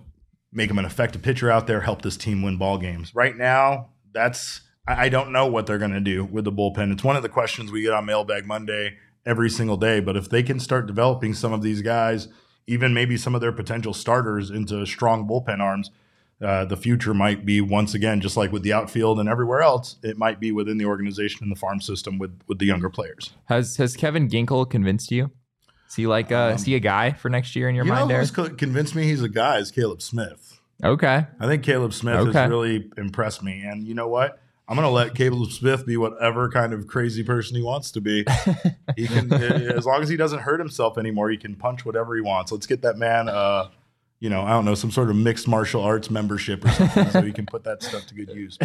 make 0.52 0.68
them 0.68 0.78
an 0.78 0.84
effective 0.84 1.22
pitcher 1.22 1.50
out 1.50 1.66
there, 1.66 1.80
help 1.80 2.02
this 2.02 2.16
team 2.16 2.42
win 2.42 2.56
ball 2.58 2.78
games. 2.78 3.12
Right 3.12 3.36
now, 3.36 3.88
that's 4.12 4.60
I 4.90 5.04
I 5.04 5.08
don't 5.08 5.32
know 5.32 5.46
what 5.46 5.66
they're 5.66 5.78
going 5.78 5.92
to 5.92 6.00
do 6.00 6.24
with 6.24 6.44
the 6.44 6.52
bullpen. 6.52 6.92
It's 6.92 7.04
one 7.04 7.16
of 7.16 7.22
the 7.22 7.28
questions 7.28 7.70
we 7.72 7.82
get 7.82 7.92
on 7.92 8.04
Mailbag 8.06 8.46
Monday 8.46 8.96
every 9.26 9.50
single 9.50 9.76
day. 9.76 10.00
But 10.00 10.16
if 10.16 10.28
they 10.28 10.42
can 10.42 10.58
start 10.60 10.86
developing 10.86 11.34
some 11.34 11.52
of 11.52 11.62
these 11.62 11.82
guys, 11.82 12.28
even 12.66 12.94
maybe 12.94 13.16
some 13.16 13.34
of 13.34 13.40
their 13.40 13.52
potential 13.52 13.92
starters 13.94 14.50
into 14.50 14.84
strong 14.86 15.26
bullpen 15.28 15.60
arms, 15.60 15.90
uh, 16.42 16.64
the 16.64 16.76
future 16.76 17.12
might 17.12 17.44
be 17.44 17.60
once 17.60 17.94
again 17.94 18.20
just 18.20 18.36
like 18.36 18.50
with 18.52 18.62
the 18.62 18.72
outfield 18.72 19.20
and 19.20 19.28
everywhere 19.28 19.60
else. 19.62 19.96
It 20.02 20.16
might 20.16 20.40
be 20.40 20.52
within 20.52 20.78
the 20.78 20.86
organization 20.86 21.40
and 21.42 21.52
the 21.52 21.58
farm 21.58 21.80
system 21.80 22.18
with 22.18 22.38
with 22.48 22.58
the 22.58 22.66
younger 22.66 22.88
players. 22.90 23.32
Has 23.46 23.76
has 23.76 23.96
Kevin 23.96 24.28
Ginkel 24.28 24.68
convinced 24.68 25.10
you? 25.12 25.30
Is 25.88 25.96
he 25.96 26.06
like 26.06 26.30
uh, 26.32 26.52
is 26.54 26.64
he 26.64 26.74
a 26.76 26.80
guy 26.80 27.12
for 27.12 27.28
next 27.28 27.54
year 27.56 27.68
in 27.68 27.74
your 27.74 27.82
Um, 27.82 27.88
you 27.88 27.92
mind? 27.94 28.02
know 28.08 28.12
There. 28.14 28.20
who's 28.20 28.30
co- 28.30 28.48
convinced 28.50 28.94
me 28.94 29.02
he's 29.04 29.22
a 29.22 29.28
guy 29.28 29.58
is 29.58 29.70
Caleb 29.70 30.00
Smith. 30.02 30.58
Okay. 30.82 31.26
I 31.38 31.46
think 31.46 31.62
Caleb 31.62 31.92
Smith 31.92 32.16
Okay. 32.20 32.38
has 32.38 32.48
really 32.48 32.88
impressed 32.96 33.42
me. 33.42 33.62
And 33.64 33.86
you 33.86 33.92
know 33.94 34.08
what? 34.08 34.40
I'm 34.70 34.76
going 34.76 34.86
to 34.86 34.92
let 34.92 35.16
Caleb 35.16 35.50
Smith 35.50 35.84
be 35.84 35.96
whatever 35.96 36.48
kind 36.48 36.72
of 36.72 36.86
crazy 36.86 37.24
person 37.24 37.56
he 37.56 37.62
wants 37.62 37.90
to 37.90 38.00
be. 38.00 38.24
He 38.96 39.06
can, 39.06 39.32
as 39.32 39.86
long 39.86 40.02
as 40.02 40.08
he 40.08 40.16
doesn't 40.16 40.40
hurt 40.40 40.58
himself 40.58 40.98
anymore, 40.98 41.30
he 41.30 41.36
can 41.36 41.54
punch 41.54 41.84
whatever 41.84 42.16
he 42.16 42.20
wants. 42.20 42.50
Let's 42.50 42.66
get 42.66 42.82
that 42.82 42.98
man, 42.98 43.28
uh, 43.28 43.68
you 44.20 44.28
know, 44.28 44.42
I 44.42 44.50
don't 44.50 44.66
know, 44.66 44.74
some 44.74 44.90
sort 44.90 45.08
of 45.08 45.16
mixed 45.16 45.48
martial 45.48 45.80
arts 45.82 46.10
membership 46.10 46.62
or 46.64 46.68
something, 46.70 47.08
so 47.10 47.22
he 47.22 47.32
can 47.32 47.46
put 47.46 47.64
that 47.64 47.82
stuff 47.82 48.06
to 48.08 48.14
good 48.14 48.28
use. 48.34 48.58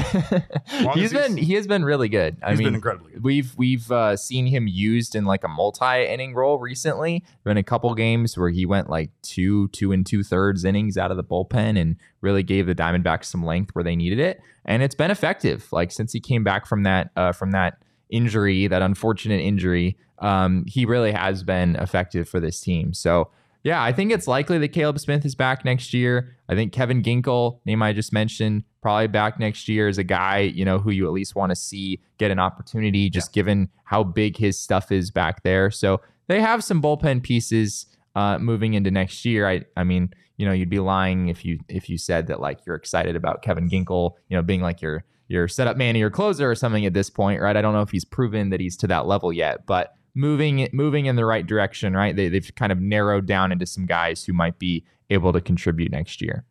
long 0.82 0.94
he's 0.98 1.06
as 1.06 1.12
he's- 1.12 1.28
been 1.30 1.38
he 1.38 1.54
has 1.54 1.66
been 1.66 1.86
really 1.86 2.10
good. 2.10 2.36
I 2.44 2.50
He's 2.52 2.60
mean, 2.60 2.68
been 2.68 2.76
incredibly 2.76 3.14
good. 3.14 3.24
We've 3.24 3.54
we've 3.58 3.90
uh, 3.90 4.18
seen 4.18 4.48
him 4.48 4.68
used 4.68 5.16
in 5.16 5.24
like 5.26 5.44
a 5.46 5.48
multi 5.48 6.06
inning 6.06 6.34
role 6.34 6.60
recently. 6.60 7.24
Been 7.46 7.56
a 7.58 7.64
couple 7.64 7.94
games 7.96 8.38
where 8.38 8.50
he 8.50 8.66
went 8.66 8.90
like 8.90 9.12
two 9.22 9.70
two 9.70 9.92
and 9.94 10.06
two 10.06 10.24
thirds 10.24 10.66
innings 10.66 10.98
out 10.98 11.10
of 11.10 11.16
the 11.18 11.24
bullpen 11.24 11.80
and 11.80 11.96
really 12.22 12.44
gave 12.44 12.68
the 12.68 12.76
Diamondbacks 12.76 13.26
some 13.26 13.46
length 13.46 13.74
where 13.74 13.84
they 13.84 13.96
needed 13.96 14.20
it, 14.20 14.42
and 14.66 14.84
it's 14.84 14.96
been 14.96 15.10
effective. 15.12 15.72
Like 15.72 15.92
since 15.92 16.12
he 16.12 16.20
came 16.20 16.44
back 16.44 16.66
from 16.66 16.84
that 16.84 17.12
uh, 17.16 17.32
from 17.32 17.52
that 17.52 17.78
injury, 18.10 18.68
that 18.68 18.82
unfortunate 18.82 19.40
injury, 19.40 19.98
um, 20.20 20.66
he 20.68 20.86
really 20.86 21.14
has 21.14 21.44
been 21.44 21.78
effective 21.78 22.28
for 22.28 22.40
this 22.42 22.60
team. 22.60 22.94
So. 22.94 23.30
Yeah, 23.66 23.84
I 23.84 23.94
think 23.94 24.12
it's 24.12 24.28
likely 24.28 24.60
that 24.60 24.68
Caleb 24.68 25.00
Smith 25.00 25.26
is 25.26 25.34
back 25.34 25.66
next 25.66 25.92
year. 25.92 26.38
I 26.48 26.54
think 26.54 26.72
Kevin 26.72 27.02
Ginkel, 27.02 27.62
name 27.66 27.82
I 27.82 27.94
just 27.94 28.14
mentioned, 28.14 28.64
probably 28.80 29.08
back 29.08 29.40
next 29.40 29.68
year 29.68 29.88
is 29.88 29.98
a 29.98 30.04
guy, 30.04 30.42
you 30.42 30.64
know, 30.64 30.78
who 30.78 30.92
you 30.92 31.08
at 31.08 31.12
least 31.12 31.34
want 31.34 31.50
to 31.50 31.56
see 31.56 32.00
get 32.20 32.30
an 32.30 32.38
opportunity 32.38 33.10
just 33.10 33.34
given 33.34 33.70
how 33.84 34.04
big 34.04 34.38
his 34.38 34.62
stuff 34.62 34.92
is 34.92 35.10
back 35.10 35.42
there. 35.42 35.72
So 35.72 36.00
they 36.28 36.42
have 36.42 36.64
some 36.64 36.80
bullpen 36.80 37.24
pieces 37.24 37.88
uh, 38.16 38.38
moving 38.38 38.76
into 38.76 38.92
next 38.92 39.26
year. 39.26 39.50
I 39.50 39.66
I 39.76 39.84
mean, 39.84 40.14
you 40.38 40.46
know, 40.46 40.52
you'd 40.52 40.70
be 40.70 40.80
lying 40.80 41.30
if 41.30 41.44
you 41.44 41.58
if 41.68 41.90
you 41.90 41.98
said 41.98 42.28
that 42.28 42.40
like 42.40 42.60
you're 42.68 42.76
excited 42.76 43.16
about 43.16 43.42
Kevin 43.42 43.68
Ginkel, 43.68 44.12
you 44.30 44.38
know, 44.38 44.44
being 44.44 44.62
like 44.62 44.80
your 44.80 45.06
your 45.28 45.48
setup 45.48 45.76
man 45.76 45.96
or 45.96 46.00
your 46.00 46.12
closer 46.12 46.48
or 46.48 46.54
something 46.54 46.86
at 46.86 46.94
this 46.94 47.10
point, 47.10 47.42
right? 47.42 47.58
I 47.58 47.64
don't 47.64 47.74
know 47.74 47.82
if 47.82 47.90
he's 47.90 48.06
proven 48.06 48.52
that 48.52 48.60
he's 48.60 48.78
to 48.78 48.88
that 48.88 49.08
level 49.08 49.34
yet, 49.34 49.66
but 49.66 49.96
moving 50.16 50.68
moving 50.74 51.06
in 51.06 51.16
the 51.16 51.26
right 51.26 51.46
direction, 51.46 51.94
right? 51.96 52.16
They, 52.16 52.30
they've 52.30 52.52
kind 52.56 52.72
of 52.72 52.80
narrowed 52.80 53.26
down 53.28 53.52
into 53.52 53.66
some 53.66 53.86
guys 53.86 54.24
who 54.24 54.34
might 54.34 54.58
be 54.58 54.84
able 55.10 55.34
to 55.34 55.42
contribute 55.42 55.92
next 55.92 56.22
year. 56.22 56.46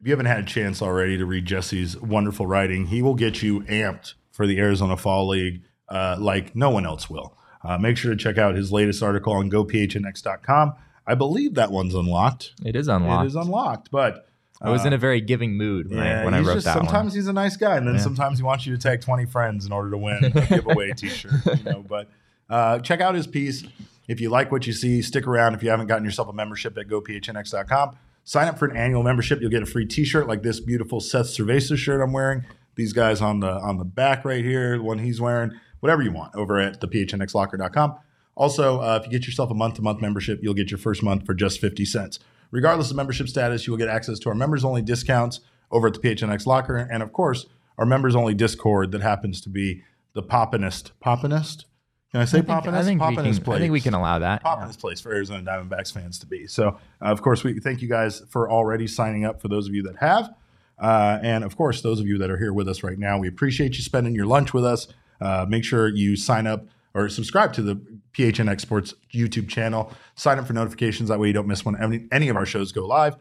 If 0.00 0.06
you 0.06 0.12
haven't 0.12 0.26
had 0.26 0.40
a 0.40 0.46
chance 0.46 0.80
already 0.80 1.18
to 1.18 1.26
read 1.26 1.44
Jesse's 1.44 1.96
wonderful 2.00 2.46
writing, 2.46 2.86
he 2.86 3.02
will 3.02 3.14
get 3.14 3.42
you 3.42 3.60
amped 3.62 4.14
for 4.32 4.46
the 4.46 4.58
Arizona 4.58 4.96
Fall 4.96 5.28
League 5.28 5.62
uh, 5.88 6.16
like 6.18 6.54
no 6.56 6.70
one 6.70 6.86
else 6.86 7.08
will. 7.10 7.36
Uh, 7.64 7.76
make 7.76 7.96
sure 7.96 8.12
to 8.12 8.16
check 8.16 8.38
out 8.38 8.54
his 8.54 8.70
latest 8.70 9.02
article 9.02 9.32
on 9.32 9.50
gophnx.com. 9.50 10.74
I 11.06 11.14
believe 11.14 11.54
that 11.54 11.72
one's 11.72 11.94
unlocked. 11.94 12.52
It 12.64 12.76
is 12.76 12.86
unlocked. 12.86 13.24
It 13.24 13.28
is 13.28 13.34
unlocked, 13.36 13.90
but 13.90 14.28
I 14.60 14.70
was 14.70 14.84
uh, 14.84 14.88
in 14.88 14.92
a 14.92 14.98
very 14.98 15.20
giving 15.20 15.56
mood 15.56 15.88
when 15.90 15.98
yeah, 15.98 16.20
I 16.20 16.24
when 16.24 16.34
I 16.34 16.40
wrote 16.40 16.54
just, 16.54 16.66
that 16.66 16.74
sometimes 16.74 17.12
one. 17.12 17.16
he's 17.16 17.26
a 17.26 17.32
nice 17.32 17.56
guy, 17.56 17.76
and 17.76 17.86
then 17.86 17.94
Yeah. 17.94 18.00
sometimes 18.00 18.38
he 18.38 18.44
wants 18.44 18.66
you 18.66 18.76
to 18.76 18.80
tag 18.80 19.00
20 19.00 19.24
friends 19.26 19.64
in 19.66 19.72
order 19.72 19.90
to 19.90 19.98
win 19.98 20.24
a 20.24 20.30
giveaway 20.48 20.92
T-shirt. 20.92 21.32
You 21.46 21.64
know, 21.64 21.84
but 21.88 22.08
uh, 22.48 22.78
check 22.80 23.00
out 23.00 23.14
his 23.14 23.26
piece 23.26 23.64
if 24.06 24.20
you 24.20 24.30
like 24.30 24.50
what 24.50 24.66
you 24.66 24.72
see. 24.72 25.02
Stick 25.02 25.26
around 25.26 25.54
if 25.54 25.62
you 25.62 25.70
haven't 25.70 25.86
gotten 25.86 26.04
yourself 26.04 26.28
a 26.28 26.32
membership 26.32 26.76
at 26.78 26.88
gophnx.com. 26.88 27.96
Sign 28.24 28.48
up 28.48 28.58
for 28.58 28.66
an 28.66 28.76
annual 28.76 29.02
membership. 29.02 29.40
You'll 29.40 29.50
get 29.50 29.62
a 29.62 29.66
free 29.66 29.86
T-shirt 29.86 30.26
like 30.28 30.42
this 30.42 30.60
beautiful 30.60 31.00
Seth 31.00 31.26
Cerveza 31.26 31.76
shirt 31.76 32.00
I'm 32.02 32.12
wearing. 32.12 32.44
These 32.74 32.92
guys 32.92 33.20
on 33.20 33.40
the 33.40 33.50
on 33.50 33.78
the 33.78 33.84
back 33.84 34.24
right 34.24 34.44
here, 34.44 34.76
the 34.76 34.84
one 34.84 34.98
he's 34.98 35.20
wearing, 35.20 35.52
whatever 35.80 36.02
you 36.02 36.12
want, 36.12 36.34
over 36.34 36.58
at 36.58 36.80
the 36.80 36.88
phnxlocker.com. 36.88 37.98
Also, 38.36 38.80
uh, 38.80 39.00
if 39.00 39.06
you 39.06 39.18
get 39.18 39.26
yourself 39.26 39.50
a 39.50 39.54
month-to-month 39.54 40.00
membership, 40.00 40.38
you'll 40.42 40.54
get 40.54 40.70
your 40.70 40.78
first 40.78 41.02
month 41.02 41.26
for 41.26 41.34
just 41.34 41.60
50 41.60 41.84
cents. 41.84 42.20
Regardless 42.52 42.90
of 42.90 42.96
membership 42.96 43.28
status, 43.28 43.66
you 43.66 43.72
will 43.72 43.78
get 43.78 43.88
access 43.88 44.20
to 44.20 44.28
our 44.28 44.34
members-only 44.34 44.80
discounts 44.80 45.40
over 45.72 45.88
at 45.88 45.94
the 45.94 45.98
PHNX 45.98 46.46
Locker, 46.46 46.76
and 46.76 47.02
of 47.02 47.12
course, 47.12 47.46
our 47.78 47.84
members-only 47.84 48.34
Discord 48.34 48.92
that 48.92 49.00
happens 49.00 49.40
to 49.40 49.48
be 49.48 49.82
the 50.12 50.22
Poppinest. 50.22 50.92
Poppinest? 51.04 51.64
Can 52.12 52.22
I 52.22 52.24
say 52.24 52.38
I 52.38 52.40
think, 52.40 52.48
Poppinest? 52.48 52.72
I 52.72 52.84
think, 52.84 53.00
can, 53.00 53.14
place 53.16 53.56
I 53.56 53.58
think 53.58 53.72
we 53.72 53.80
can 53.80 53.94
allow 53.94 54.18
that. 54.18 54.42
Poppinest 54.42 54.78
place 54.78 55.00
for 55.00 55.12
Arizona 55.12 55.42
Diamondbacks 55.42 55.92
fans 55.92 56.18
to 56.20 56.26
be. 56.26 56.46
So, 56.46 56.68
uh, 57.02 57.06
of 57.06 57.20
course, 57.20 57.44
we 57.44 57.60
thank 57.60 57.82
you 57.82 57.88
guys 57.88 58.22
for 58.30 58.50
already 58.50 58.86
signing 58.86 59.26
up. 59.26 59.42
For 59.42 59.48
those 59.48 59.68
of 59.68 59.74
you 59.74 59.82
that 59.82 59.96
have, 59.96 60.30
uh, 60.78 61.18
and 61.22 61.44
of 61.44 61.56
course, 61.56 61.82
those 61.82 62.00
of 62.00 62.06
you 62.06 62.16
that 62.18 62.30
are 62.30 62.38
here 62.38 62.52
with 62.52 62.66
us 62.66 62.82
right 62.82 62.98
now, 62.98 63.18
we 63.18 63.28
appreciate 63.28 63.76
you 63.76 63.82
spending 63.82 64.14
your 64.14 64.26
lunch 64.26 64.54
with 64.54 64.64
us. 64.64 64.88
Uh, 65.20 65.44
make 65.48 65.64
sure 65.64 65.88
you 65.88 66.16
sign 66.16 66.46
up 66.46 66.64
or 66.94 67.08
subscribe 67.10 67.52
to 67.52 67.62
the 67.62 67.74
PHNX 68.12 68.60
Sports 68.62 68.94
YouTube 69.12 69.48
channel. 69.48 69.92
Sign 70.14 70.38
up 70.38 70.46
for 70.46 70.54
notifications. 70.54 71.10
That 71.10 71.18
way, 71.18 71.26
you 71.26 71.34
don't 71.34 71.46
miss 71.46 71.64
when 71.64 71.80
any, 71.80 72.06
any 72.10 72.28
of 72.30 72.36
our 72.36 72.46
shows 72.46 72.72
go 72.72 72.86
live. 72.86 73.16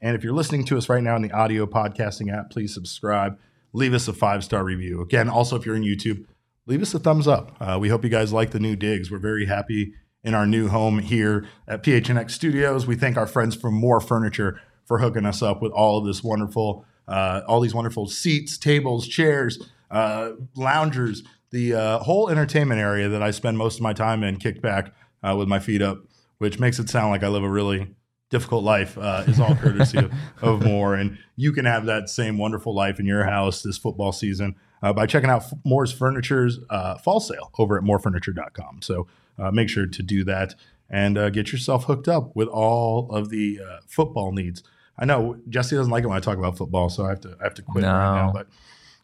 And 0.00 0.16
if 0.16 0.24
you're 0.24 0.32
listening 0.32 0.64
to 0.66 0.78
us 0.78 0.88
right 0.88 1.02
now 1.02 1.14
in 1.14 1.22
the 1.22 1.32
audio 1.32 1.66
podcasting 1.66 2.34
app, 2.34 2.50
please 2.50 2.72
subscribe. 2.72 3.38
Leave 3.72 3.92
us 3.92 4.08
a 4.08 4.12
five 4.12 4.42
star 4.42 4.64
review. 4.64 5.02
Again, 5.02 5.28
also, 5.28 5.56
if 5.56 5.66
you're 5.66 5.76
in 5.76 5.82
YouTube, 5.82 6.24
leave 6.66 6.82
us 6.82 6.94
a 6.94 6.98
thumbs 6.98 7.26
up. 7.26 7.56
Uh, 7.60 7.78
we 7.80 7.88
hope 7.88 8.04
you 8.04 8.10
guys 8.10 8.32
like 8.32 8.50
the 8.50 8.60
new 8.60 8.76
digs. 8.76 9.10
We're 9.10 9.18
very 9.18 9.46
happy 9.46 9.94
in 10.22 10.34
our 10.34 10.46
new 10.46 10.68
home 10.68 10.98
here 10.98 11.46
at 11.66 11.82
PHNX 11.82 12.30
Studios. 12.30 12.86
We 12.86 12.96
thank 12.96 13.16
our 13.16 13.26
friends 13.26 13.56
from 13.56 13.74
Mor 13.74 14.00
Furniture 14.00 14.60
for 14.84 14.98
hooking 14.98 15.24
us 15.24 15.42
up 15.42 15.62
with 15.62 15.72
all 15.72 15.98
of 15.98 16.06
this 16.06 16.22
wonderful, 16.22 16.84
uh, 17.08 17.42
all 17.46 17.60
these 17.60 17.74
wonderful 17.74 18.06
seats, 18.06 18.58
tables, 18.58 19.08
chairs, 19.08 19.58
uh, 19.90 20.32
loungers, 20.56 21.22
the 21.50 21.74
uh, 21.74 21.98
whole 22.00 22.28
entertainment 22.28 22.80
area 22.80 23.08
that 23.08 23.22
I 23.22 23.30
spend 23.30 23.58
most 23.58 23.76
of 23.76 23.82
my 23.82 23.92
time 23.92 24.22
in, 24.22 24.36
kicked 24.36 24.62
back 24.62 24.94
uh, 25.22 25.34
with 25.36 25.48
my 25.48 25.58
feet 25.58 25.82
up, 25.82 25.98
which 26.38 26.58
makes 26.58 26.78
it 26.78 26.88
sound 26.88 27.10
like 27.10 27.22
I 27.22 27.28
live 27.28 27.42
a 27.42 27.50
really 27.50 27.94
difficult 28.30 28.62
life. 28.62 28.96
Uh, 28.96 29.24
is 29.26 29.40
all 29.40 29.56
courtesy 29.56 29.98
of, 29.98 30.12
of 30.42 30.62
More, 30.64 30.94
and 30.94 31.18
you 31.36 31.52
can 31.52 31.64
have 31.64 31.86
that 31.86 32.08
same 32.08 32.38
wonderful 32.38 32.74
life 32.74 33.00
in 33.00 33.06
your 33.06 33.24
house 33.24 33.62
this 33.62 33.78
football 33.78 34.12
season 34.12 34.54
uh, 34.82 34.92
by 34.92 35.06
checking 35.06 35.30
out 35.30 35.44
Moore's 35.64 35.92
Furniture's 35.92 36.58
uh, 36.70 36.96
fall 36.98 37.20
sale 37.20 37.50
over 37.58 37.76
at 37.76 37.84
morfurniture.com. 37.84 38.82
So 38.82 39.06
uh, 39.38 39.50
make 39.50 39.68
sure 39.68 39.86
to 39.86 40.02
do 40.02 40.24
that 40.24 40.54
and 40.88 41.16
uh, 41.16 41.30
get 41.30 41.52
yourself 41.52 41.84
hooked 41.84 42.08
up 42.08 42.34
with 42.34 42.48
all 42.48 43.10
of 43.14 43.30
the 43.30 43.60
uh, 43.64 43.78
football 43.86 44.32
needs. 44.32 44.62
I 44.98 45.04
know 45.04 45.36
Jesse 45.48 45.76
doesn't 45.76 45.90
like 45.92 46.04
it 46.04 46.08
when 46.08 46.16
I 46.16 46.20
talk 46.20 46.36
about 46.36 46.58
football, 46.58 46.90
so 46.90 47.06
I 47.06 47.10
have 47.10 47.20
to 47.20 47.36
I 47.40 47.44
have 47.44 47.54
to 47.54 47.62
quit 47.62 47.84
right 47.84 47.90
now. 48.16 48.32
But 48.32 48.48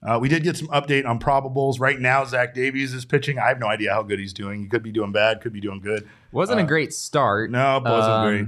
uh, 0.03 0.19
we 0.19 0.29
did 0.29 0.43
get 0.43 0.57
some 0.57 0.69
update 0.69 1.07
on 1.07 1.19
probables. 1.19 1.81
Right 1.81 1.99
now, 1.99 2.25
Zach 2.25 2.55
Davies 2.55 2.93
is 2.93 3.05
pitching. 3.07 3.39
I 3.39 3.49
have 3.49 3.59
no 3.59 3.67
idea 3.67 3.93
how 3.95 4.03
good 4.03 4.19
he's 4.19 4.35
doing. 4.35 4.61
He 4.61 4.69
could 4.69 4.83
be 4.83 4.93
doing 4.93 5.11
bad, 5.11 5.41
could 5.41 5.55
be 5.55 5.61
doing 5.61 5.81
good. 5.81 6.07
Wasn't 6.33 6.61
a 6.61 6.65
great 6.65 6.93
start. 6.93 7.51
No, 7.51 7.79
it 7.79 7.85
wasn't 7.85 8.13
Um, 8.15 8.27
great. 8.27 8.47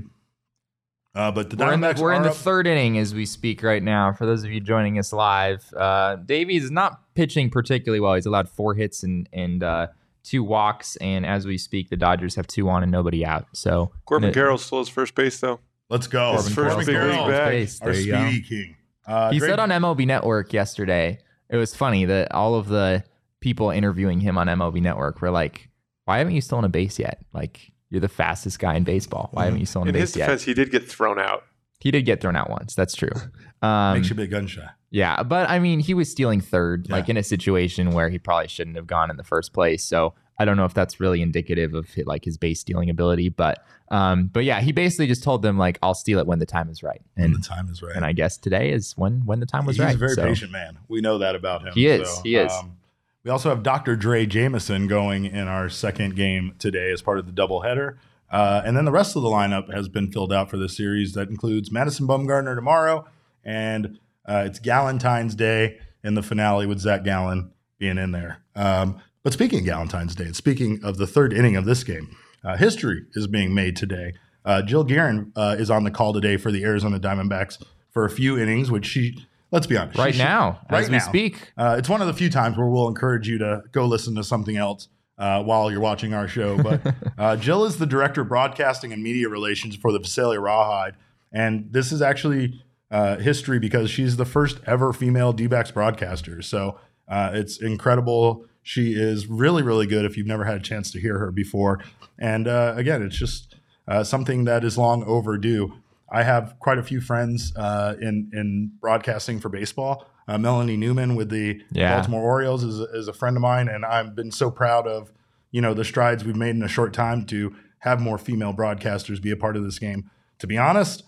Uh, 1.15 1.31
but 1.33 1.51
the 1.51 1.57
We're 1.57 1.73
in 1.73 1.81
the, 1.81 1.97
we're 1.99 2.13
in 2.13 2.23
the 2.23 2.31
up- 2.31 2.37
third 2.37 2.67
inning 2.67 2.99
as 2.99 3.15
we 3.15 3.27
speak 3.27 3.63
right 3.63 3.83
now. 3.83 4.13
For 4.13 4.27
those 4.27 4.45
of 4.45 4.53
you 4.53 4.61
joining 4.61 4.99
us 4.99 5.13
live, 5.13 5.65
uh, 5.75 6.17
Davies 6.17 6.65
is 6.65 6.71
not 6.71 7.01
pitching 7.15 7.51
particularly 7.51 7.99
well. 8.01 8.15
He's 8.15 8.27
allowed 8.27 8.49
four 8.49 8.75
hits 8.75 9.03
and 9.03 9.29
and 9.33 9.63
uh, 9.65 9.87
two 10.23 10.45
walks, 10.45 10.97
and 10.97 11.25
as 11.27 11.47
we 11.47 11.59
speak, 11.59 11.89
the 11.89 11.97
Dodgers 11.97 12.35
have 12.37 12.47
two 12.47 12.69
on 12.69 12.83
and 12.83 12.93
nobody 12.93 13.25
out. 13.25 13.47
So 13.55 13.91
Corbin 14.05 14.29
the- 14.31 14.35
Carroll's 14.35 14.65
still 14.65 14.79
his 14.81 14.89
first 14.89 15.15
base, 15.15 15.41
though. 15.41 15.61
Let's 15.91 16.07
go. 16.07 16.33
His 16.35 16.51
first 16.51 16.77
Corbin 16.77 16.87
Carroll, 16.87 17.07
league 17.09 17.15
Carroll's 17.17 17.31
back. 17.39 17.51
base. 17.51 17.81
our 17.81 17.93
There 17.93 18.01
you 18.01 18.13
go. 18.13 18.29
speedy 18.29 18.43
king. 18.43 18.77
Uh, 19.07 19.31
He 19.33 19.39
great- 19.39 19.49
said 19.49 19.59
on 19.59 19.71
MLB 19.71 20.07
Network 20.07 20.53
yesterday, 20.53 21.19
it 21.49 21.57
was 21.57 21.75
funny 21.75 22.05
that 22.05 22.31
all 22.33 22.55
of 22.55 22.69
the 22.69 23.03
people 23.41 23.71
interviewing 23.71 24.21
him 24.21 24.37
on 24.37 24.47
MLB 24.49 24.83
Network 24.83 25.23
were 25.23 25.31
like, 25.31 25.71
"Why 26.05 26.19
haven't 26.19 26.35
you 26.35 26.43
stolen 26.43 26.67
a 26.67 26.69
base 26.69 26.99
yet? 26.99 27.25
Like, 27.33 27.73
you're 27.91 28.01
the 28.01 28.09
fastest 28.09 28.59
guy 28.59 28.75
in 28.75 28.85
baseball. 28.85 29.29
Why 29.33 29.45
haven't 29.47 29.61
you 29.61 29.67
stolen 29.67 29.89
a 29.89 29.91
In 29.91 29.95
his 29.95 30.13
base 30.13 30.17
yet?" 30.17 30.27
defense, 30.27 30.43
he 30.45 30.55
did 30.55 30.71
get 30.71 30.89
thrown 30.89 31.19
out. 31.19 31.45
He 31.81 31.91
did 31.91 32.03
get 32.05 32.21
thrown 32.21 32.35
out 32.37 32.51
once. 32.51 32.75
That's 32.75 32.95
true. 32.95 33.11
Um, 33.61 33.95
makes 33.95 34.09
you 34.09 34.15
a 34.15 34.17
bit 34.19 34.31
gun 34.31 34.47
shy. 34.47 34.69
yeah, 34.91 35.25
but 35.25 35.51
I 35.51 35.59
mean, 35.59 35.81
he 35.81 35.93
was 35.93 36.09
stealing 36.09 36.41
third, 36.41 36.87
Yeah. 36.89 36.95
like 36.95 37.09
in 37.09 37.17
a 37.17 37.25
situation 37.25 37.91
where 37.91 38.09
he 38.09 38.17
probably 38.21 38.47
shouldn't 38.47 38.77
have 38.77 38.87
gone 38.87 39.11
in 39.11 39.17
the 39.17 39.25
first 39.25 39.53
place. 39.53 39.83
So 39.83 40.15
I 40.39 40.45
don't 40.45 40.57
know 40.57 40.65
if 40.65 40.75
that's 40.75 41.01
really 41.01 41.21
indicative 41.23 41.75
of 41.75 41.89
hi- 41.93 42.05
like 42.07 42.25
his 42.25 42.37
base 42.39 42.61
stealing 42.61 42.89
ability, 42.89 43.31
but 43.31 43.67
um, 43.91 44.29
but 44.33 44.45
yeah, 44.45 44.61
he 44.61 44.71
basically 44.71 45.09
just 45.09 45.25
told 45.25 45.43
them 45.43 45.59
like, 45.59 45.77
"I'll 45.83 45.95
steal 45.95 46.21
it 46.21 46.27
when 46.29 46.39
the 46.39 46.47
time 46.47 46.71
is 46.71 46.85
right," 46.85 47.01
And 47.17 47.35
and 47.35 47.35
the 47.35 47.45
time 47.45 47.69
is 47.69 47.83
right. 47.83 47.97
and 47.97 48.05
I 48.05 48.13
guess 48.13 48.37
today 48.39 48.71
is 48.71 48.93
when 48.97 49.27
when 49.27 49.41
the 49.41 49.47
time 49.47 49.67
was 49.67 49.75
He's 49.75 49.81
right. 49.85 49.89
He's 49.89 49.97
a 49.97 49.99
very 49.99 50.15
So- 50.15 50.23
patient 50.23 50.53
man. 50.53 50.79
We 50.87 51.01
know 51.01 51.19
that 51.19 51.35
about 51.35 51.63
him. 51.67 51.73
He 51.75 51.89
is. 51.89 52.09
So, 52.09 52.23
He 52.23 52.37
is. 52.37 52.53
Um, 52.53 52.77
We 53.25 53.31
also 53.31 53.49
have 53.51 53.63
Dr. 53.63 53.97
Drey 53.97 54.29
Jameson 54.29 54.87
going 54.87 55.25
in 55.25 55.49
our 55.49 55.69
second 55.69 56.15
game 56.17 56.55
today 56.59 56.91
as 56.93 57.03
part 57.03 57.19
of 57.19 57.27
the 57.27 57.33
doubleheader. 57.33 57.97
Uh, 58.31 58.63
and 58.65 58.77
then 58.77 58.85
the 58.85 58.93
rest 58.93 59.17
of 59.17 59.23
the 59.23 59.29
lineup 59.29 59.73
has 59.73 59.89
been 59.89 60.13
filled 60.13 60.33
out 60.33 60.51
for 60.51 60.57
this 60.57 60.77
series. 60.77 61.15
That 61.15 61.29
includes 61.29 61.73
Madison 61.73 62.07
Bumgarner 62.07 62.55
tomorrow, 62.55 63.07
and 63.43 63.99
uh, 64.29 64.45
it's 64.47 64.61
Galentine's 64.61 65.35
Day 65.35 65.79
in 66.05 66.15
the 66.15 66.23
finale 66.23 66.67
with 66.67 66.79
Zach 66.79 67.05
Gallen 67.05 67.53
being 67.79 67.99
in 67.99 68.13
there. 68.13 68.43
Um, 68.55 69.01
but 69.23 69.33
speaking 69.33 69.61
of 69.61 69.65
Galentine's 69.65 70.15
Day, 70.15 70.25
and 70.25 70.37
speaking 70.37 70.81
of 70.85 70.99
the 70.99 71.07
third 71.07 71.33
inning 71.33 71.57
of 71.57 71.65
this 71.65 71.85
game, 71.85 72.15
uh, 72.45 72.57
history 72.57 73.07
is 73.15 73.27
being 73.27 73.55
made 73.55 73.77
today. 73.77 74.15
Uh, 74.45 74.63
Jill 74.63 74.85
Guerin 74.85 75.33
uh, 75.35 75.57
is 75.59 75.71
on 75.71 75.85
the 75.85 75.91
call 75.91 76.13
today 76.13 76.37
for 76.37 76.53
the 76.53 76.65
Arizona 76.65 77.01
Diamondbacks 77.01 77.63
for 77.91 78.05
a 78.05 78.11
few 78.11 78.39
innings, 78.39 78.71
which 78.71 78.87
she, 78.87 79.27
let's 79.51 79.67
be 79.67 79.77
honest, 79.77 79.99
Right 79.99 80.15
should- 80.15 80.23
now, 80.25 80.61
right 80.71 80.85
as 80.85 80.91
we 80.91 81.01
speak. 81.01 81.53
Uh, 81.57 81.77
it's 81.79 81.89
one 81.89 82.01
of 82.01 82.07
the 82.07 82.15
few 82.15 82.31
times 82.31 82.57
where 82.57 82.67
we'll 82.67 82.89
encourage 82.89 83.29
you 83.29 83.39
to 83.39 83.63
go 83.73 83.87
listen 83.87 84.15
to 84.17 84.25
something 84.25 84.57
else 84.57 84.89
uh, 85.19 85.43
while 85.43 85.71
you're 85.71 85.81
watching 85.81 86.15
our 86.15 86.29
show. 86.29 86.57
But 86.63 86.95
uh, 87.19 87.37
Jill 87.37 87.65
is 87.65 87.79
the 87.79 87.87
director 87.87 88.23
of 88.23 88.29
broadcasting 88.29 88.93
and 88.93 89.03
media 89.03 89.29
relations 89.29 89.77
for 89.77 89.93
the 89.93 89.99
Visalia 89.99 90.41
Rawhide, 90.41 90.95
and 91.33 91.73
this 91.73 91.93
is 91.93 92.01
actually 92.03 92.63
uh, 92.91 93.17
history 93.17 93.59
because 93.59 93.91
she's 93.91 94.17
the 94.17 94.25
first 94.25 94.61
ever 94.67 94.93
female 94.93 95.33
D-backs 95.33 95.71
broadcaster. 95.71 96.41
So 96.41 96.79
uh, 97.07 97.31
it's 97.35 97.61
incredible. 97.61 98.47
She 98.63 98.93
is 98.93 99.27
really, 99.27 99.63
really 99.63 99.87
good. 99.87 100.05
If 100.05 100.17
you've 100.17 100.27
never 100.27 100.45
had 100.45 100.57
a 100.57 100.63
chance 100.63 100.91
to 100.93 101.01
hear 101.01 101.19
her 101.19 101.31
before, 101.31 101.81
and 102.19 102.47
uh, 102.49 102.75
again, 102.77 103.03
it's 103.03 103.17
just 103.17 103.57
uh, 103.87 104.05
something 104.05 104.45
that 104.45 104.65
is 104.65 104.77
long 104.79 105.05
overdue. 105.05 105.75
I 106.11 106.23
have 106.23 106.55
quite 106.59 106.79
a 106.79 106.83
few 106.83 107.01
friends 107.01 107.53
uh, 107.57 107.95
in 108.01 108.31
in 108.33 108.73
broadcasting 108.81 109.41
for 109.41 109.49
baseball. 109.49 110.07
Uh, 110.27 110.37
Melanie 110.39 110.77
Newman 110.77 111.15
with 111.17 111.31
the 111.31 111.61
Yeah. 111.73 111.95
Baltimore 111.95 112.23
Orioles 112.23 112.63
is, 112.63 112.79
is 112.81 113.09
a 113.09 113.13
friend 113.15 113.37
of 113.37 113.41
mine, 113.43 113.69
and 113.69 113.85
I've 113.85 114.15
been 114.15 114.31
so 114.31 114.51
proud 114.51 114.87
of 114.87 115.13
you 115.51 115.61
know 115.61 115.75
the 115.75 115.85
strides 115.85 116.25
we've 116.25 116.37
made 116.37 116.55
in 116.57 116.63
a 116.63 116.69
short 116.69 116.93
time 116.93 117.25
to 117.27 117.55
have 117.81 118.01
more 118.01 118.19
female 118.19 118.53
broadcasters 118.53 119.23
be 119.23 119.31
a 119.31 119.37
part 119.37 119.57
of 119.57 119.63
this 119.65 119.79
game. 119.79 120.11
To 120.41 120.47
be 120.47 120.59
honest, 120.59 121.03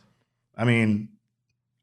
I 0.57 0.65
mean, 0.65 1.11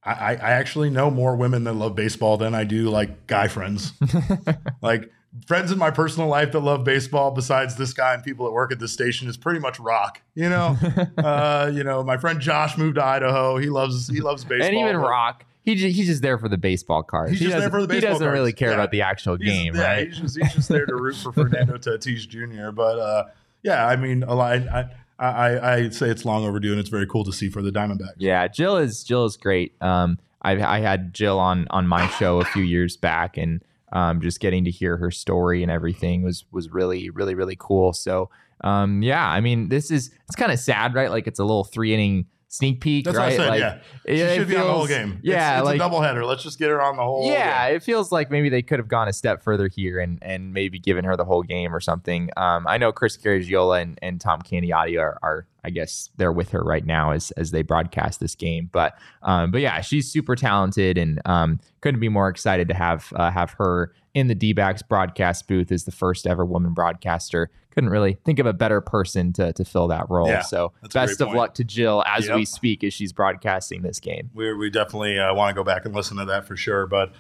I, 0.04 0.12
I 0.12 0.32
I 0.34 0.52
actually 0.52 0.90
know 0.90 1.10
more 1.12 1.36
women 1.36 1.64
that 1.66 1.74
love 1.74 1.96
baseball 1.96 2.38
than 2.38 2.54
I 2.56 2.64
do 2.64 2.90
like 2.90 3.28
guy 3.28 3.48
friends. 3.48 3.94
like 4.82 5.12
friends 5.46 5.72
in 5.72 5.78
my 5.78 5.92
personal 5.92 6.28
life 6.28 6.52
that 6.54 6.60
love 6.62 6.84
baseball, 6.84 7.32
besides 7.32 7.76
this 7.76 7.94
guy 7.94 8.14
and 8.14 8.24
people 8.24 8.46
that 8.46 8.52
work 8.52 8.72
at 8.72 8.80
this 8.80 8.92
station, 8.92 9.28
is 9.28 9.38
pretty 9.38 9.60
much 9.60 9.80
rock. 9.80 10.22
You 10.36 10.50
know, 10.50 10.78
uh, 11.18 11.72
you 11.74 11.84
know, 11.84 12.04
my 12.04 12.18
friend 12.18 12.40
Josh 12.40 12.78
moved 12.78 12.96
to 12.96 13.04
Idaho. 13.04 13.58
He 13.58 13.70
loves 13.70 14.08
he 14.08 14.22
loves 14.22 14.44
baseball. 14.44 14.68
and 14.68 14.76
even 14.78 14.98
Rock, 14.98 15.46
he 15.64 15.76
ju- 15.76 15.90
he's 15.90 16.08
just 16.08 16.22
there 16.22 16.38
for 16.38 16.50
the 16.50 16.58
baseball 16.58 17.04
cards. 17.04 17.32
He's 17.32 17.40
he 17.42 17.46
just 17.48 17.58
there 17.60 17.70
for 17.70 17.82
the 17.82 17.88
baseball 17.88 18.02
cards. 18.02 18.04
He 18.04 18.08
doesn't 18.08 18.26
cards. 18.28 18.34
really 18.40 18.54
care 18.54 18.70
Yeah. 18.70 18.76
about 18.76 18.92
the 18.92 19.02
actual 19.02 19.38
He's- 19.38 19.50
game, 19.54 19.76
yeah, 19.76 19.82
right? 19.84 20.08
He's 20.08 20.20
just, 20.20 20.38
he's 20.38 20.54
just 20.54 20.70
there 20.70 20.86
to 20.86 20.96
root 21.02 21.16
for 21.16 21.32
Fernando 21.32 21.78
Tatis 21.78 22.28
Jr. 22.28 22.72
But 22.72 23.00
uh, 23.00 23.24
yeah, 23.64 23.86
I 23.86 23.96
mean, 23.96 24.24
a 24.24 24.34
lot. 24.36 24.58
I, 24.70 24.90
I, 25.20 25.28
I, 25.28 25.74
I 25.76 25.90
say 25.90 26.10
it's 26.10 26.26
long 26.26 26.46
overdue, 26.46 26.72
and 26.72 26.80
it's 26.80 26.90
very 26.90 27.08
cool 27.08 27.24
to 27.26 27.34
see 27.34 27.50
for 27.50 27.62
the 27.64 27.72
Diamondbacks. 27.72 28.14
Yeah, 28.18 28.48
Jill 28.48 28.78
is 28.78 29.04
Jill 29.04 29.26
is 29.26 29.36
great. 29.36 29.74
Um, 29.82 30.20
I 30.44 30.62
I 30.62 30.80
had 30.80 31.14
Jill 31.14 31.40
on 31.40 31.68
on 31.72 31.88
my 31.88 32.08
show 32.08 32.40
a 32.40 32.46
few 32.46 32.62
years 32.64 32.96
back, 32.98 33.36
and 33.36 33.62
um, 33.92 34.22
just 34.22 34.40
getting 34.40 34.66
to 34.66 34.72
hear 34.72 34.98
her 34.98 35.12
story 35.12 35.64
and 35.64 35.72
everything 35.72 36.24
was 36.24 36.46
was 36.52 36.70
really 36.70 37.10
really 37.10 37.36
really 37.36 37.58
cool. 37.58 37.94
So 37.94 38.30
um, 38.62 39.02
yeah, 39.04 39.28
I 39.28 39.42
mean, 39.42 39.70
this 39.70 39.92
is 39.92 40.12
it's 40.26 40.36
kind 40.36 40.52
of 40.52 40.60
sad, 40.60 40.94
right? 40.94 41.12
Like 41.12 41.28
it's 41.28 41.40
a 41.40 41.44
little 41.44 41.64
three 41.64 41.94
inning 41.94 42.26
sneak 42.50 42.80
peek, 42.82 43.06
That's 43.06 43.18
right? 43.18 43.38
what 43.38 43.42
I 43.42 43.44
said. 43.44 43.50
like, 43.50 43.60
yeah, 43.60 43.80
it- 44.06 44.16
she 44.18 44.22
it 44.22 44.36
should 44.36 44.48
be 44.48 44.56
on 44.56 44.68
the 44.68 44.74
whole 44.74 44.88
game. 44.88 45.20
Yeah, 45.22 45.58
it's, 45.60 45.66
like 45.66 45.76
it's 45.76 45.84
a 45.86 45.90
doubleheader. 45.90 46.26
Let's 46.26 46.44
just 46.44 46.58
get 46.60 46.70
her 46.70 46.82
on 46.82 46.96
the 46.96 47.04
whole. 47.04 47.30
yeah, 47.30 47.68
game. 47.68 47.76
it 47.76 47.84
feels 47.84 48.12
like 48.12 48.32
maybe 48.32 48.50
they 48.50 48.62
could 48.62 48.80
have 48.80 48.88
gone 48.88 49.08
a 49.08 49.14
step 49.14 49.44
further 49.44 49.68
here 49.68 50.00
and 50.00 50.18
and 50.22 50.54
maybe 50.54 50.80
given 50.80 51.04
her 51.06 51.16
the 51.18 51.26
whole 51.26 51.44
game 51.44 51.76
or 51.76 51.80
something. 51.80 52.30
Um, 52.38 52.66
I 52.68 52.78
know 52.78 52.92
Chris 52.92 53.18
Garagiola 53.18 53.82
and, 53.82 54.00
and 54.02 54.22
Tom 54.22 54.42
Candiotti 54.42 55.00
are, 55.00 55.18
are 55.22 55.46
I 55.64 55.70
guess 55.70 56.10
they're 56.16 56.32
with 56.32 56.52
her 56.52 56.62
right 56.64 56.86
now 56.86 57.12
as 57.12 57.32
as 57.32 57.52
they 57.52 57.62
broadcast 57.64 58.20
this 58.22 58.36
game. 58.36 58.70
But 58.72 58.98
um, 59.24 59.52
but 59.52 59.62
yeah, 59.62 59.82
she's 59.82 60.10
super 60.10 60.36
talented 60.36 60.98
and 60.98 61.22
um, 61.26 61.60
couldn't 61.82 62.00
be 62.00 62.10
more 62.10 62.30
excited 62.30 62.70
to 62.70 62.74
have 62.74 63.12
uh, 63.16 63.30
have 63.30 63.52
her 63.58 63.92
in 64.14 64.28
the 64.28 64.36
D-backs 64.36 64.82
broadcast 64.82 65.48
booth 65.48 65.72
as 65.72 65.84
the 65.84 65.92
first 65.92 66.26
ever 66.26 66.44
woman 66.46 66.74
broadcaster. 66.74 67.52
Couldn't 67.78 67.92
really 67.92 68.18
think 68.26 68.40
of 68.40 68.48
a 68.48 68.54
better 68.54 68.82
person 68.82 69.34
to 69.34 69.54
to 69.54 69.64
fill 69.64 69.90
that 69.90 70.10
role. 70.10 70.28
Yeah, 70.28 70.42
so 70.42 70.74
best 70.92 71.22
of 71.22 71.28
point. 71.28 71.38
luck 71.38 71.54
to 71.54 71.64
Jill 71.64 72.04
as 72.08 72.26
Yep. 72.26 72.36
we 72.36 72.44
speak 72.44 72.84
as 72.84 72.92
she's 72.92 73.14
broadcasting 73.14 73.84
this 73.84 74.00
game. 74.00 74.32
we 74.34 74.52
we 74.56 74.72
definitely 74.72 75.20
uh, 75.20 75.32
want 75.36 75.52
to 75.52 75.60
go 75.60 75.64
back 75.64 75.86
and 75.86 75.94
listen 75.94 76.18
to 76.18 76.26
that 76.26 76.48
for 76.48 76.58
sure. 76.58 76.88
But 76.88 77.14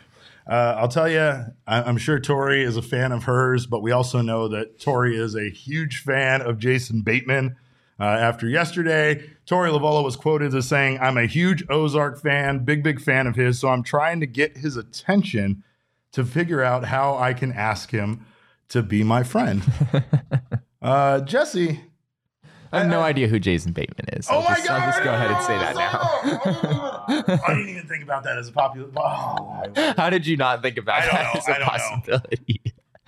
uh, 0.49 0.73
I'll 0.79 0.87
tell 0.87 1.07
you, 1.07 1.19
I, 1.19 1.83
I'm 1.83 1.99
sure 1.99 2.19
Torey 2.19 2.63
is 2.65 2.75
a 2.75 2.81
fan 2.81 3.11
of 3.11 3.25
hers, 3.25 3.67
but 3.67 3.83
we 3.83 3.91
also 3.91 4.21
know 4.21 4.47
that 4.47 4.79
Torey 4.79 5.13
is 5.15 5.35
a 5.35 5.47
huge 5.51 5.99
fan 6.01 6.41
of 6.41 6.57
Jason 6.57 7.01
Bateman. 7.03 7.55
Uh, 7.99 8.05
after 8.05 8.49
yesterday, 8.49 9.29
Torey 9.45 9.69
Lovullo 9.71 10.03
was 10.03 10.15
quoted 10.15 10.55
as 10.55 10.67
saying, 10.67 10.97
"I'm 10.99 11.17
a 11.17 11.27
huge 11.27 11.63
Ozark 11.69 12.19
fan, 12.19 12.65
big 12.65 12.81
big 12.81 12.99
fan 12.99 13.27
of 13.27 13.35
his, 13.35 13.59
so 13.59 13.67
I'm 13.67 13.83
trying 13.83 14.21
to 14.21 14.25
get 14.25 14.57
his 14.57 14.75
attention 14.75 15.61
to 16.13 16.25
figure 16.25 16.63
out 16.63 16.85
how 16.85 17.15
I 17.15 17.33
can 17.33 17.51
ask 17.51 17.91
him 17.91 18.25
to 18.69 18.81
be 18.83 19.03
my 19.03 19.23
friend." 19.23 19.61
uh, 20.81 21.21
Jesse. 21.21 21.81
I 22.71 22.79
have 22.79 22.87
no 22.89 22.99
I- 22.99 23.07
idea 23.09 23.27
who 23.29 23.39
Jason 23.39 23.71
Bateman 23.71 24.09
is. 24.13 24.27
Oh 24.29 24.39
I'll 24.39 24.43
my 24.43 24.55
just, 24.55 24.67
god! 24.67 24.81
I'll 24.81 24.87
just 24.91 25.03
go 25.03 25.13
ahead 25.13 25.31
and 25.31 25.43
say 25.45 25.57
that 25.57 25.75
now. 25.75 27.39
I 27.47 27.53
didn't 27.53 27.69
even 27.69 27.87
think 27.87 28.03
about 28.03 28.23
that 28.23 28.37
as 28.37 28.49
a 28.49 28.51
popular. 28.51 28.89
Oh, 28.97 29.63
How 29.95 30.09
did 30.09 30.27
you 30.27 30.35
not 30.35 30.61
think 30.61 30.77
about 30.77 31.03
I 31.03 31.05
don't 31.05 31.15
that 31.15 31.33
know. 31.33 31.39
as 31.39 31.47
a 31.47 31.65
possibility? 31.65 32.61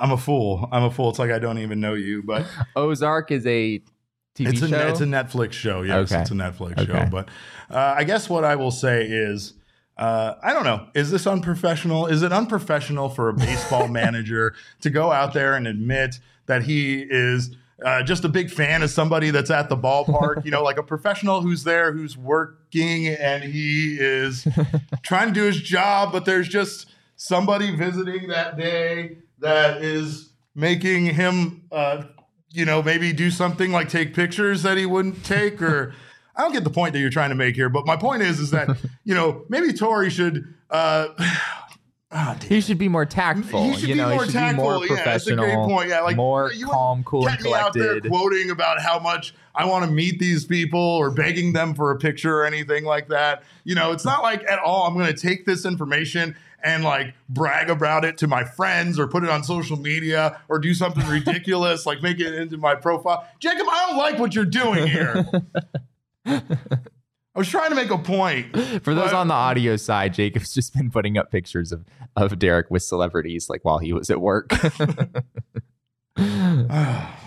I'm 0.00 0.10
a 0.10 0.16
fool. 0.16 0.68
I'm 0.72 0.82
a 0.82 0.90
fool. 0.90 1.10
It's 1.10 1.18
like 1.20 1.30
I 1.30 1.38
don't 1.38 1.58
even 1.58 1.78
know 1.80 1.94
you, 1.94 2.24
but 2.24 2.44
Ozark 2.76 3.30
is 3.30 3.46
a 3.46 3.78
TV 4.34 4.48
it's 4.52 4.62
a 4.62 4.68
show. 4.68 4.88
it's 4.88 5.00
a 5.00 5.04
Netflix 5.04 5.52
show. 5.52 5.82
Yes, 5.82 6.10
Okay. 6.10 6.20
it's 6.22 6.30
a 6.32 6.34
Netflix 6.34 6.72
Okay. 6.78 6.86
show. 6.86 7.06
But 7.08 7.28
uh, 7.70 7.94
I 7.96 8.02
guess 8.02 8.28
what 8.28 8.44
I 8.44 8.56
will 8.56 8.72
say 8.72 9.04
is. 9.06 9.54
Uh, 9.98 10.36
I 10.42 10.52
don't 10.52 10.64
know. 10.64 10.86
Is 10.94 11.10
this 11.10 11.26
unprofessional? 11.26 12.06
Is 12.06 12.22
it 12.22 12.32
unprofessional 12.32 13.08
for 13.08 13.28
a 13.28 13.34
baseball 13.34 13.88
manager 13.88 14.54
to 14.80 14.90
go 14.90 15.10
out 15.10 15.32
there 15.32 15.54
and 15.54 15.66
admit 15.66 16.20
that 16.46 16.62
he 16.62 17.04
is 17.08 17.56
uh, 17.84 18.02
just 18.02 18.24
a 18.24 18.28
big 18.28 18.50
fan 18.50 18.82
of 18.82 18.90
somebody 18.90 19.30
that's 19.30 19.50
at 19.50 19.68
the 19.68 19.76
ballpark? 19.76 20.44
you 20.44 20.52
know, 20.52 20.62
like 20.62 20.78
a 20.78 20.84
professional 20.84 21.40
who's 21.40 21.64
there, 21.64 21.92
who's 21.92 22.16
working, 22.16 23.08
and 23.08 23.42
he 23.42 23.96
is 23.98 24.46
trying 25.02 25.28
to 25.28 25.34
do 25.34 25.44
his 25.44 25.60
job, 25.60 26.12
but 26.12 26.24
there's 26.24 26.48
just 26.48 26.86
somebody 27.16 27.74
visiting 27.74 28.28
that 28.28 28.56
day 28.56 29.18
that 29.40 29.82
is 29.82 30.30
making 30.54 31.06
him, 31.06 31.64
uh, 31.72 32.04
you 32.50 32.64
know, 32.64 32.82
maybe 32.82 33.12
do 33.12 33.30
something 33.32 33.72
like 33.72 33.88
take 33.88 34.14
pictures 34.14 34.62
that 34.62 34.78
he 34.78 34.86
wouldn't 34.86 35.24
take, 35.24 35.60
or 35.60 35.92
I 36.38 36.42
don't 36.42 36.52
get 36.52 36.64
the 36.64 36.70
point 36.70 36.92
that 36.92 37.00
you're 37.00 37.10
trying 37.10 37.30
to 37.30 37.34
make 37.34 37.56
here. 37.56 37.68
But 37.68 37.84
my 37.84 37.96
point 37.96 38.22
is, 38.22 38.38
is 38.38 38.50
that 38.52 38.68
you 39.04 39.14
know 39.14 39.44
maybe 39.48 39.68
Torey 39.72 40.10
should. 40.10 40.54
Uh, 40.70 41.08
damn. 42.10 42.40
he 42.40 42.60
should 42.60 42.78
be 42.78 42.88
more 42.88 43.04
tactful. 43.04 43.64
He 43.64 43.74
should 43.74 43.88
you 43.88 43.94
be 43.94 44.00
know, 44.00 44.10
more 44.10 44.20
he 44.24 44.30
should 44.30 44.34
tactful. 44.34 44.64
be 44.64 44.70
more 44.70 44.86
yeah, 44.86 45.04
that's 45.04 45.26
a 45.26 45.34
professional. 45.34 45.44
great 45.44 45.74
point. 45.74 45.88
Yeah, 45.90 46.00
like 46.00 46.16
more 46.16 46.52
you 46.52 46.66
calm, 46.66 47.02
cool, 47.04 47.26
and 47.26 47.36
get 47.36 47.44
me 47.44 47.54
out 47.54 47.72
there 47.74 48.00
collected. 48.00 48.10
quoting 48.10 48.50
about 48.50 48.80
how 48.80 48.98
much 48.98 49.34
I 49.54 49.64
want 49.64 49.84
to 49.84 49.90
meet 49.90 50.20
these 50.20 50.44
people 50.44 50.80
or 50.80 51.10
begging 51.10 51.52
them 51.52 51.74
for 51.74 51.90
a 51.90 51.98
picture 51.98 52.38
or 52.38 52.46
anything 52.46 52.84
like 52.84 53.08
that. 53.08 53.42
You 53.64 53.74
know, 53.74 53.90
it's 53.90 54.04
not 54.04 54.22
like 54.22 54.48
at 54.48 54.60
all 54.60 54.86
I'm 54.86 54.94
going 54.94 55.12
to 55.12 55.20
take 55.20 55.44
this 55.44 55.64
information 55.66 56.36
and 56.62 56.84
like 56.84 57.14
brag 57.28 57.70
about 57.70 58.04
it 58.04 58.18
to 58.18 58.26
my 58.26 58.44
friends 58.44 58.98
or 58.98 59.06
put 59.06 59.22
it 59.22 59.30
on 59.30 59.44
social 59.44 59.76
media 59.76 60.40
or 60.48 60.58
do 60.58 60.74
something 60.74 61.06
ridiculous 61.08 61.86
like 61.86 62.02
make 62.02 62.20
it 62.20 62.34
into 62.34 62.56
my 62.56 62.74
profile. 62.74 63.26
Jacob, 63.38 63.66
I 63.68 63.86
don't 63.88 63.96
like 63.96 64.18
what 64.18 64.34
you're 64.34 64.44
doing 64.44 64.86
here. 64.86 65.24
I 66.28 67.38
was 67.38 67.48
trying 67.48 67.70
to 67.70 67.76
make 67.76 67.90
a 67.90 67.98
point. 67.98 68.52
For 68.82 68.94
those 68.94 69.10
But- 69.10 69.14
on 69.14 69.28
the 69.28 69.34
audio 69.34 69.76
side, 69.76 70.14
Jacob's 70.14 70.52
just 70.54 70.74
been 70.74 70.90
putting 70.90 71.16
up 71.18 71.30
pictures 71.30 71.72
of 71.72 71.84
of 72.16 72.38
Derek 72.38 72.70
with 72.70 72.82
celebrities, 72.82 73.48
like 73.48 73.64
while 73.64 73.78
he 73.78 73.92
was 73.92 74.10
at 74.10 74.20
work. 74.20 74.50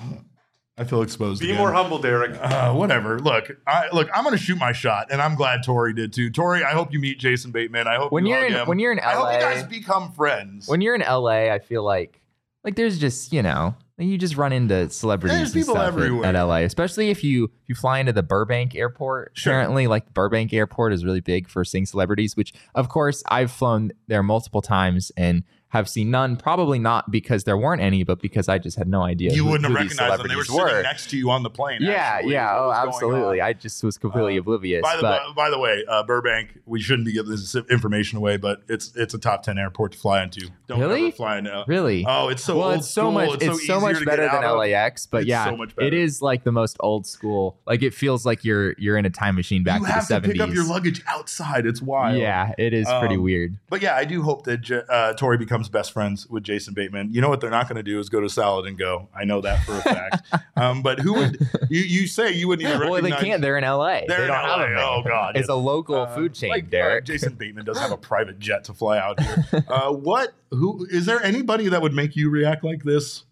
I 0.78 0.84
feel 0.84 1.02
exposed. 1.04 1.42
Be 1.42 1.48
again. 1.50 1.60
more 1.60 1.72
humble, 1.72 2.00
Derek. 2.00 2.36
Uh, 2.42 2.74
whatever. 2.74 3.20
Look, 3.20 3.52
I 3.68 3.90
look. 3.94 4.10
I'm 4.16 4.24
going 4.24 4.36
to 4.36 4.42
shoot 4.42 4.58
my 4.58 4.72
shot, 4.72 5.08
and 5.12 5.22
I'm 5.22 5.36
glad 5.36 5.62
Torey 5.64 5.96
did 5.96 6.12
too. 6.12 6.32
Torey, 6.32 6.64
I 6.64 6.72
hope 6.72 6.92
you 6.92 7.00
meet 7.00 7.20
Jason 7.20 7.52
Bateman. 7.52 7.88
I 7.88 7.98
hope 7.98 8.12
when 8.12 8.26
you 8.26 8.36
you're 8.36 8.46
in 8.48 8.54
him. 8.54 8.68
when 8.68 8.80
you're 8.80 8.92
in 8.92 9.00
I 9.00 9.12
hope 9.12 9.26
LA, 9.26 9.34
you 9.34 9.40
guys 9.42 9.64
become 9.64 10.12
friends. 10.14 10.68
when 10.68 10.82
you're 10.82 10.96
in 10.96 11.02
LA, 11.02 11.52
I 11.54 11.60
feel 11.60 11.84
like 11.84 12.20
like 12.64 12.76
there's 12.76 12.98
just 13.00 13.32
you 13.32 13.44
know 13.44 13.76
you 13.98 14.18
just 14.18 14.36
run 14.36 14.52
into 14.54 14.90
celebrities 14.90 15.38
There's 15.38 15.54
and 15.54 15.62
people 15.62 15.76
stuff 15.76 15.94
at- 15.94 16.00
everywhere. 16.00 16.26
At, 16.26 16.36
LA, 16.36 16.58
especially 16.58 17.10
if 17.10 17.24
you 17.24 17.46
if 17.46 17.52
you 17.70 17.76
fly 17.76 18.00
into 18.00 18.14
the 18.14 18.24
Burbank 18.24 18.76
airport. 18.76 19.32
Sure. 19.34 19.54
Apparently, 19.54 19.88
like 19.88 20.14
Burbank 20.14 20.54
airport 20.54 20.94
is 20.94 21.06
really 21.06 21.22
big 21.22 21.50
for 21.50 21.64
seeing 21.64 21.86
celebrities. 21.86 22.36
Which 22.36 22.54
of 22.76 22.90
course 22.90 23.24
I've 23.30 23.52
flown 23.52 23.92
there 24.08 24.24
multiple 24.24 24.62
times 24.62 25.12
and 25.16 25.44
have 25.72 25.90
seen 25.90 26.12
none. 26.12 26.36
Probably 26.38 26.80
not 26.80 27.10
because 27.12 27.44
there 27.46 27.58
weren't 27.58 27.82
any, 27.82 28.04
but 28.04 28.22
because 28.22 28.48
I 28.50 28.58
just 28.58 28.78
had 28.78 28.88
no 28.88 29.02
idea. 29.04 29.32
You 29.34 29.44
who- 29.46 29.52
wouldn't 29.52 29.64
have 29.70 29.78
who 29.78 29.84
these 29.90 29.98
recognized 29.98 30.22
them. 30.24 30.28
They 30.30 30.36
were 30.36 30.44
celebrities 30.44 30.72
sitting 30.76 30.84
next 30.84 31.10
to 31.12 31.18
you 31.18 31.30
on 31.32 31.44
the 31.44 31.50
plane. 31.50 31.80
Yeah, 31.82 31.92
actually, 31.94 32.34
yeah, 32.34 32.56
oh, 32.58 32.72
absolutely. 32.72 33.42
I 33.42 33.54
just 33.54 33.84
was 33.84 33.98
completely 33.98 34.38
Uh, 34.38 34.42
oblivious. 34.42 34.82
By 34.84 34.96
the, 34.98 35.02
but 35.02 35.34
by, 35.36 35.50
the 35.50 35.58
way, 35.60 35.84
uh, 35.90 36.04
Burbank, 36.04 36.60
we 36.66 36.82
shouldn't 36.82 37.06
be 37.06 37.14
giving 37.14 37.32
this 37.32 37.56
information 37.70 38.18
away, 38.18 38.38
but 38.38 38.62
it's 38.68 38.96
it's 38.96 39.14
a 39.14 39.18
top 39.20 39.44
ten 39.44 39.58
airport 39.58 39.94
to 39.94 39.98
fly 39.98 40.24
into. 40.24 40.50
Don't 40.68 40.80
Really? 40.80 41.08
ever 41.08 41.12
fly 41.16 41.38
into. 41.38 41.64
really, 41.68 42.06
Oh, 42.08 42.28
it's 42.30 42.44
so 42.44 42.58
well, 42.58 42.68
old 42.72 42.78
it's 42.80 42.90
so 42.90 43.02
school. 43.04 43.12
much. 43.14 43.36
It's, 43.42 43.46
so, 43.46 43.54
easier 43.78 43.80
much 43.80 44.06
better 44.06 44.24
than 44.30 44.44
of. 44.44 44.58
LAX. 44.60 45.06
But 45.06 45.22
It's 45.22 45.28
yeah, 45.30 45.46
so 45.46 45.66
it 45.80 45.94
is 45.94 46.22
like 46.22 46.44
the 46.44 46.52
most 46.52 46.78
old 46.82 47.08
school. 47.08 47.58
Like 47.66 47.82
it 47.82 47.94
feels 47.94 48.26
like 48.26 48.44
you're 48.44 48.74
you're 48.78 48.98
in 48.98 49.06
a 49.06 49.10
time 49.10 49.36
machine 49.36 49.64
back 49.64 49.80
you 49.80 49.86
to 49.88 49.92
have 49.94 50.02
the 50.02 50.02
to 50.02 50.08
seventies. 50.08 50.34
pick 50.40 50.42
up 50.50 50.54
your 50.54 50.66
luggage 50.68 51.02
outside. 51.08 51.66
It's 51.66 51.82
wild. 51.82 52.18
Yeah, 52.18 52.52
it 52.58 52.74
is 52.74 52.88
pretty 53.00 53.16
Um, 53.16 53.24
weird. 53.24 53.58
But 53.70 53.82
yeah, 53.82 53.96
I 53.96 54.04
do 54.06 54.22
hope 54.22 54.44
that 54.46 54.70
uh, 54.90 55.14
Torey 55.14 55.40
becomes 55.40 55.61
best 55.70 55.92
friends 55.92 56.28
with 56.30 56.44
Jason 56.44 56.74
Bateman. 56.74 57.14
You 57.14 57.22
know 57.22 57.30
what 57.30 57.42
they're 57.42 57.50
not 57.50 57.68
going 57.68 57.78
to 57.78 57.84
do 57.84 58.00
is 58.00 58.10
go 58.10 58.20
to 58.22 58.30
Salad 58.30 58.66
and 58.66 58.78
Go. 58.78 59.08
I 59.16 59.24
know 59.26 59.42
that 59.42 59.64
for 59.64 59.74
a 59.78 59.82
fact. 59.82 60.28
um, 60.56 60.82
but 60.82 61.00
who 61.00 61.14
would 61.14 61.48
you, 61.70 61.82
you 61.82 62.08
say 62.08 62.32
you 62.32 62.48
wouldn't 62.48 62.68
even 62.68 62.80
Well, 62.82 62.94
recognize? 62.96 63.20
they 63.22 63.28
can't. 63.28 63.42
They're 63.42 63.58
in 63.58 63.64
LA. 63.64 64.02
They're 64.08 64.08
they 64.08 64.14
in 64.24 64.28
don't 64.28 64.36
have 64.36 64.60
LA. 64.60 64.66
them. 64.68 64.78
Oh, 64.80 65.04
God. 65.06 65.38
It's 65.38 65.50
a 65.50 65.56
local 65.56 65.96
Uh, 65.96 66.16
food 66.16 66.34
chain, 66.34 66.50
like, 66.50 66.66
uh, 66.66 66.70
Derek. 66.70 67.06
Jason 67.06 67.34
Bateman 67.36 67.66
does 67.66 67.80
have 67.80 67.92
a 67.92 67.98
private 68.12 68.40
jet 68.40 68.64
to 68.66 68.74
fly 68.74 68.98
out 69.00 69.20
here. 69.20 69.46
Uh, 69.68 69.92
what? 69.92 70.34
Who 70.52 70.86
is 70.92 71.06
there? 71.06 71.24
Anybody 71.24 71.70
that 71.70 71.82
would 71.82 71.94
make 71.94 72.16
you 72.16 72.30
react 72.30 72.64
like 72.64 72.84
this? 72.84 73.24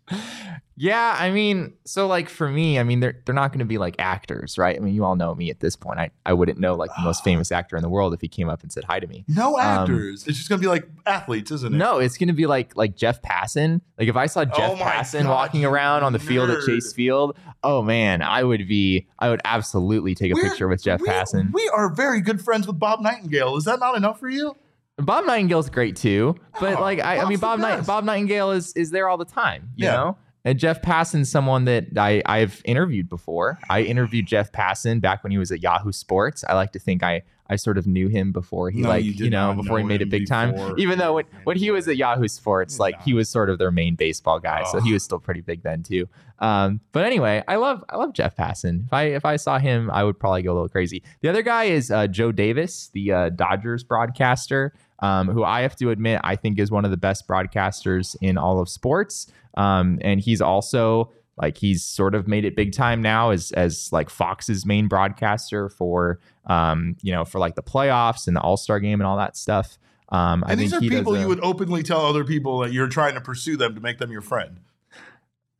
Yeah, 0.82 1.13
I 1.20 1.30
mean, 1.32 1.74
so 1.84 2.08
like 2.08 2.30
for 2.30 2.48
me, 2.48 2.80
I 2.80 2.84
mean, 2.84 3.02
they're 3.02 3.22
they're 3.26 3.36
not 3.36 3.50
going 3.52 3.60
to 3.60 3.65
be 3.65 3.78
like 3.78 3.96
actors, 4.00 4.58
right? 4.58 4.78
I 4.78 4.80
mean, 4.80 4.94
you 4.96 5.04
all 5.04 5.18
know 5.18 5.36
me 5.36 5.50
at 5.50 5.60
this 5.60 5.76
point. 5.76 6.00
I, 6.00 6.10
I 6.26 6.32
wouldn't 6.32 6.58
know 6.58 6.74
like 6.74 6.89
the 6.96 7.02
most 7.04 7.22
famous 7.26 7.52
actor 7.52 7.76
in 7.76 7.82
the 7.84 7.89
world 7.89 8.13
if 8.13 8.22
he 8.22 8.30
came 8.30 8.48
up 8.48 8.63
and 8.63 8.72
said 8.72 8.86
hi 8.86 8.98
to 9.02 9.06
me. 9.08 9.26
No 9.28 9.56
Um, 9.58 9.60
actors. 9.60 10.26
it's 10.26 10.38
just 10.38 10.48
going 10.48 10.62
to 10.62 10.63
be 10.65 10.70
like 10.70 10.88
athletes, 11.06 11.52
isn't 11.52 11.76
it? 11.76 11.78
No, 11.78 11.98
it's 12.00 12.18
going 12.18 12.28
to 12.30 12.34
be 12.34 12.46
like 12.46 12.78
like 12.78 12.96
Jeff 12.96 13.22
Passan. 13.22 13.82
Like 13.98 14.08
if 14.08 14.15
I 14.15 14.26
saw 14.28 14.46
Jeff 14.46 14.72
Oh 14.72 14.76
Passan 14.78 15.24
God, 15.24 15.32
walking 15.32 15.65
around 15.65 16.04
on 16.04 16.13
the 16.13 16.20
field 16.20 16.50
at. 16.50 16.63
Chase 16.65 16.94
Field, 16.94 17.38
oh 17.62 17.82
man, 17.82 18.22
I 18.22 18.42
would 18.46 18.65
be 18.68 19.10
I 19.20 19.30
would 19.30 19.42
absolutely 19.44 20.15
take 20.15 20.32
a 20.32 20.36
We're- 20.36 20.48
picture 20.48 20.70
with 20.70 20.82
Jeff 20.82 21.02
we, 21.02 21.10
Passan. 21.10 21.52
We 21.52 21.70
are 21.74 21.89
very 21.94 22.22
good 22.22 22.42
friends 22.42 22.68
with 22.68 22.80
Bob 22.80 23.02
Nightingale. 23.02 23.58
Is 23.58 23.65
that 23.65 23.80
not 23.82 23.98
enough 23.98 24.18
for 24.18 24.30
you? 24.30 24.56
Bob 24.98 25.26
Nightingale's 25.26 25.70
great 25.70 25.98
too, 25.98 26.36
but 26.62 26.78
Oh, 26.78 26.82
like 26.82 27.00
I, 27.02 27.20
I 27.20 27.28
mean 27.28 27.39
Bob 27.39 27.60
Night. 27.60 27.86
Bob 27.86 28.06
Nightingale 28.06 28.52
is 28.52 28.72
is 28.78 28.92
there 28.92 29.10
all 29.10 29.18
the 29.18 29.26
time, 29.26 29.72
you 29.76 29.86
Yeah. 29.86 29.94
know. 29.94 30.18
And 30.45 30.58
Jeff 30.58 30.82
Passan's 30.82 31.30
someone 31.30 31.65
that 31.65 31.86
I 31.97 32.21
I've 32.25 32.62
interviewed 32.65 33.10
before. 33.10 33.60
I 33.69 33.82
interviewed 33.82 34.25
Jeff 34.25 34.52
Passan 34.52 35.02
back 35.02 35.23
when 35.23 35.32
he 35.32 35.38
was 35.38 35.52
at 35.52 35.62
Yahoo 35.62 35.91
Sports. 35.91 36.43
I 36.47 36.54
like 36.54 36.71
to 36.73 36.80
think 36.80 37.04
I 37.04 37.23
I 37.52 37.56
sort 37.56 37.78
of 37.78 37.88
knew 37.88 38.08
him 38.08 38.32
before 38.32 38.69
he 38.69 38.82
No, 38.82 38.89
like 38.89 39.04
you 39.04 39.12
you, 39.12 39.30
know 39.30 39.54
before 39.54 39.80
he 39.80 39.84
made 39.84 40.02
it 40.02 40.10
big 40.10 40.28
time. 40.28 40.56
Even 40.78 40.97
though 40.99 41.15
when, 41.15 41.25
when 41.43 41.58
he 41.58 41.71
was 41.71 41.88
at 41.88 41.97
Yahoo 41.97 42.28
Sports, 42.28 42.80
like 42.80 43.02
he 43.02 43.13
was 43.13 43.28
sort 43.28 43.49
of 43.49 43.58
their 43.58 43.71
main 43.71 43.95
baseball 43.95 44.39
guy, 44.39 44.63
so 44.71 44.78
Oh. 44.78 44.82
he 44.82 44.93
was 44.93 45.04
still 45.04 45.19
pretty 45.19 45.41
big 45.41 45.63
then 45.63 45.84
too. 45.84 46.08
Um, 46.38 46.80
but 46.93 47.04
anyway, 47.04 47.43
I 47.47 47.58
love 47.58 47.84
I 47.89 47.97
love 47.97 48.13
Jeff 48.13 48.36
Passan. 48.38 48.86
If 48.86 48.93
I 48.93 49.04
if 49.06 49.25
I 49.25 49.36
saw 49.36 49.60
him, 49.60 49.89
I 49.91 50.04
would 50.06 50.17
probably 50.19 50.41
go 50.43 50.54
a 50.54 50.56
little 50.56 50.69
crazy. 50.69 51.04
The 51.21 51.28
other 51.28 51.41
guy 51.41 51.65
is 51.65 51.91
uh, 51.91 52.08
Joe 52.08 52.32
Davis, 52.32 52.89
the 52.93 53.12
uh, 53.12 53.30
Dodgers 53.30 53.84
broadcaster, 53.84 54.73
um, 54.99 55.28
who 55.28 55.43
I 55.43 55.62
have 55.62 55.75
to 55.78 55.89
admit 55.89 56.21
I 56.23 56.38
think 56.38 56.60
is 56.60 56.71
one 56.71 56.86
of 56.86 56.91
the 56.91 56.97
best 56.97 57.28
broadcasters 57.28 58.15
in 58.21 58.38
all 58.38 58.60
of 58.62 58.69
sports. 58.69 59.30
Um, 59.60 60.00
and 60.02 60.19
he's 60.22 60.41
also 60.41 61.12
like 61.38 61.58
he's 61.58 61.84
sort 61.84 62.15
of 62.15 62.28
made 62.28 62.45
it 62.45 62.56
big 62.56 62.72
time 62.74 63.02
now 63.02 63.30
as 63.32 63.52
as 63.52 63.91
like 63.91 64.10
Fox's 64.10 64.65
main 64.65 64.88
broadcaster 64.88 65.69
for 65.69 66.19
um, 66.45 66.95
you 67.02 67.12
know 67.12 67.26
for 67.26 67.39
like 67.39 67.56
the 67.56 67.63
playoffs 67.63 68.28
and 68.28 68.36
the 68.36 68.41
All 68.41 68.58
Star 68.58 68.80
game 68.80 69.00
and 69.02 69.08
all 69.08 69.17
that 69.17 69.36
stuff. 69.38 69.78
Um, 70.10 70.43
I 70.45 70.52
And 70.52 70.60
these 70.60 70.72
think 70.72 70.84
are 70.84 70.88
people 70.89 71.15
a- 71.15 71.19
you 71.19 71.28
would 71.28 71.39
openly 71.43 71.84
tell 71.84 72.06
other 72.06 72.24
people 72.24 72.60
that 72.60 72.74
you're 72.74 72.88
trying 72.88 73.13
to 73.15 73.22
pursue 73.22 73.58
them 73.58 73.76
to 73.76 73.82
make 73.82 73.98
them 74.00 74.12
your 74.12 74.22
friend. 74.22 74.60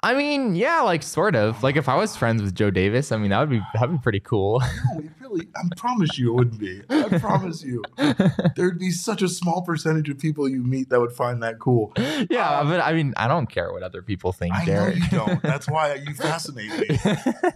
I 0.02 0.14
mean, 0.14 0.56
yeah, 0.56 0.82
like 0.82 1.04
sort 1.04 1.36
of. 1.36 1.62
Like 1.62 1.76
if 1.76 1.90
I 1.90 1.96
was 1.96 2.16
friends 2.16 2.42
with 2.42 2.56
Joe 2.56 2.72
Davis, 2.72 3.12
I 3.12 3.18
mean 3.18 3.32
that 3.32 3.40
would 3.42 3.50
be 3.50 3.62
that'd 3.74 3.92
be 3.92 3.98
pretty 4.02 4.22
cool. 4.22 4.62
Really. 5.30 5.48
I 5.56 5.62
promise 5.78 6.18
you, 6.18 6.30
it 6.32 6.34
wouldn't 6.36 6.60
be. 6.60 6.82
I 6.90 7.20
promise 7.20 7.64
you, 7.64 7.84
there'd 8.56 8.80
be 8.80 8.92
such 8.92 9.22
a 9.22 9.30
small 9.30 9.62
percentage 9.62 10.10
of 10.10 10.18
people 10.20 10.48
you 10.50 10.64
meet 10.64 10.90
that 10.90 11.00
would 11.00 11.12
find 11.12 11.44
that 11.44 11.60
cool. 11.60 11.94
yeah, 12.30 12.60
Um, 12.60 12.70
but 12.70 12.82
I 12.82 12.94
mean, 12.94 13.14
I 13.18 13.28
don't 13.28 13.48
care 13.48 13.72
what 13.72 13.84
other 13.84 14.02
people 14.02 14.32
think, 14.32 14.54
I 14.56 14.66
know 14.66 14.88
you 14.88 15.08
don't. 15.12 15.42
That's 15.44 15.70
why 15.70 15.94
you 15.96 16.14
fascinate 16.14 16.72
me 16.72 16.98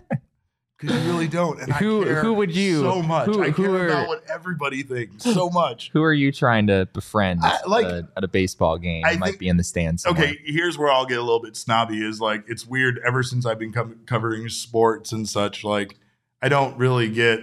because 0.80 1.04
you 1.04 1.12
really 1.12 1.28
don't. 1.28 1.60
And 1.62 1.72
Who- 1.74 2.02
I 2.02 2.06
care 2.06 2.22
who 2.22 2.34
would 2.34 2.56
you- 2.56 2.82
so 2.82 3.02
much? 3.02 3.28
who- 3.28 3.44
I 3.44 3.50
who 3.52 3.64
care 3.64 3.76
are- 3.76 3.88
about 3.88 4.08
what 4.08 4.24
everybody 4.30 4.84
thinks 4.84 5.24
so 5.24 5.50
much. 5.50 5.90
Who 5.94 6.04
are 6.04 6.14
you 6.14 6.32
trying 6.32 6.68
to 6.68 6.88
befriend 6.94 7.42
I- 7.44 7.60
like- 7.68 7.86
uh, 7.86 8.02
at 8.18 8.24
a 8.24 8.28
baseball 8.28 8.78
game? 8.78 9.04
I 9.06 9.12
You 9.12 9.20
might 9.20 9.28
think- 9.30 9.40
be 9.40 9.48
in 9.48 9.58
the 9.58 9.64
stands. 9.64 10.04
somewhere. 10.04 10.26
Okay, 10.28 10.40
here's 10.46 10.78
where 10.78 10.92
I'll 10.92 11.06
get 11.06 11.18
a 11.20 11.24
little 11.24 11.42
bit 11.42 11.56
snobby. 11.56 12.06
Is 12.06 12.20
like 12.20 12.44
it's 12.48 12.66
weird. 12.68 13.00
Ever 13.06 13.24
since 13.24 13.46
I've 13.46 13.60
been 13.60 13.74
covering 14.06 14.50
sports 14.50 15.12
and 15.12 15.28
such, 15.28 15.64
like 15.64 15.98
I 16.42 16.50
don't 16.50 16.78
really 16.78 17.10
get. 17.10 17.40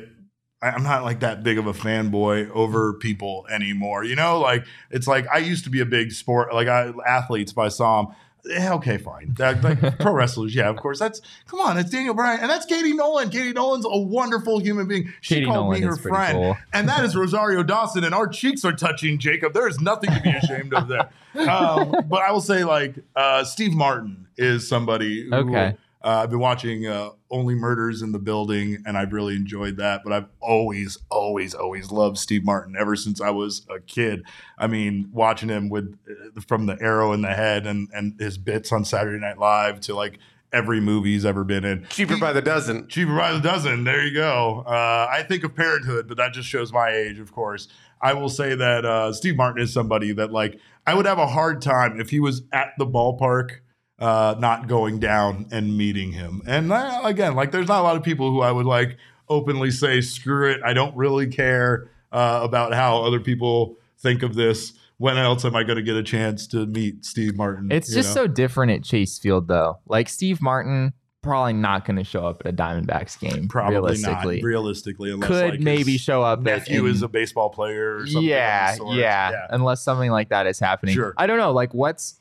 I'm 0.62 0.82
not 0.82 1.04
like 1.04 1.20
that 1.20 1.42
big 1.42 1.58
of 1.58 1.66
a 1.66 1.72
fanboy 1.72 2.50
over 2.50 2.92
people 2.94 3.46
anymore. 3.50 4.04
You 4.04 4.16
know, 4.16 4.40
like 4.40 4.66
it's 4.90 5.06
like 5.06 5.26
I 5.28 5.38
used 5.38 5.64
to 5.64 5.70
be 5.70 5.80
a 5.80 5.86
big 5.86 6.12
sport, 6.12 6.52
like 6.52 6.68
I, 6.68 6.92
athletes. 7.06 7.52
If 7.52 7.58
I 7.58 7.68
saw 7.68 8.02
them, 8.02 8.14
eh, 8.50 8.70
okay, 8.74 8.98
fine. 8.98 9.34
That, 9.38 9.62
like 9.64 9.98
pro 9.98 10.12
wrestlers, 10.12 10.54
yeah, 10.54 10.68
of 10.68 10.76
course. 10.76 10.98
That's 10.98 11.22
come 11.46 11.60
on, 11.60 11.78
it's 11.78 11.88
Daniel 11.90 12.12
Bryan, 12.12 12.40
and 12.40 12.50
that's 12.50 12.66
Katie 12.66 12.92
Nolan. 12.92 13.30
Katie 13.30 13.52
Nolan's 13.52 13.86
a 13.86 13.98
wonderful 13.98 14.58
human 14.58 14.86
being. 14.86 15.12
She 15.22 15.36
Katie 15.36 15.46
called 15.46 15.66
Nolan 15.66 15.80
me 15.80 15.86
her 15.86 15.96
friend, 15.96 16.36
cool. 16.36 16.56
and 16.74 16.88
that 16.90 17.04
is 17.04 17.16
Rosario 17.16 17.62
Dawson, 17.62 18.04
and 18.04 18.14
our 18.14 18.26
cheeks 18.28 18.62
are 18.64 18.72
touching, 18.72 19.18
Jacob. 19.18 19.54
There 19.54 19.66
is 19.66 19.80
nothing 19.80 20.10
to 20.12 20.20
be 20.20 20.30
ashamed 20.30 20.74
of 20.74 20.88
there. 20.88 21.08
Um, 21.32 21.94
but 22.08 22.22
I 22.22 22.32
will 22.32 22.40
say, 22.40 22.64
like 22.64 22.96
uh, 23.14 23.44
Steve 23.44 23.72
Martin 23.72 24.26
is 24.36 24.66
somebody. 24.68 25.28
Who, 25.30 25.36
Okay. 25.36 25.76
Uh, 26.02 26.22
I've 26.22 26.30
been 26.30 26.38
watching 26.38 26.86
uh, 26.86 27.10
Only 27.30 27.54
Murders 27.54 28.00
in 28.00 28.12
the 28.12 28.18
Building, 28.18 28.82
and 28.86 28.96
I've 28.96 29.12
really 29.12 29.34
enjoyed 29.36 29.76
that. 29.76 30.00
But 30.02 30.12
I've 30.14 30.26
always, 30.40 30.96
always, 31.10 31.52
always 31.54 31.90
loved 31.90 32.16
Steve 32.16 32.44
Martin 32.44 32.74
ever 32.78 32.96
since 32.96 33.20
I 33.20 33.30
was 33.30 33.66
a 33.68 33.80
kid. 33.80 34.22
I 34.58 34.66
mean, 34.66 35.10
watching 35.12 35.48
him 35.50 35.68
with 35.68 35.98
uh, 36.36 36.40
from 36.48 36.66
the 36.66 36.78
arrow 36.80 37.12
in 37.12 37.20
the 37.22 37.34
head 37.34 37.66
and 37.66 37.88
and 37.92 38.18
his 38.18 38.38
bits 38.38 38.72
on 38.72 38.84
Saturday 38.84 39.18
Night 39.18 39.38
Live 39.38 39.80
to 39.82 39.94
like 39.94 40.18
every 40.52 40.80
movie 40.80 41.12
he's 41.12 41.24
ever 41.26 41.44
been 41.44 41.64
in. 41.64 41.86
Cheaper 41.90 42.14
He- 42.14 42.20
by 42.20 42.32
the 42.32 42.42
dozen. 42.42 42.88
Cheaper 42.88 43.14
by 43.16 43.32
the 43.32 43.40
dozen. 43.40 43.84
There 43.84 44.04
you 44.04 44.12
go. 44.14 44.64
Uh, 44.66 45.06
I 45.08 45.22
think 45.22 45.44
of 45.44 45.54
Parenthood, 45.54 46.08
but 46.08 46.16
that 46.16 46.32
just 46.32 46.48
shows 46.48 46.72
my 46.72 46.88
age, 46.90 47.20
of 47.20 47.30
course. 47.32 47.68
I 48.02 48.14
will 48.14 48.30
say 48.30 48.54
that 48.56 48.84
uh, 48.84 49.12
Steve 49.12 49.36
Martin 49.36 49.62
is 49.62 49.72
somebody 49.72 50.12
that, 50.14 50.32
like, 50.32 50.58
I 50.86 50.94
would 50.94 51.06
have 51.06 51.18
a 51.18 51.26
hard 51.26 51.60
time 51.62 52.00
if 52.00 52.10
he 52.10 52.18
was 52.18 52.42
at 52.52 52.70
the 52.78 52.86
ballpark, 52.86 53.58
uh, 54.00 54.34
not 54.38 54.66
going 54.66 54.98
down 54.98 55.46
and 55.52 55.76
meeting 55.76 56.12
him. 56.12 56.42
And 56.46 56.72
uh, 56.72 57.02
again, 57.04 57.34
like, 57.34 57.52
there's 57.52 57.68
not 57.68 57.80
a 57.80 57.82
lot 57.82 57.96
of 57.96 58.02
people 58.02 58.30
who 58.30 58.40
I 58.40 58.50
would 58.50 58.66
like 58.66 58.96
openly 59.28 59.70
say, 59.70 60.00
"Screw 60.00 60.50
it, 60.50 60.60
I 60.64 60.72
don't 60.72 60.96
really 60.96 61.26
care 61.28 61.90
uh, 62.10 62.40
about 62.42 62.72
how 62.72 63.02
other 63.02 63.20
people 63.20 63.76
think 63.98 64.22
of 64.22 64.34
this." 64.34 64.72
When 64.96 65.16
else 65.16 65.46
am 65.46 65.56
I 65.56 65.62
going 65.62 65.76
to 65.76 65.82
get 65.82 65.96
a 65.96 66.02
chance 66.02 66.46
to 66.48 66.66
meet 66.66 67.06
Steve 67.06 67.34
Martin? 67.34 67.72
It's 67.72 67.90
just 67.90 68.14
know? 68.14 68.24
so 68.24 68.26
different 68.26 68.72
at 68.72 68.84
Chase 68.84 69.18
Field, 69.18 69.48
though. 69.48 69.78
Like 69.86 70.10
Steve 70.10 70.42
Martin, 70.42 70.92
probably 71.22 71.54
not 71.54 71.86
going 71.86 71.96
to 71.96 72.04
show 72.04 72.26
up 72.26 72.42
at 72.44 72.52
a 72.52 72.52
Diamondbacks 72.52 73.18
game. 73.18 73.48
probably 73.48 73.76
realistically, 73.76 74.36
not 74.36 74.44
realistically, 74.44 75.10
unless 75.10 75.28
could 75.28 75.50
like, 75.52 75.60
maybe 75.60 75.96
show 75.96 76.22
up. 76.22 76.40
nephew 76.40 76.84
in- 76.84 76.92
is 76.92 77.00
a 77.00 77.08
baseball 77.08 77.48
player 77.48 77.96
or 77.96 78.06
something. 78.06 78.28
yeah, 78.28 78.76
of 78.78 78.94
yeah, 78.94 79.46
Unless 79.48 79.82
something 79.82 80.10
like 80.10 80.28
that 80.28 80.46
is 80.46 80.58
happening. 80.58 80.94
Sure. 80.94 81.14
I 81.16 81.26
don't 81.26 81.38
know. 81.38 81.52
Like, 81.52 81.72
what's 81.72 82.19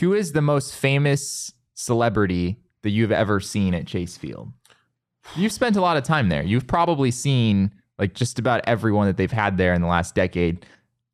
who 0.00 0.12
is 0.14 0.32
the 0.32 0.42
most 0.42 0.74
famous 0.74 1.52
celebrity 1.74 2.58
that 2.82 2.90
you've 2.90 3.12
ever 3.12 3.40
seen 3.40 3.74
at 3.74 3.86
Chase 3.86 4.16
Field? 4.16 4.52
You've 5.36 5.52
spent 5.52 5.76
a 5.76 5.80
lot 5.80 5.96
of 5.96 6.04
time 6.04 6.28
there. 6.28 6.42
You've 6.42 6.66
probably 6.66 7.10
seen 7.10 7.72
like 7.98 8.14
just 8.14 8.38
about 8.38 8.62
everyone 8.66 9.06
that 9.06 9.16
they've 9.16 9.30
had 9.32 9.58
there 9.58 9.74
in 9.74 9.82
the 9.82 9.88
last 9.88 10.14
decade. 10.14 10.64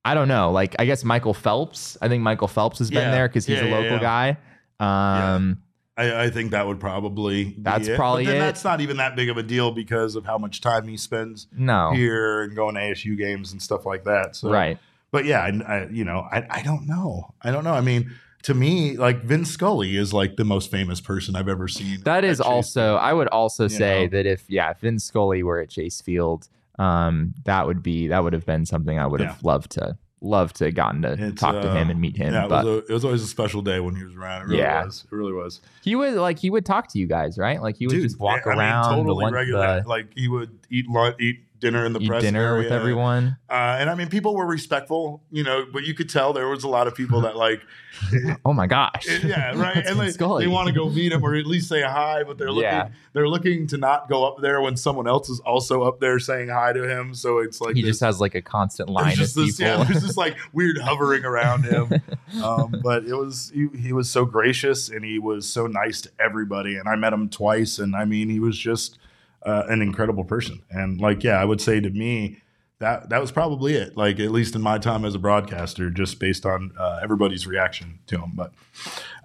I 0.04 0.14
don't 0.14 0.28
know. 0.28 0.50
Like, 0.52 0.76
I 0.78 0.84
guess 0.84 1.02
Michael 1.02 1.32
Phelps. 1.34 1.96
I 2.02 2.08
think 2.08 2.22
Michael 2.22 2.48
Phelps 2.48 2.78
has 2.78 2.90
been 2.90 3.10
there 3.10 3.26
because 3.26 3.46
he's 3.46 3.58
Yeah, 3.60 3.68
a 3.68 3.70
local 3.70 3.96
yeah. 3.96 4.36
guy. 4.78 5.34
Um, 5.34 5.62
I, 5.96 6.24
I 6.24 6.30
think 6.30 6.50
that 6.50 6.66
would 6.66 6.78
probably 6.78 7.44
be 7.44 7.56
That's 7.58 7.88
it. 7.88 7.96
probably 7.96 8.26
it. 8.26 8.38
That's 8.38 8.64
not 8.64 8.80
even 8.80 8.98
that 8.98 9.16
big 9.16 9.30
of 9.30 9.38
a 9.38 9.42
deal 9.42 9.70
because 9.70 10.14
of 10.16 10.26
how 10.26 10.36
much 10.36 10.60
time 10.60 10.86
he 10.88 10.96
spends 10.96 11.46
no, 11.56 11.92
here 11.92 12.42
and 12.42 12.54
going 12.54 12.74
to 12.74 12.80
ASU 12.80 13.16
games 13.16 13.52
and 13.52 13.62
stuff 13.62 13.86
like 13.86 14.04
that. 14.04 14.36
So, 14.36 14.50
right. 14.50 14.78
But 15.10 15.24
yeah, 15.24 15.40
I, 15.40 15.48
I 15.66 15.86
you 15.88 16.04
know, 16.04 16.26
I, 16.30 16.44
I 16.50 16.62
don't 16.62 16.86
know. 16.86 17.32
I 17.40 17.50
don't 17.52 17.64
know. 17.64 17.72
I 17.74 17.80
mean, 17.80 18.10
to 18.44 18.54
me, 18.54 18.96
like 18.96 19.22
Vince 19.22 19.50
Scully 19.50 19.96
is 19.96 20.12
like 20.12 20.36
the 20.36 20.44
most 20.44 20.70
famous 20.70 21.00
person 21.00 21.36
I've 21.36 21.48
ever 21.48 21.68
seen. 21.68 22.00
That 22.04 22.24
is 22.24 22.40
also. 22.40 22.96
I 22.96 23.12
would 23.12 23.28
also 23.28 23.64
You 23.64 23.68
say 23.70 24.02
know? 24.04 24.10
that 24.18 24.26
if 24.26 24.44
yeah, 24.48 24.70
if 24.70 24.78
Vin 24.78 24.98
Scully 24.98 25.42
were 25.42 25.60
at 25.60 25.68
Chase 25.70 26.00
Field, 26.00 26.48
um, 26.78 27.34
that 27.44 27.66
would 27.66 27.82
be 27.82 28.08
that 28.08 28.22
would 28.22 28.32
have 28.32 28.46
been 28.46 28.64
something 28.66 28.98
I 28.98 29.06
would 29.06 29.20
have 29.20 29.42
loved 29.44 29.72
to 29.72 29.96
loved 30.20 30.56
to 30.56 30.72
gotten 30.72 31.02
to 31.02 31.12
It's, 31.12 31.38
talk 31.38 31.60
to 31.60 31.70
him 31.70 31.88
uh, 31.88 31.90
and 31.90 32.00
meet 32.00 32.16
him. 32.16 32.32
Yeah, 32.32 32.44
it 32.46 32.50
was, 32.50 32.64
a, 32.66 32.76
it 32.78 32.90
was 32.92 33.04
always 33.04 33.22
a 33.22 33.26
special 33.26 33.60
day 33.60 33.78
when 33.80 33.94
he 33.94 34.02
was 34.04 34.14
around. 34.14 34.42
It 34.42 34.44
really 34.46 34.58
Yeah. 34.62 34.84
was. 34.86 35.04
It 35.04 35.14
really 35.14 35.32
was. 35.34 35.60
he 35.82 35.94
would 35.96 36.14
like 36.14 36.38
he 36.38 36.48
would 36.48 36.64
talk 36.64 36.88
to 36.92 36.98
you 36.98 37.06
guys, 37.06 37.36
right? 37.36 37.60
Like 37.60 37.76
he 37.76 37.86
would 37.86 37.92
Dude, 37.94 38.04
just 38.04 38.18
walk 38.18 38.46
I 38.46 38.50
mean, 38.50 38.58
around 38.58 38.90
the 38.90 38.96
totally 38.96 39.22
one- 39.24 39.32
regular. 39.34 39.82
the- 39.82 39.88
like 39.88 40.06
he 40.16 40.28
would 40.28 40.58
eat 40.70 40.88
lunch, 40.88 41.16
eat 41.20 41.40
dinner 41.64 41.84
in 41.86 41.92
the 41.94 42.00
Eat 42.00 42.08
press 42.08 42.22
dinner 42.22 42.56
with 42.58 42.70
everyone. 42.70 43.36
Uh, 43.48 43.76
and 43.80 43.88
I 43.88 43.94
mean, 43.94 44.08
people 44.08 44.36
were 44.36 44.46
respectful, 44.46 45.22
you 45.30 45.42
know, 45.42 45.64
but 45.72 45.84
you 45.84 45.94
could 45.94 46.08
tell 46.08 46.32
there 46.32 46.48
was 46.48 46.62
a 46.62 46.68
lot 46.68 46.86
of 46.86 46.94
people 46.94 47.22
that 47.22 47.36
like, 47.36 47.62
Oh 48.44 48.52
my 48.52 48.66
gosh. 48.66 49.06
yeah, 49.24 49.56
right. 49.58 49.76
And 49.86 49.98
they, 49.98 50.10
they 50.10 50.46
want 50.46 50.66
to 50.68 50.72
go 50.74 50.88
meet 50.90 51.12
him 51.12 51.24
or 51.24 51.34
at 51.34 51.46
least 51.46 51.68
say 51.68 51.82
hi, 51.82 52.22
but 52.24 52.36
they're 52.38 52.50
looking, 52.50 52.64
Yeah. 52.70 52.88
they're 53.14 53.28
looking 53.28 53.66
to 53.68 53.78
not 53.78 54.08
go 54.08 54.24
up 54.26 54.40
there 54.42 54.60
when 54.60 54.76
someone 54.76 55.06
else 55.08 55.28
is 55.30 55.40
also 55.40 55.82
up 55.82 56.00
there 56.00 56.18
saying 56.18 56.48
hi 56.50 56.72
to 56.72 56.88
him. 56.88 57.14
So 57.14 57.38
it's 57.38 57.60
like 57.60 57.76
he 57.76 57.82
this- 57.82 57.92
just 57.92 58.00
has 58.00 58.20
like 58.20 58.34
a 58.34 58.42
constant 58.42 58.90
line 58.90 59.12
of 59.12 59.18
this, 59.34 59.34
people. 59.34 59.64
yeah, 59.64 59.84
there's 59.84 60.02
this 60.02 60.16
like 60.16 60.36
weird 60.52 60.78
hovering 60.78 61.24
around 61.24 61.64
him. 61.64 62.02
um, 62.42 62.74
but 62.82 63.04
it 63.04 63.14
was 63.14 63.50
he, 63.54 63.68
he 63.78 63.92
was 63.92 64.10
so 64.10 64.24
gracious 64.24 64.88
and 64.90 65.04
he 65.04 65.18
was 65.18 65.48
so 65.48 65.66
nice 65.66 66.00
to 66.02 66.10
everybody. 66.18 66.76
And 66.76 66.88
I 66.88 66.96
met 66.96 67.12
him 67.12 67.28
twice, 67.28 67.78
and 67.78 67.94
I 67.96 68.04
mean, 68.04 68.28
he 68.28 68.40
was 68.40 68.58
just 68.58 68.98
uh, 69.44 69.64
an 69.68 69.82
incredible 69.82 70.24
person. 70.24 70.62
And 70.70 71.00
like, 71.00 71.22
yeah, 71.22 71.40
I 71.40 71.44
would 71.44 71.60
say 71.60 71.80
to 71.80 71.90
me 71.90 72.38
that 72.80 73.08
that 73.10 73.20
was 73.20 73.30
probably 73.30 73.74
it. 73.74 73.96
Like 73.96 74.18
at 74.20 74.30
least 74.30 74.54
in 74.54 74.62
my 74.62 74.78
time 74.78 75.04
as 75.04 75.14
a 75.14 75.18
broadcaster, 75.18 75.90
just 75.90 76.18
based 76.18 76.44
on 76.44 76.72
uh, 76.78 77.00
everybody's 77.02 77.46
reaction 77.46 78.00
to 78.06 78.18
him. 78.18 78.32
But 78.34 78.52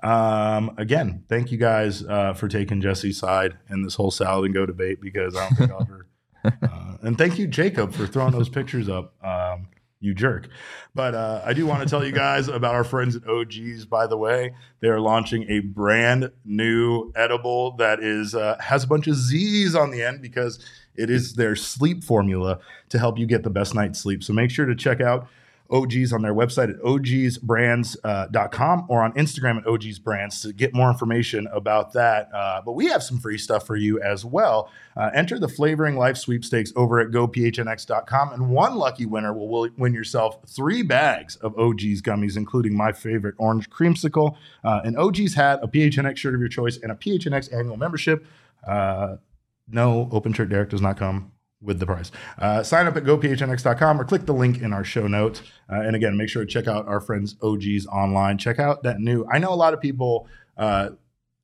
um, 0.04 0.72
again, 0.78 1.24
thank 1.28 1.52
you 1.52 1.58
guys 1.58 2.04
uh, 2.04 2.34
for 2.34 2.48
taking 2.48 2.82
Jesse's 2.82 3.18
side 3.18 3.58
in 3.70 3.84
this 3.84 3.96
whole 3.96 4.12
salad 4.12 4.46
and 4.46 4.54
go 4.54 4.66
debate 4.66 5.02
because 5.02 5.36
I 5.36 5.48
don't 5.48 5.58
think 5.58 5.72
I'll 5.72 5.82
ever. 5.82 6.06
Uh, 6.42 6.96
and 7.02 7.18
thank 7.18 7.38
you, 7.38 7.46
Jacob, 7.48 7.94
for 7.94 8.08
throwing 8.08 8.32
those 8.32 8.48
pictures 8.48 8.88
up. 8.88 9.14
Um, 9.22 9.68
you 10.00 10.14
jerk. 10.14 10.48
But 10.96 11.14
uh, 11.14 11.42
I 11.46 11.54
do 11.54 11.66
want 11.66 11.84
to 11.84 11.90
tell 11.90 12.06
you 12.06 12.12
guys 12.12 12.48
about 12.50 12.76
our 12.76 12.84
friends 12.84 13.16
at 13.16 13.24
OGeez. 13.24 13.88
By 13.88 14.08
the 14.08 14.18
way, 14.18 14.54
they 14.80 14.88
are 14.88 15.00
launching 15.00 15.50
a 15.50 15.60
brand 15.60 16.32
new 16.46 17.12
edible 17.16 17.76
that 17.78 18.02
is 18.02 18.36
uh, 18.36 18.58
has 18.60 18.84
a 18.84 18.88
bunch 18.88 19.08
of 19.08 19.16
Z's 19.16 19.76
on 19.76 19.92
the 19.92 20.04
end 20.04 20.22
because 20.22 20.64
it 20.96 21.10
is 21.10 21.34
their 21.34 21.56
sleep 21.56 22.04
formula 22.04 22.60
to 22.90 23.00
help 23.00 23.18
you 23.18 23.26
get 23.26 23.44
the 23.44 23.50
best 23.50 23.74
night's 23.76 24.00
sleep. 24.00 24.24
So 24.24 24.34
make 24.34 24.52
sure 24.52 24.66
to 24.66 24.76
check 24.76 25.02
out 25.02 25.28
OGeez 25.70 26.14
on 26.14 26.22
their 26.22 26.34
website 26.34 26.70
at 26.70 26.80
ogsbrands.com 26.80 28.86
or 28.90 29.04
on 29.04 29.12
Instagram 29.14 29.58
at 29.58 29.66
ogsbrands 29.66 30.42
to 30.42 30.54
get 30.54 30.74
more 30.74 30.90
information 30.90 31.48
about 31.54 31.94
that. 31.94 32.30
Uh, 32.34 32.62
but 32.66 32.74
we 32.74 32.88
have 32.88 33.04
some 33.04 33.20
free 33.20 33.38
stuff 33.38 33.68
for 33.68 33.76
you 33.76 34.02
as 34.02 34.26
well. 34.26 34.72
Uh, 34.98 35.12
enter 35.14 35.38
the 35.38 35.48
Flavoring 35.48 35.96
Life 35.96 36.18
sweepstakes 36.18 36.74
over 36.76 37.00
at 37.00 37.10
gophnx.com, 37.10 38.34
and 38.34 38.50
one 38.50 38.76
lucky 38.76 39.06
winner 39.06 39.34
will 39.34 39.48
will 39.48 39.70
win 39.78 39.94
yourself 39.94 40.40
three 40.48 40.82
bags 40.82 41.36
of 41.38 41.56
OGeez 41.56 42.00
gummies, 42.00 42.36
including 42.36 42.76
my 42.76 42.92
favorite 42.92 43.36
orange 43.38 43.70
creamsicle, 43.70 44.36
uh, 44.64 44.82
an 44.84 44.96
OGeez 44.96 45.36
hat, 45.36 45.60
a 45.62 45.68
PHNX 45.68 46.18
shirt 46.18 46.34
of 46.34 46.40
your 46.40 46.50
choice, 46.50 46.78
and 46.78 46.92
a 46.92 46.96
PHNX 46.96 47.54
annual 47.54 47.78
membership. 47.78 48.26
Uh, 48.68 49.18
no, 49.68 50.10
Open 50.12 50.34
Shirt 50.34 50.50
Derek 50.50 50.70
does 50.70 50.82
not 50.82 50.98
come 50.98 51.32
with 51.62 51.80
the 51.80 51.86
price. 51.86 52.12
Uh, 52.38 52.64
sign 52.64 52.88
up 52.88 52.96
at 52.96 53.04
gophnx.com 53.04 54.00
or 54.00 54.06
click 54.06 54.26
the 54.26 54.34
link 54.34 54.62
in 54.62 54.72
our 54.72 54.84
show 54.84 55.08
notes. 55.08 55.42
Uh, 55.72 55.82
and 55.82 55.96
again, 55.96 56.16
make 56.16 56.30
sure 56.30 56.46
to 56.46 56.52
check 56.52 56.68
out 56.68 56.88
our 56.88 57.02
friends 57.02 57.36
OGeez 57.36 57.86
online. 57.88 58.38
Check 58.38 58.60
out 58.60 58.84
that 58.84 59.00
new. 59.00 59.26
I 59.32 59.40
know 59.40 59.54
a 59.54 59.56
lot 59.56 59.74
of 59.74 59.82
people 59.82 60.28
uh, 60.58 60.92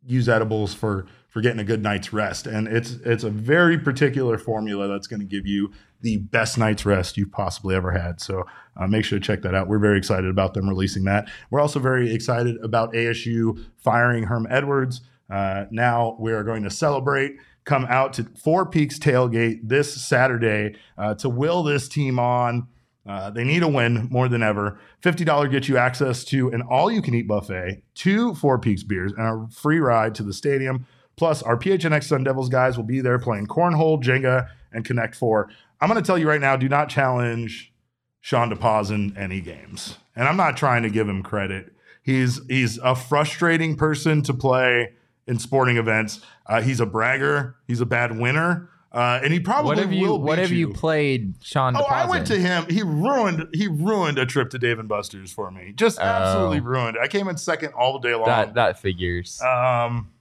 use 0.06 0.30
edibles 0.30 0.74
for 0.74 1.06
for 1.30 1.42
getting 1.42 1.60
a 1.60 1.66
good 1.66 1.84
night's 1.84 2.14
rest, 2.14 2.48
and 2.48 2.66
it's 2.66 2.92
it's 3.04 3.26
a 3.26 3.30
very 3.30 3.78
particular 3.78 4.38
formula 4.38 4.88
that's 4.88 5.06
going 5.06 5.20
to 5.20 5.26
give 5.26 5.46
you 5.46 5.70
the 6.00 6.18
best 6.18 6.58
night's 6.58 6.86
rest 6.86 7.18
you've 7.18 7.32
possibly 7.32 7.76
ever 7.76 7.92
had. 7.92 8.22
So 8.22 8.46
uh, 8.78 8.88
make 8.88 9.04
sure 9.04 9.20
to 9.20 9.26
check 9.26 9.42
that 9.42 9.54
out. 9.54 9.68
We're 9.68 9.80
very 9.80 9.98
excited 9.98 10.30
about 10.30 10.54
them 10.54 10.70
releasing 10.70 11.04
that. 11.06 11.30
We're 11.50 11.60
also 11.60 11.80
very 11.80 12.14
excited 12.14 12.56
about 12.64 12.94
ASU 12.94 13.66
firing 13.76 14.24
Herm 14.24 14.48
Edwards. 14.50 15.02
Uh, 15.30 15.66
now 15.72 16.16
we 16.20 16.32
are 16.32 16.44
going 16.44 16.64
to 16.64 16.70
celebrate 16.70 17.38
come 17.66 17.86
out 17.90 18.14
to 18.14 18.24
Four 18.42 18.66
Peaks 18.68 18.98
Tailgate 18.98 19.60
this 19.64 19.94
Saturday 20.06 20.76
uh, 20.98 21.16
to 21.16 21.30
will 21.30 21.64
this 21.64 21.90
team 21.90 22.20
on. 22.20 22.68
Uh, 23.08 23.30
they 23.30 23.44
need 23.44 23.62
a 23.62 23.68
win 23.68 24.08
more 24.10 24.28
than 24.28 24.42
ever. 24.42 24.80
$50 25.04 25.52
gets 25.52 25.68
you 25.68 25.78
access 25.78 26.24
to 26.26 26.50
an 26.50 26.62
all 26.64 26.92
you 26.92 27.02
can 27.02 27.14
eat 27.14 27.28
buffet, 27.28 27.84
two 27.94 28.34
Four 28.36 28.58
Peaks 28.58 28.84
beers, 28.84 29.12
and 29.16 29.22
a 29.22 29.54
free 29.54 29.80
ride 29.80 30.16
to 30.16 30.24
the 30.24 30.34
stadium. 30.34 30.88
Plus, 31.16 31.44
our 31.44 31.58
PHNX 31.58 32.06
Sun 32.06 32.24
Devils 32.24 32.50
guys 32.50 32.78
will 32.78 32.84
be 32.84 33.02
there 33.02 33.20
playing 33.20 33.48
cornhole, 33.48 34.02
Jenga, 34.02 34.50
and 34.72 34.84
Connect 34.84 35.16
Four. 35.16 35.50
I'm 35.80 35.90
going 35.90 36.02
to 36.02 36.06
tell 36.06 36.18
you 36.18 36.28
right 36.28 36.42
now 36.42 36.56
do 36.56 36.68
not 36.68 36.90
challenge 36.90 37.74
Sean 38.22 38.50
DePaz 38.52 38.92
in 38.92 39.16
any 39.16 39.40
games. 39.40 39.98
And 40.16 40.28
I'm 40.28 40.38
not 40.38 40.58
trying 40.58 40.84
to 40.84 40.90
give 40.90 41.08
him 41.08 41.22
credit. 41.22 41.74
He's 42.02 42.40
he's 42.48 42.78
a 42.80 42.96
frustrating 42.96 43.76
person 43.76 44.22
to 44.24 44.34
play 44.34 44.94
in 45.28 45.40
sporting 45.40 45.78
events. 45.78 46.22
Uh, 46.46 46.62
he's 46.62 46.80
a 46.80 46.86
bragger. 46.86 47.56
He's 47.68 47.82
a 47.82 47.86
bad 47.86 48.18
winner, 48.18 48.70
uh, 48.92 49.20
and 49.24 49.34
he 49.34 49.40
probably 49.40 49.70
what 49.70 49.78
have 49.80 49.92
you 49.94 50.08
will. 50.08 50.22
What 50.22 50.38
have 50.38 50.52
you 50.52 50.70
played, 50.74 51.36
Sean? 51.42 51.76
Oh, 51.76 51.84
I 51.84 52.06
went 52.08 52.28
to 52.28 52.38
him. 52.38 52.66
He 52.70 52.84
ruined. 52.84 53.48
He 53.54 53.68
ruined 53.68 54.18
a 54.20 54.26
trip 54.26 54.50
to 54.52 54.60
Dave 54.60 54.80
and 54.80 54.88
Buster's 54.88 55.32
for 55.32 55.50
me. 55.52 55.74
Just 55.76 56.00
Oh. 56.00 56.04
absolutely 56.04 56.60
ruined. 56.60 56.98
it. 56.98 57.02
I 57.04 57.08
came 57.08 57.28
in 57.28 57.38
second 57.38 57.74
all 57.74 58.00
day 58.00 58.14
long. 58.16 58.26
that 58.26 58.54
that 58.56 58.80
figures. 58.80 59.42
Um, 59.42 60.12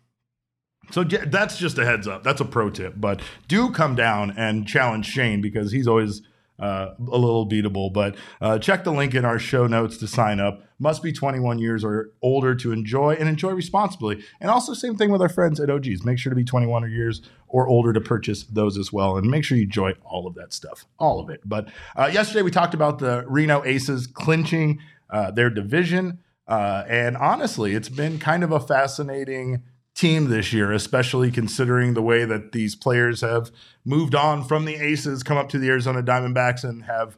so 0.90 1.02
that's 1.02 1.56
just 1.58 1.78
a 1.78 1.84
heads 1.84 2.06
up. 2.06 2.22
That's 2.24 2.40
a 2.40 2.44
pro 2.44 2.68
tip. 2.70 2.94
But 2.96 3.20
do 3.48 3.70
come 3.70 3.94
down 3.94 4.32
and 4.36 4.66
challenge 4.68 5.06
Shane 5.06 5.40
because 5.40 5.72
he's 5.72 5.88
always 5.88 6.20
uh, 6.58 6.94
a 6.98 7.18
little 7.18 7.48
beatable. 7.48 7.92
But 7.92 8.16
uh, 8.40 8.58
check 8.58 8.84
the 8.84 8.92
link 8.92 9.14
in 9.14 9.24
our 9.24 9.38
show 9.38 9.66
notes 9.66 9.96
to 9.98 10.06
sign 10.06 10.40
up. 10.40 10.62
Must 10.78 11.02
be 11.02 11.12
21 11.12 11.58
years 11.58 11.84
or 11.84 12.10
older 12.22 12.54
to 12.56 12.72
enjoy 12.72 13.14
and 13.14 13.28
enjoy 13.28 13.50
responsibly. 13.50 14.24
And 14.40 14.50
also, 14.50 14.74
same 14.74 14.96
thing 14.96 15.10
with 15.10 15.22
our 15.22 15.28
friends 15.28 15.60
at 15.60 15.68
OGeez. 15.68 16.04
Make 16.04 16.18
sure 16.18 16.30
to 16.30 16.36
be 16.36 16.44
21 16.44 16.84
or 16.84 16.88
years 16.88 17.22
or 17.48 17.68
older 17.68 17.92
to 17.92 18.00
purchase 18.00 18.44
those 18.44 18.76
as 18.76 18.92
well. 18.92 19.16
And 19.16 19.30
make 19.30 19.44
sure 19.44 19.56
you 19.56 19.64
enjoy 19.64 19.94
all 20.04 20.26
of 20.26 20.34
that 20.34 20.52
stuff, 20.52 20.86
all 20.98 21.20
of 21.20 21.30
it. 21.30 21.40
But 21.44 21.68
uh, 21.96 22.10
yesterday 22.12 22.42
we 22.42 22.50
talked 22.50 22.74
about 22.74 22.98
the 22.98 23.24
Reno 23.28 23.64
Aces 23.64 24.06
clinching 24.06 24.80
uh, 25.10 25.30
their 25.30 25.50
division. 25.50 26.18
Uh, 26.46 26.84
and 26.88 27.16
honestly, 27.16 27.74
it's 27.74 27.88
been 27.88 28.18
kind 28.18 28.44
of 28.44 28.52
a 28.52 28.60
fascinating 28.60 29.62
team 29.94 30.28
this 30.28 30.52
year, 30.52 30.72
especially 30.72 31.30
considering 31.30 31.94
the 31.94 32.02
way 32.02 32.24
that 32.24 32.52
these 32.52 32.74
players 32.74 33.20
have 33.20 33.50
moved 33.84 34.14
on 34.14 34.44
from 34.44 34.64
the 34.64 34.74
Aces, 34.74 35.22
come 35.22 35.36
up 35.36 35.48
to 35.50 35.58
the 35.58 35.68
Arizona 35.68 36.02
Diamondbacks, 36.02 36.64
and 36.64 36.84
have 36.84 37.16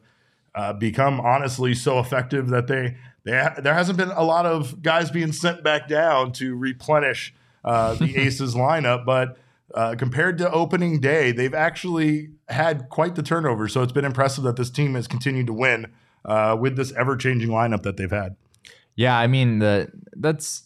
uh, 0.55 0.73
become 0.73 1.19
honestly 1.19 1.73
so 1.73 1.99
effective 1.99 2.49
that 2.49 2.67
they 2.67 2.97
they 3.23 3.37
ha- 3.37 3.55
there 3.57 3.73
hasn't 3.73 3.97
been 3.97 4.11
a 4.11 4.23
lot 4.23 4.45
of 4.45 4.81
guys 4.81 5.11
being 5.11 5.31
sent 5.31 5.63
back 5.63 5.87
down 5.87 6.31
to 6.33 6.55
replenish 6.55 7.33
uh, 7.65 7.95
the 7.95 8.17
Aces 8.17 8.55
lineup, 8.55 9.05
but. 9.05 9.37
Uh, 9.75 9.95
compared 9.95 10.37
to 10.37 10.49
opening 10.49 10.97
day, 11.01 11.33
they've 11.33 11.53
actually 11.53 12.29
had 12.47 12.87
quite 12.87 13.15
the 13.15 13.21
turnover. 13.21 13.67
So 13.67 13.83
it's 13.83 13.91
been 13.91 14.05
impressive 14.05 14.45
that 14.45 14.55
this 14.55 14.69
team 14.69 14.95
has 14.95 15.09
continued 15.09 15.47
to 15.47 15.53
win 15.53 15.87
uh, 16.23 16.55
with 16.57 16.77
this 16.77 16.93
ever-changing 16.93 17.49
lineup 17.49 17.83
that 17.83 17.97
they've 17.97 18.09
had. 18.09 18.37
Yeah, 18.95 19.17
I 19.17 19.27
mean 19.27 19.59
the 19.59 19.91
that's 20.13 20.63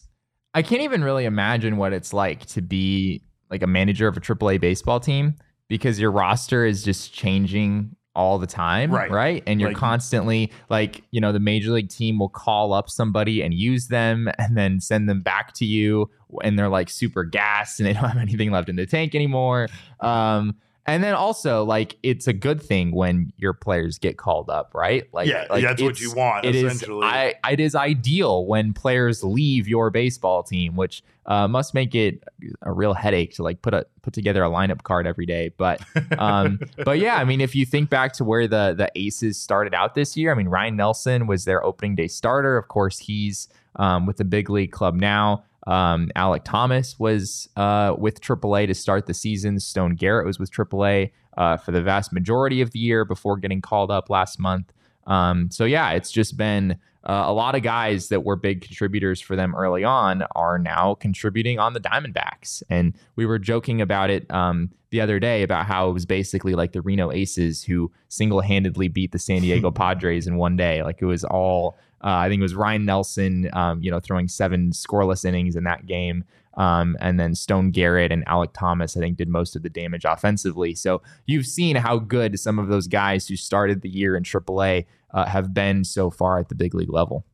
I 0.54 0.62
can't 0.62 0.82
even 0.82 1.02
really 1.02 1.24
imagine 1.24 1.76
what 1.76 1.92
it's 1.92 2.12
like 2.12 2.46
to 2.46 2.60
be 2.62 3.22
like 3.50 3.62
a 3.62 3.66
manager 3.66 4.06
of 4.08 4.16
a 4.16 4.20
AAA 4.20 4.60
baseball 4.60 5.00
team 5.00 5.34
because 5.68 5.98
your 5.98 6.10
roster 6.10 6.64
is 6.66 6.82
just 6.82 7.12
changing 7.14 7.94
all 8.14 8.38
the 8.38 8.46
time, 8.46 8.90
Right. 8.90 9.10
right? 9.10 9.42
And 9.46 9.58
you're 9.58 9.70
Like- 9.70 9.78
constantly 9.78 10.52
like, 10.68 11.02
you 11.12 11.20
know, 11.20 11.32
the 11.32 11.40
major 11.40 11.70
league 11.70 11.88
team 11.88 12.18
will 12.18 12.28
call 12.28 12.74
up 12.74 12.90
somebody 12.90 13.40
and 13.42 13.54
use 13.54 13.88
them 13.88 14.28
and 14.38 14.56
then 14.56 14.80
send 14.80 15.08
them 15.08 15.22
back 15.22 15.54
to 15.54 15.64
you 15.64 16.10
and 16.44 16.58
they're 16.58 16.68
like 16.68 16.90
super 16.90 17.24
gassed 17.24 17.80
and 17.80 17.86
they 17.86 17.94
don't 17.94 18.04
have 18.04 18.16
anything 18.20 18.50
left 18.50 18.68
in 18.68 18.76
the 18.76 18.84
tank 18.86 19.14
anymore. 19.14 19.68
Um 20.00 20.54
and 20.84 21.04
then 21.04 21.14
also 21.14 21.64
like 21.64 21.96
it's 22.02 22.26
a 22.26 22.32
good 22.32 22.60
thing 22.60 22.92
when 22.92 23.32
your 23.36 23.52
players 23.52 23.98
get 23.98 24.16
called 24.16 24.50
up, 24.50 24.72
right? 24.74 25.08
Like, 25.12 25.28
yeah, 25.28 25.46
like 25.48 25.62
that's 25.62 25.80
what 25.80 26.00
you 26.00 26.12
want. 26.12 26.44
it 26.44 26.56
is 26.56 26.64
essentially, 26.64 27.06
I, 27.06 27.34
it 27.50 27.60
is 27.60 27.76
ideal 27.76 28.46
when 28.46 28.72
players 28.72 29.22
leave 29.22 29.68
your 29.68 29.90
baseball 29.90 30.42
team, 30.42 30.74
which 30.74 31.04
uh, 31.26 31.46
must 31.46 31.72
make 31.72 31.94
it 31.94 32.24
a 32.62 32.72
real 32.72 32.94
headache 32.94 33.34
to 33.34 33.44
like 33.44 33.62
put 33.62 33.74
a 33.74 33.86
put 34.02 34.12
together 34.12 34.42
a 34.42 34.48
lineup 34.48 34.82
card 34.82 35.06
every 35.06 35.26
day. 35.26 35.52
But 35.56 35.80
um, 36.18 36.58
but 36.84 36.98
yeah, 36.98 37.14
I 37.14 37.24
mean, 37.24 37.40
if 37.40 37.54
you 37.54 37.64
think 37.64 37.88
back 37.88 38.12
to 38.14 38.24
where 38.24 38.48
the 38.48 38.74
the 38.76 38.90
Aces 38.96 39.38
started 39.38 39.74
out 39.74 39.94
this 39.94 40.16
year, 40.16 40.32
I 40.32 40.34
mean, 40.34 40.48
Ryne 40.48 40.74
Nelson 40.74 41.28
was 41.28 41.44
their 41.44 41.64
opening 41.64 41.94
day 41.94 42.08
starter. 42.08 42.56
Of 42.56 42.66
course, 42.66 42.98
he's 42.98 43.48
um, 43.76 44.04
with 44.04 44.16
the 44.16 44.24
big 44.24 44.50
league 44.50 44.72
club 44.72 44.96
now. 44.96 45.44
Um, 45.66 46.10
Alek 46.16 46.44
Thomas 46.44 46.98
was 46.98 47.48
uh, 47.56 47.94
with 47.96 48.20
AAA 48.20 48.66
to 48.66 48.74
start 48.74 49.06
the 49.06 49.14
season. 49.14 49.60
Stone 49.60 49.94
Garrett 49.94 50.26
was 50.26 50.38
with 50.38 50.50
AAA 50.50 51.12
uh, 51.36 51.56
for 51.56 51.72
the 51.72 51.82
vast 51.82 52.12
majority 52.12 52.60
of 52.60 52.70
the 52.72 52.78
year 52.78 53.04
before 53.04 53.36
getting 53.36 53.60
called 53.60 53.90
up 53.90 54.10
last 54.10 54.38
month. 54.38 54.72
Um, 55.06 55.50
so 55.50 55.64
yeah, 55.64 55.90
it's 55.92 56.10
just 56.10 56.36
been 56.36 56.78
uh, 57.04 57.24
a 57.26 57.32
lot 57.32 57.54
of 57.54 57.62
guys 57.62 58.08
that 58.08 58.24
were 58.24 58.36
big 58.36 58.60
contributors 58.60 59.20
for 59.20 59.34
them 59.34 59.54
early 59.56 59.82
on 59.82 60.22
are 60.36 60.58
now 60.58 60.94
contributing 60.94 61.58
on 61.58 61.72
the 61.72 61.80
Diamondbacks. 61.80 62.62
And 62.70 62.94
we 63.16 63.26
were 63.26 63.38
joking 63.38 63.80
about 63.80 64.10
it 64.10 64.30
um, 64.30 64.70
the 64.90 65.00
other 65.00 65.18
day 65.18 65.42
about 65.42 65.66
how 65.66 65.88
it 65.88 65.92
was 65.92 66.06
basically 66.06 66.54
like 66.54 66.72
the 66.72 66.80
Reno 66.80 67.10
Aces 67.10 67.64
who 67.64 67.90
single 68.08 68.40
handedly 68.40 68.86
beat 68.86 69.10
the 69.10 69.18
San 69.18 69.40
Diego 69.42 69.70
Padres 69.72 70.26
in 70.26 70.36
one 70.36 70.56
day. 70.56 70.82
Like 70.82 71.02
it 71.02 71.06
was 71.06 71.24
all, 71.24 71.76
uh, 72.04 72.08
I 72.08 72.28
think 72.28 72.40
it 72.40 72.42
was 72.42 72.54
Ryne 72.54 72.84
Nelson, 72.84 73.48
um, 73.52 73.82
you 73.82 73.90
know, 73.90 74.00
throwing 74.00 74.28
seven 74.28 74.70
scoreless 74.70 75.24
innings 75.24 75.56
in 75.56 75.64
that 75.64 75.86
game. 75.86 76.24
Um, 76.54 76.96
and 77.00 77.18
then 77.18 77.34
Stone 77.34 77.70
Garrett 77.70 78.12
and 78.12 78.26
Alek 78.26 78.52
Thomas, 78.52 78.96
I 78.96 79.00
think, 79.00 79.16
did 79.16 79.28
most 79.28 79.56
of 79.56 79.62
the 79.62 79.70
damage 79.70 80.04
offensively. 80.04 80.74
So 80.74 81.00
you've 81.26 81.46
seen 81.46 81.76
how 81.76 81.98
good 81.98 82.38
some 82.38 82.58
of 82.58 82.68
those 82.68 82.86
guys 82.86 83.26
who 83.26 83.36
started 83.36 83.80
the 83.80 83.88
year 83.88 84.16
in 84.16 84.22
AAA 84.22 84.86
uh, 85.12 85.26
have 85.26 85.54
been 85.54 85.84
so 85.84 86.10
far 86.10 86.38
at 86.38 86.48
the 86.48 86.54
big 86.54 86.74
league 86.74 86.92
level. 86.92 87.24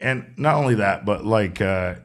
And 0.00 0.32
not 0.36 0.56
only 0.56 0.74
that, 0.76 1.04
but 1.04 1.24
like 1.24 1.60
uh, 1.60 1.96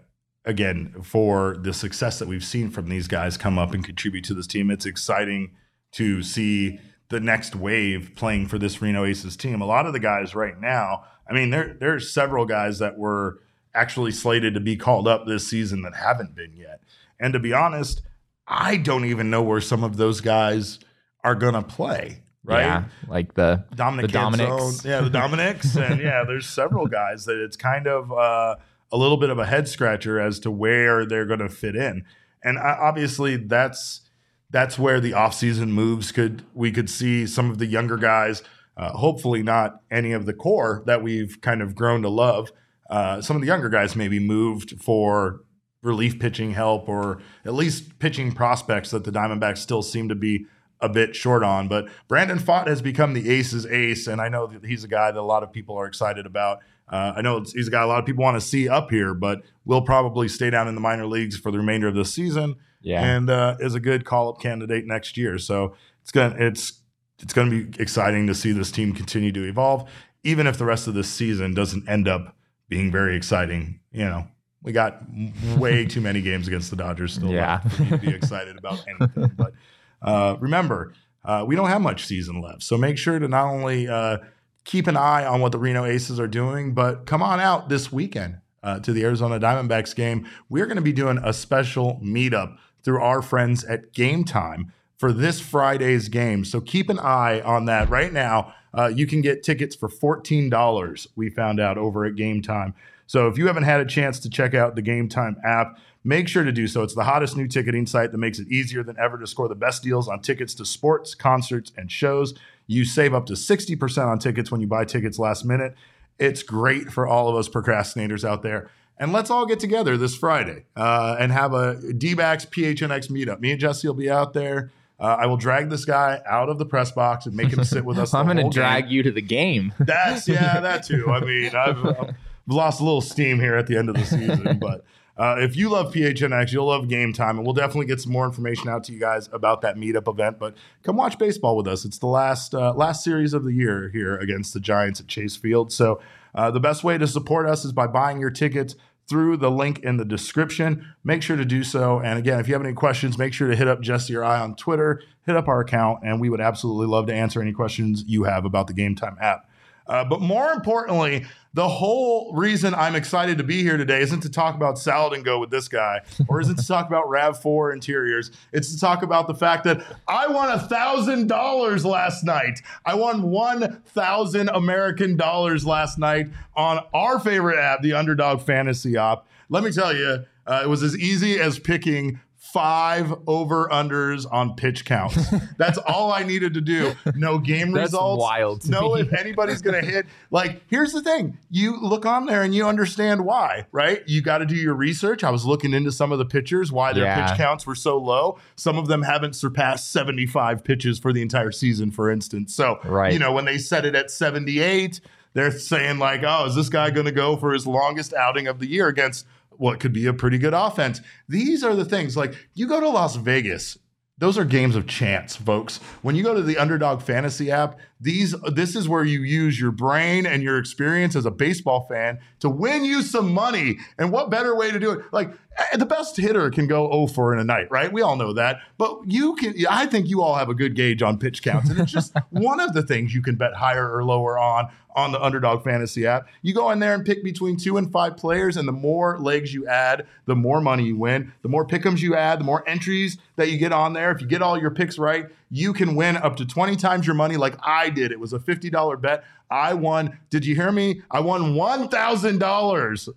again, 0.46 0.96
for 1.04 1.58
the 1.58 1.74
success 1.74 2.20
that 2.20 2.28
we've 2.28 2.44
seen 2.44 2.70
from 2.72 2.90
these 2.90 3.08
guys 3.08 3.38
come 3.38 3.58
up 3.58 3.74
and 3.74 3.84
contribute 3.84 4.24
to 4.26 4.34
this 4.34 4.48
team, 4.48 4.72
it's 4.72 4.86
exciting 4.86 5.52
to 5.92 6.22
see 6.24 6.80
the 7.10 7.20
next 7.20 7.56
wave 7.56 8.12
playing 8.16 8.48
for 8.48 8.58
this 8.58 8.82
Reno 8.82 9.04
Aces 9.04 9.36
team. 9.36 9.62
A 9.62 9.66
lot 9.66 9.86
of 9.86 9.94
the 9.94 10.00
guys 10.00 10.36
right 10.36 10.60
now, 10.60 11.04
I 11.30 11.34
mean, 11.34 11.50
there 11.50 11.76
there's 11.80 12.12
several 12.12 12.46
guys 12.46 12.80
that 12.80 12.98
were 12.98 13.40
actually 13.74 14.12
slated 14.12 14.56
to 14.56 14.60
be 14.60 14.76
called 14.76 15.08
up 15.08 15.26
this 15.26 15.48
season 15.48 15.84
that 15.84 15.96
haven't 15.96 16.36
been 16.36 16.54
yet. 16.56 16.82
And 17.20 17.34
to 17.34 17.40
be 17.40 17.54
honest, 17.54 18.02
I 18.48 18.78
don't 18.78 19.06
even 19.06 19.30
know 19.30 19.44
where 19.44 19.62
some 19.62 19.84
of 19.84 19.98
those 19.98 20.22
guys 20.22 20.80
are 21.24 21.36
gonna 21.36 21.62
play. 21.62 22.24
Right, 22.44 22.62
Yeah, 22.62 22.84
like 23.08 23.36
the 23.36 23.66
Dominic 23.76 24.08
The 24.08 24.14
Dominics. 24.14 24.86
Yeah, 24.86 25.02
the 25.02 25.10
Dominics, 25.10 25.76
and 25.76 26.00
yeah, 26.02 26.24
there's 26.26 26.48
several 26.48 26.88
guys 26.88 27.26
that 27.26 27.38
it's 27.38 27.58
kind 27.58 27.86
of 27.86 28.12
uh, 28.12 28.56
a 28.92 28.98
little 28.98 29.18
bit 29.18 29.30
of 29.30 29.38
a 29.38 29.46
head 29.46 29.68
scratcher 29.68 30.20
as 30.20 30.40
to 30.40 30.52
where 30.52 31.06
they're 31.06 31.26
going 31.26 31.42
to 31.42 31.50
fit 31.50 31.76
in, 31.76 32.06
and 32.44 32.58
uh, 32.58 32.78
obviously 32.80 33.36
that's 33.36 34.02
that's 34.50 34.80
where 34.80 35.00
the 35.00 35.12
offseason 35.12 35.68
moves 35.68 36.12
could 36.12 36.44
we 36.54 36.72
could 36.72 36.90
see 36.90 37.28
some 37.28 37.52
of 37.52 37.58
the 37.60 37.66
younger 37.66 37.98
guys, 37.98 38.42
uh, 38.80 38.94
hopefully 38.94 39.44
not 39.44 39.82
any 39.92 40.14
of 40.14 40.26
the 40.26 40.34
core 40.34 40.84
that 40.86 41.04
we've 41.04 41.42
kind 41.42 41.62
of 41.62 41.76
grown 41.76 42.02
to 42.02 42.10
love. 42.10 42.52
Uh, 42.90 43.22
some 43.22 43.36
of 43.36 43.42
the 43.42 43.48
younger 43.48 43.68
guys 43.68 43.94
maybe 43.96 44.20
moved 44.20 44.82
for 44.82 45.42
relief 45.84 46.18
pitching 46.18 46.52
help 46.52 46.88
or 46.88 47.22
at 47.46 47.54
least 47.54 48.00
pitching 48.00 48.32
prospects 48.32 48.92
that 48.92 49.04
the 49.04 49.12
Diamondbacks 49.12 49.58
still 49.58 49.82
seem 49.82 50.08
to 50.08 50.16
be 50.16 50.46
a 50.80 50.88
bit 50.88 51.14
short 51.14 51.44
on. 51.44 51.68
But 51.68 51.90
Brandon 52.08 52.40
Pfaadt 52.40 52.68
has 52.68 52.82
become 52.82 53.14
the 53.14 53.30
ace's 53.30 53.66
ace, 53.66 54.08
and 54.08 54.22
I 54.22 54.30
know 54.30 54.48
that 54.48 54.66
he's 54.66 54.86
a 54.86 54.88
guy 54.88 55.12
that 55.12 55.20
a 55.20 55.22
lot 55.22 55.44
of 55.44 55.52
people 55.52 55.78
are 55.78 55.86
excited 55.86 56.26
about. 56.26 56.60
Uh, 56.88 57.14
I 57.18 57.22
know 57.22 57.44
he's 57.54 57.68
a 57.68 57.72
guy 57.72 57.84
a 57.84 57.88
lot 57.88 58.00
of 58.00 58.06
people 58.06 58.24
want 58.24 58.40
to 58.40 58.42
see 58.42 58.70
up 58.70 58.90
here, 58.90 59.14
but 59.14 59.42
will 59.66 59.82
probably 59.82 60.30
stay 60.30 60.50
down 60.50 60.70
in 60.70 60.76
the 60.76 60.82
minor 60.82 61.06
leagues 61.06 61.38
for 61.38 61.52
the 61.52 61.58
remainder 61.58 61.90
of 61.90 61.96
the 61.96 62.06
season, 62.06 62.56
yeah. 62.82 63.04
and 63.04 63.30
uh, 63.30 63.58
is 63.60 63.76
a 63.76 63.80
good 63.82 64.06
call-up 64.06 64.40
candidate 64.40 64.86
next 64.88 65.18
year. 65.18 65.38
So 65.38 65.76
it's 66.02 66.12
gonna 66.12 66.36
it's 66.40 66.79
it's 67.20 67.34
gonna 67.34 67.50
be 67.52 67.68
exciting 67.82 68.28
to 68.28 68.36
see 68.36 68.52
this 68.52 68.72
team 68.72 68.94
continue 68.94 69.32
to 69.32 69.44
evolve, 69.48 69.90
even 70.24 70.48
if 70.48 70.58
the 70.58 70.66
rest 70.66 70.88
of 70.88 70.94
this 70.94 71.10
season 71.10 71.54
doesn't 71.54 71.88
end 71.90 72.08
up 72.08 72.36
being 72.68 72.92
very 72.92 73.16
exciting. 73.16 73.80
You 73.92 74.06
know, 74.06 74.28
we 74.64 74.72
got 74.72 75.02
way 75.58 75.86
too 75.86 76.02
many 76.02 76.22
games 76.22 76.48
against 76.48 76.70
the 76.70 76.76
Dodgers 76.76 77.14
still 77.14 77.32
Yeah. 77.32 77.60
to 77.90 77.98
be 77.98 78.10
excited 78.14 78.58
about 78.58 78.84
anything. 79.00 79.32
But 79.36 79.54
uh, 80.02 80.38
remember, 80.40 80.94
uh, 81.26 81.44
we 81.48 81.56
don't 81.56 81.70
have 81.70 81.82
much 81.82 82.06
season 82.06 82.42
left, 82.42 82.64
so 82.64 82.78
make 82.78 82.98
sure 82.98 83.20
to 83.20 83.28
not 83.28 83.46
only 83.46 83.88
uh, 83.88 84.18
keep 84.66 84.88
an 84.88 84.96
eye 84.98 85.26
on 85.26 85.42
what 85.42 85.52
the 85.52 85.58
Reno 85.60 85.84
Aces 85.86 86.20
are 86.20 86.28
doing, 86.28 86.74
but 86.74 87.06
come 87.06 87.22
on 87.24 87.40
out 87.40 87.70
this 87.70 87.92
weekend 87.92 88.38
uh, 88.64 88.80
to 88.80 88.94
the 88.94 89.04
Arizona 89.04 89.40
Diamondbacks 89.40 89.96
game. 89.96 90.28
We're 90.48 90.66
going 90.66 90.78
to 90.78 90.82
be 90.82 90.94
doing 90.94 91.20
a 91.24 91.34
special 91.34 92.00
meetup 92.04 92.56
through 92.84 93.02
our 93.02 93.22
friends 93.22 93.64
at 93.66 93.94
Game 93.94 94.24
Time 94.24 94.72
for 95.00 95.14
this 95.14 95.40
Friday's 95.40 96.10
game. 96.10 96.44
So 96.44 96.60
keep 96.60 96.90
an 96.90 97.00
eye 97.00 97.40
on 97.42 97.66
that 97.66 97.90
right 97.90 98.12
now. 98.12 98.54
Uh, 98.78 98.88
you 98.88 99.08
can 99.08 99.22
get 99.22 99.42
tickets 99.42 99.76
for 99.76 99.88
$14, 99.90 101.08
we 101.16 101.30
found 101.30 101.60
out 101.60 101.78
over 101.78 102.06
at 102.06 102.16
Game 102.16 102.42
Time. 102.42 102.76
So 103.08 103.28
if 103.28 103.38
you 103.38 103.48
haven't 103.48 103.64
had 103.64 103.80
a 103.80 103.86
chance 103.86 104.20
to 104.20 104.30
check 104.30 104.54
out 104.54 104.76
the 104.76 104.84
Game 104.84 105.10
Time 105.10 105.38
app, 105.44 105.80
make 106.04 106.28
sure 106.28 106.44
to 106.44 106.52
do 106.52 106.68
so. 106.68 106.84
It's 106.84 106.94
the 106.94 107.06
hottest 107.06 107.36
new 107.36 107.48
ticketing 107.48 107.88
site 107.88 108.12
that 108.12 108.18
makes 108.20 108.38
it 108.40 108.48
easier 108.50 108.84
than 108.84 108.98
ever 109.00 109.18
to 109.18 109.26
score 109.26 109.48
the 109.48 109.56
best 109.56 109.82
deals 109.82 110.08
on 110.08 110.22
tickets 110.22 110.54
to 110.56 110.66
sports, 110.66 111.16
concerts, 111.16 111.72
and 111.76 111.92
shows. 111.92 112.36
You 112.68 112.86
save 112.86 113.16
up 113.16 113.26
to 113.28 113.34
60% 113.34 114.06
on 114.06 114.20
tickets 114.20 114.52
when 114.52 114.62
you 114.62 114.68
buy 114.68 114.86
tickets 114.86 115.18
last 115.18 115.46
minute. 115.46 115.76
It's 116.20 116.44
great 116.44 116.92
for 116.92 117.08
all 117.08 117.30
of 117.30 117.36
us 117.36 117.48
procrastinators 117.48 118.28
out 118.28 118.44
there. 118.44 118.70
And 118.98 119.14
let's 119.14 119.32
all 119.32 119.46
get 119.46 119.62
together 119.62 119.96
this 119.96 120.16
Friday 120.16 120.66
uh, 120.76 121.16
and 121.18 121.32
have 121.32 121.54
a 121.54 121.94
D-backs 121.94 122.46
PHNX 122.46 123.10
meetup. 123.10 123.40
Me 123.40 123.52
and 123.52 123.60
Jesse 123.60 123.88
will 123.88 123.96
be 123.96 124.12
out 124.12 124.34
there. 124.34 124.72
Uh, 125.00 125.18
I 125.20 125.28
will 125.28 125.38
drag 125.38 125.70
this 125.70 125.86
guy 125.86 126.22
out 126.28 126.50
of 126.50 126.58
the 126.58 126.66
press 126.66 126.92
box 126.92 127.26
and 127.26 127.36
make 127.36 127.54
him 127.54 127.64
sit 127.64 127.86
with 127.86 127.98
us. 127.98 128.14
I'm 128.14 128.26
going 128.26 128.38
to 128.38 128.50
drag 128.50 128.86
game. 128.86 128.94
you 128.94 129.04
to 129.04 129.12
the 129.12 129.22
game. 129.22 129.74
That's 129.80 130.28
yeah, 130.28 130.60
that 130.60 130.84
too. 130.84 131.10
I 131.10 131.22
mean, 131.22 131.56
I've, 131.56 131.86
I've 131.86 132.16
lost 132.48 132.82
a 132.82 132.84
little 132.84 133.02
steam 133.02 133.40
here 133.40 133.56
at 133.56 133.68
the 133.68 133.78
end 133.78 133.90
of 133.90 133.96
the 133.96 134.06
season, 134.06 134.58
but 134.62 134.84
uh, 135.18 135.36
if 135.40 135.56
you 135.56 135.70
love 135.70 135.94
PHNX, 135.94 136.52
you'll 136.52 136.68
love 136.68 136.88
Game 136.90 137.14
Time, 137.14 137.38
and 137.38 137.46
we'll 137.46 137.54
definitely 137.54 137.86
get 137.86 138.02
some 138.02 138.12
more 138.12 138.26
information 138.26 138.70
out 138.70 138.86
to 138.86 138.94
you 138.94 139.00
guys 139.00 139.30
about 139.32 139.62
that 139.62 139.76
meetup 139.76 140.10
event. 140.10 140.40
But 140.40 140.56
come 140.84 140.98
watch 140.98 141.18
baseball 141.18 141.56
with 141.56 141.68
us. 141.68 141.86
It's 141.86 141.98
the 141.98 142.08
last 142.08 142.54
uh, 142.54 142.74
last 142.74 143.04
series 143.04 143.34
of 143.34 143.44
the 143.44 143.54
year 143.54 143.90
here 143.90 144.18
against 144.18 144.54
the 144.54 144.60
Giants 144.60 145.00
at 145.00 145.08
Chase 145.08 145.36
Field. 145.36 145.72
So 145.72 146.02
uh, 146.36 146.52
the 146.52 146.60
best 146.60 146.84
way 146.84 146.98
to 146.98 147.08
support 147.08 147.48
us 147.48 147.66
is 147.66 147.72
by 147.72 147.88
buying 147.88 148.20
your 148.20 148.30
tickets 148.30 148.76
through 149.10 149.38
the 149.38 149.50
link 149.50 149.80
in 149.80 149.98
the 149.98 150.06
description. 150.06 150.94
Make 151.04 151.24
sure 151.24 151.36
to 151.36 151.46
do 151.46 151.64
so. 151.64 152.00
And 152.00 152.20
again, 152.20 152.40
if 152.40 152.48
you 152.48 152.54
have 152.54 152.64
any 152.64 152.74
questions, 152.74 153.18
make 153.18 153.34
sure 153.34 153.48
to 153.48 153.56
hit 153.56 153.68
up 153.68 153.82
Jesse 153.82 154.16
or 154.16 154.24
I 154.24 154.40
on 154.40 154.56
Twitter, 154.56 155.02
hit 155.26 155.36
up 155.36 155.48
our 155.48 155.60
account, 155.62 156.00
and 156.04 156.22
we 156.22 156.30
would 156.30 156.42
absolutely 156.42 156.88
love 156.88 157.08
to 157.08 157.14
answer 157.14 157.42
any 157.42 157.52
questions 157.52 158.04
you 158.08 158.24
have 158.24 158.46
about 158.46 158.68
the 158.68 158.74
Game 158.74 158.96
Time 158.96 159.18
app. 159.20 159.49
Uh, 159.90 160.06
but 160.06 160.22
more 160.22 160.52
importantly, 160.52 161.26
the 161.56 161.68
whole 161.68 162.32
reason 162.36 162.76
I'm 162.76 162.96
excited 162.96 163.40
to 163.40 163.44
be 163.44 163.64
here 163.64 163.76
today 163.76 164.02
isn't 164.02 164.22
to 164.22 164.30
talk 164.30 164.54
about 164.54 164.78
salad 164.78 165.14
and 165.14 165.26
go 165.26 165.40
with 165.40 165.50
this 165.50 165.68
guy, 165.68 166.02
or 166.28 166.40
isn't 166.40 166.58
to 166.58 166.68
talk 166.68 166.88
about 166.88 167.06
RAV4 167.06 167.74
interiors. 167.74 168.30
It's 168.54 168.72
to 168.74 168.80
talk 168.80 169.02
about 169.02 169.28
the 169.28 169.34
fact 169.34 169.64
that 169.64 169.84
I 170.08 170.28
won 170.28 170.52
a 170.52 170.60
thousand 170.60 171.28
dollars 171.28 171.84
last 171.86 172.24
night. 172.24 172.62
I 172.86 172.94
won 172.94 173.24
one 173.24 173.82
thousand 173.88 174.50
American 174.50 175.18
dollars 175.18 175.66
last 175.66 175.98
night 175.98 176.28
on 176.56 176.86
our 176.94 177.20
favorite 177.20 177.58
app, 177.58 177.82
the 177.82 177.94
Underdog 177.94 178.42
Fantasy 178.42 178.96
app. 178.96 179.26
Let 179.50 179.64
me 179.64 179.72
tell 179.72 179.96
you, 179.96 180.26
uh, 180.46 180.62
it 180.64 180.68
was 180.70 180.84
as 180.84 180.96
easy 180.96 181.40
as 181.40 181.58
picking 181.58 182.20
five 182.54 183.14
over 183.28 183.68
unders 183.72 184.26
on 184.32 184.56
pitch 184.56 184.86
counts. 184.86 185.18
That's 185.58 185.78
all 185.78 186.12
I 186.12 186.24
needed 186.24 186.54
to 186.56 186.62
do. 186.62 186.94
No 187.16 187.38
game 187.38 187.72
That's 187.72 187.92
results. 187.92 188.22
wild 188.22 188.62
to 188.62 188.72
No, 188.72 188.96
me. 188.96 189.02
if 189.02 189.14
anybody's 189.14 189.62
going 189.62 189.80
to 189.84 189.88
hit. 189.90 190.06
Like, 190.32 190.62
here's 190.68 190.92
the 190.94 191.02
thing 191.02 191.38
you 191.50 191.80
look 191.80 192.06
on 192.06 192.26
there 192.26 192.42
and 192.44 192.54
you 192.56 192.68
understand 192.68 193.26
why, 193.26 193.66
right? 193.72 194.02
You 194.08 194.22
got 194.22 194.40
to 194.40 194.46
do 194.46 194.56
your 194.56 194.74
research. 194.74 195.24
I 195.24 195.30
was 195.30 195.46
looking 195.46 195.74
into 195.74 195.92
some 195.92 196.12
of 196.12 196.18
the 196.18 196.26
pitchers, 196.26 196.72
why 196.72 196.94
their 196.94 197.04
Yeah. 197.04 197.28
pitch 197.30 197.38
counts 197.38 197.66
were 197.68 197.76
so 197.76 197.98
low. 197.98 198.38
Some 198.56 198.78
of 198.78 198.88
them 198.88 199.04
haven't 199.04 199.36
surpassed 199.36 199.92
75 199.92 200.64
pitches 200.64 201.00
for 201.00 201.14
the 201.14 201.22
entire 201.22 201.52
season, 201.52 201.92
for 201.92 202.10
instance. 202.12 202.56
So, 202.56 202.80
Right. 202.86 203.14
you 203.14 203.20
know, 203.20 203.32
when 203.32 203.46
they 203.46 203.58
set 203.58 203.86
it 203.86 203.96
at 203.96 204.10
78, 204.12 205.02
they're 205.34 205.52
saying, 205.52 206.00
like, 206.00 206.24
oh, 206.26 206.46
is 206.48 206.56
this 206.56 206.70
guy 206.70 206.90
going 206.90 207.06
to 207.06 207.12
go 207.12 207.38
for 207.38 207.54
his 207.54 207.68
longest 207.68 208.14
outing 208.16 208.48
of 208.48 208.60
the 208.60 208.68
year 208.68 208.88
against 208.88 209.28
what 209.60 209.80
could 209.82 209.92
be 209.92 210.06
a 210.06 210.14
pretty 210.14 210.38
good 210.38 210.54
offense? 210.54 211.02
These 211.28 211.64
are 211.66 211.76
the 211.76 211.84
things. 211.84 212.16
Like, 212.16 212.34
you 212.54 212.66
go 212.66 212.80
to 212.80 212.88
Las 212.88 213.18
Vegas. 213.18 213.78
Those 214.18 214.38
are 214.38 214.46
games 214.46 214.76
of 214.76 214.88
chance, 214.88 215.36
folks. 215.36 215.78
When 216.02 216.16
you 216.16 216.24
go 216.24 216.34
to 216.34 216.42
the 216.42 216.58
Underdog 216.58 217.02
Fantasy 217.02 217.52
app, 217.52 217.78
these 218.02 218.34
this 218.54 218.76
is 218.76 218.88
where 218.88 219.04
you 219.04 219.24
use 219.24 219.60
your 219.60 219.72
brain 219.72 220.26
and 220.26 220.42
your 220.42 220.58
experience 220.58 221.16
as 221.16 221.26
a 221.26 221.32
baseball 221.32 221.86
fan 221.90 222.20
to 222.40 222.50
win 222.50 222.86
you 222.86 223.02
some 223.02 223.34
money. 223.34 223.78
And 223.98 224.12
what 224.12 224.30
better 224.30 224.56
way 224.56 224.72
to 224.72 224.80
do 224.80 224.92
it? 224.92 225.02
Like 225.12 225.32
eh, 225.58 225.78
the 225.78 225.86
best 225.86 226.16
hitter 226.16 226.50
can 226.50 226.68
go 226.68 226.90
0 226.90 227.08
for 227.08 227.34
in 227.34 227.40
a 227.40 227.44
night, 227.44 227.70
right? 227.70 227.92
We 227.92 228.02
all 228.02 228.16
know 228.16 228.34
that. 228.34 228.62
But 228.78 229.00
you 229.06 229.36
can 229.36 229.54
I 229.70 229.86
think 229.86 230.08
you 230.08 230.22
all 230.22 230.36
have 230.36 230.50
a 230.50 230.56
good 230.56 230.76
gauge 230.76 231.02
on 231.02 231.18
pitch 231.18 231.44
counts. 231.44 231.70
And 231.70 231.80
it's 231.80 231.92
just 231.92 232.14
one 232.30 232.60
of 232.60 232.74
the 232.74 232.84
things 232.84 233.14
you 233.14 233.22
can 233.22 233.36
bet 233.36 233.56
higher 233.56 233.94
or 233.94 234.04
lower 234.06 234.40
on 234.40 234.70
on 234.96 235.12
the 235.12 235.22
Underdog 235.22 235.64
Fantasy 235.64 236.06
app. 236.06 236.28
You 236.42 236.54
go 236.54 236.72
in 236.72 236.80
there 236.80 236.94
and 236.94 237.06
pick 237.06 237.24
between 237.24 237.58
two 237.58 237.78
and 237.78 237.92
five 237.92 238.18
players, 238.18 238.58
and 238.58 238.68
the 238.68 238.74
more 238.74 239.20
legs 239.20 239.54
you 239.54 239.68
add, 239.68 240.08
the 240.26 240.36
more 240.36 240.62
money 240.62 240.84
you 240.86 240.98
win. 240.98 241.32
The 241.42 241.50
more 241.50 241.66
pickums 241.66 242.00
you 242.00 242.16
add, 242.16 242.40
the 242.40 242.44
more 242.44 242.68
entries 242.68 243.18
that 243.36 243.50
you 243.50 243.58
get 243.58 243.72
on 243.72 243.94
there. 243.94 244.12
If 244.12 244.22
you 244.22 244.28
get 244.28 244.42
all 244.42 244.60
your 244.60 244.72
picks 244.72 244.98
right, 244.98 245.28
you 245.50 245.74
can 245.74 245.96
win 245.96 246.18
up 246.18 246.36
to 246.38 246.46
20 246.46 246.76
times 246.76 247.08
your 247.08 247.16
money, 247.16 247.38
like 247.38 247.56
I 247.64 247.90
did. 247.90 248.12
It 248.12 248.20
was 248.20 248.34
a 248.34 248.40
$50 248.40 249.02
bet. 249.02 249.24
I 249.50 249.74
won. 249.74 250.20
Did 250.30 250.46
you 250.46 250.56
hear 250.56 250.72
me? 250.72 251.02
I 251.10 251.22
won 251.22 251.56
$1,000. 251.56 253.10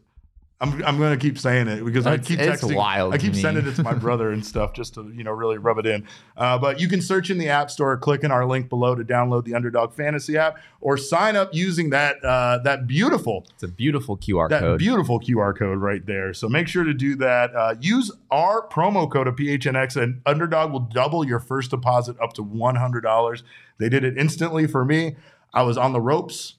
I'm, 0.63 0.83
I'm 0.85 0.97
going 0.97 1.11
to 1.19 1.21
keep 1.21 1.39
saying 1.39 1.67
it 1.69 1.85
because 1.85 2.07
I 2.07 2.15
It's- 2.15 2.29
keep 2.29 2.39
it's 2.39 2.63
texting. 2.63 2.77
wild 2.77 3.13
I 3.13 3.19
keep 3.19 3.35
sending 3.35 3.67
it 3.67 3.75
to 3.75 3.83
my 3.83 3.95
brother 4.07 4.31
and 4.31 4.47
stuff 4.47 4.73
just 4.73 4.95
to 4.95 5.13
you 5.15 5.25
know 5.25 5.33
really 5.33 5.59
rub 5.59 5.77
it 5.79 5.87
in. 5.87 6.07
Uh, 6.37 6.57
but 6.57 6.81
you 6.81 6.89
can 6.89 7.03
search 7.03 7.31
in 7.31 7.37
the 7.39 7.49
App 7.49 7.71
Store, 7.71 7.97
click 7.97 8.23
in 8.23 8.31
our 8.31 8.47
link 8.47 8.69
below 8.69 8.95
to 8.95 9.03
download 9.05 9.45
the 9.45 9.55
Underdog 9.55 9.93
Fantasy 9.93 10.39
app, 10.39 10.59
or 10.81 10.97
sign 10.97 11.35
up 11.35 11.51
using 11.53 11.91
that 11.91 12.25
uh, 12.25 12.59
that 12.65 12.87
beautiful 12.87 13.45
It's 13.55 13.65
a 13.65 13.69
beautiful 13.69 14.17
QR 14.17 14.49
that 14.51 14.61
code. 14.61 14.79
beautiful 14.79 15.19
QR 15.21 15.57
code 15.59 15.79
right 15.79 16.07
there. 16.07 16.33
So 16.33 16.49
make 16.49 16.69
sure 16.69 16.85
to 16.85 16.95
do 16.95 17.17
that. 17.17 17.55
Uh, 17.55 17.75
use 17.81 18.13
our 18.31 18.67
promo 18.69 19.11
code 19.11 19.27
of 19.27 19.35
PHNX, 19.37 20.01
and 20.01 20.23
Underdog 20.27 20.71
will 20.71 20.81
double 20.81 21.27
your 21.27 21.41
first 21.41 21.71
deposit 21.73 22.17
up 22.21 22.35
to 22.35 22.45
$100. 22.45 23.43
They 23.79 23.89
did 23.89 24.05
it 24.05 24.17
instantly 24.17 24.67
for 24.67 24.85
me. 24.85 25.17
I 25.53 25.63
was 25.63 25.77
on 25.77 25.93
the 25.93 26.01
ropes. 26.01 26.55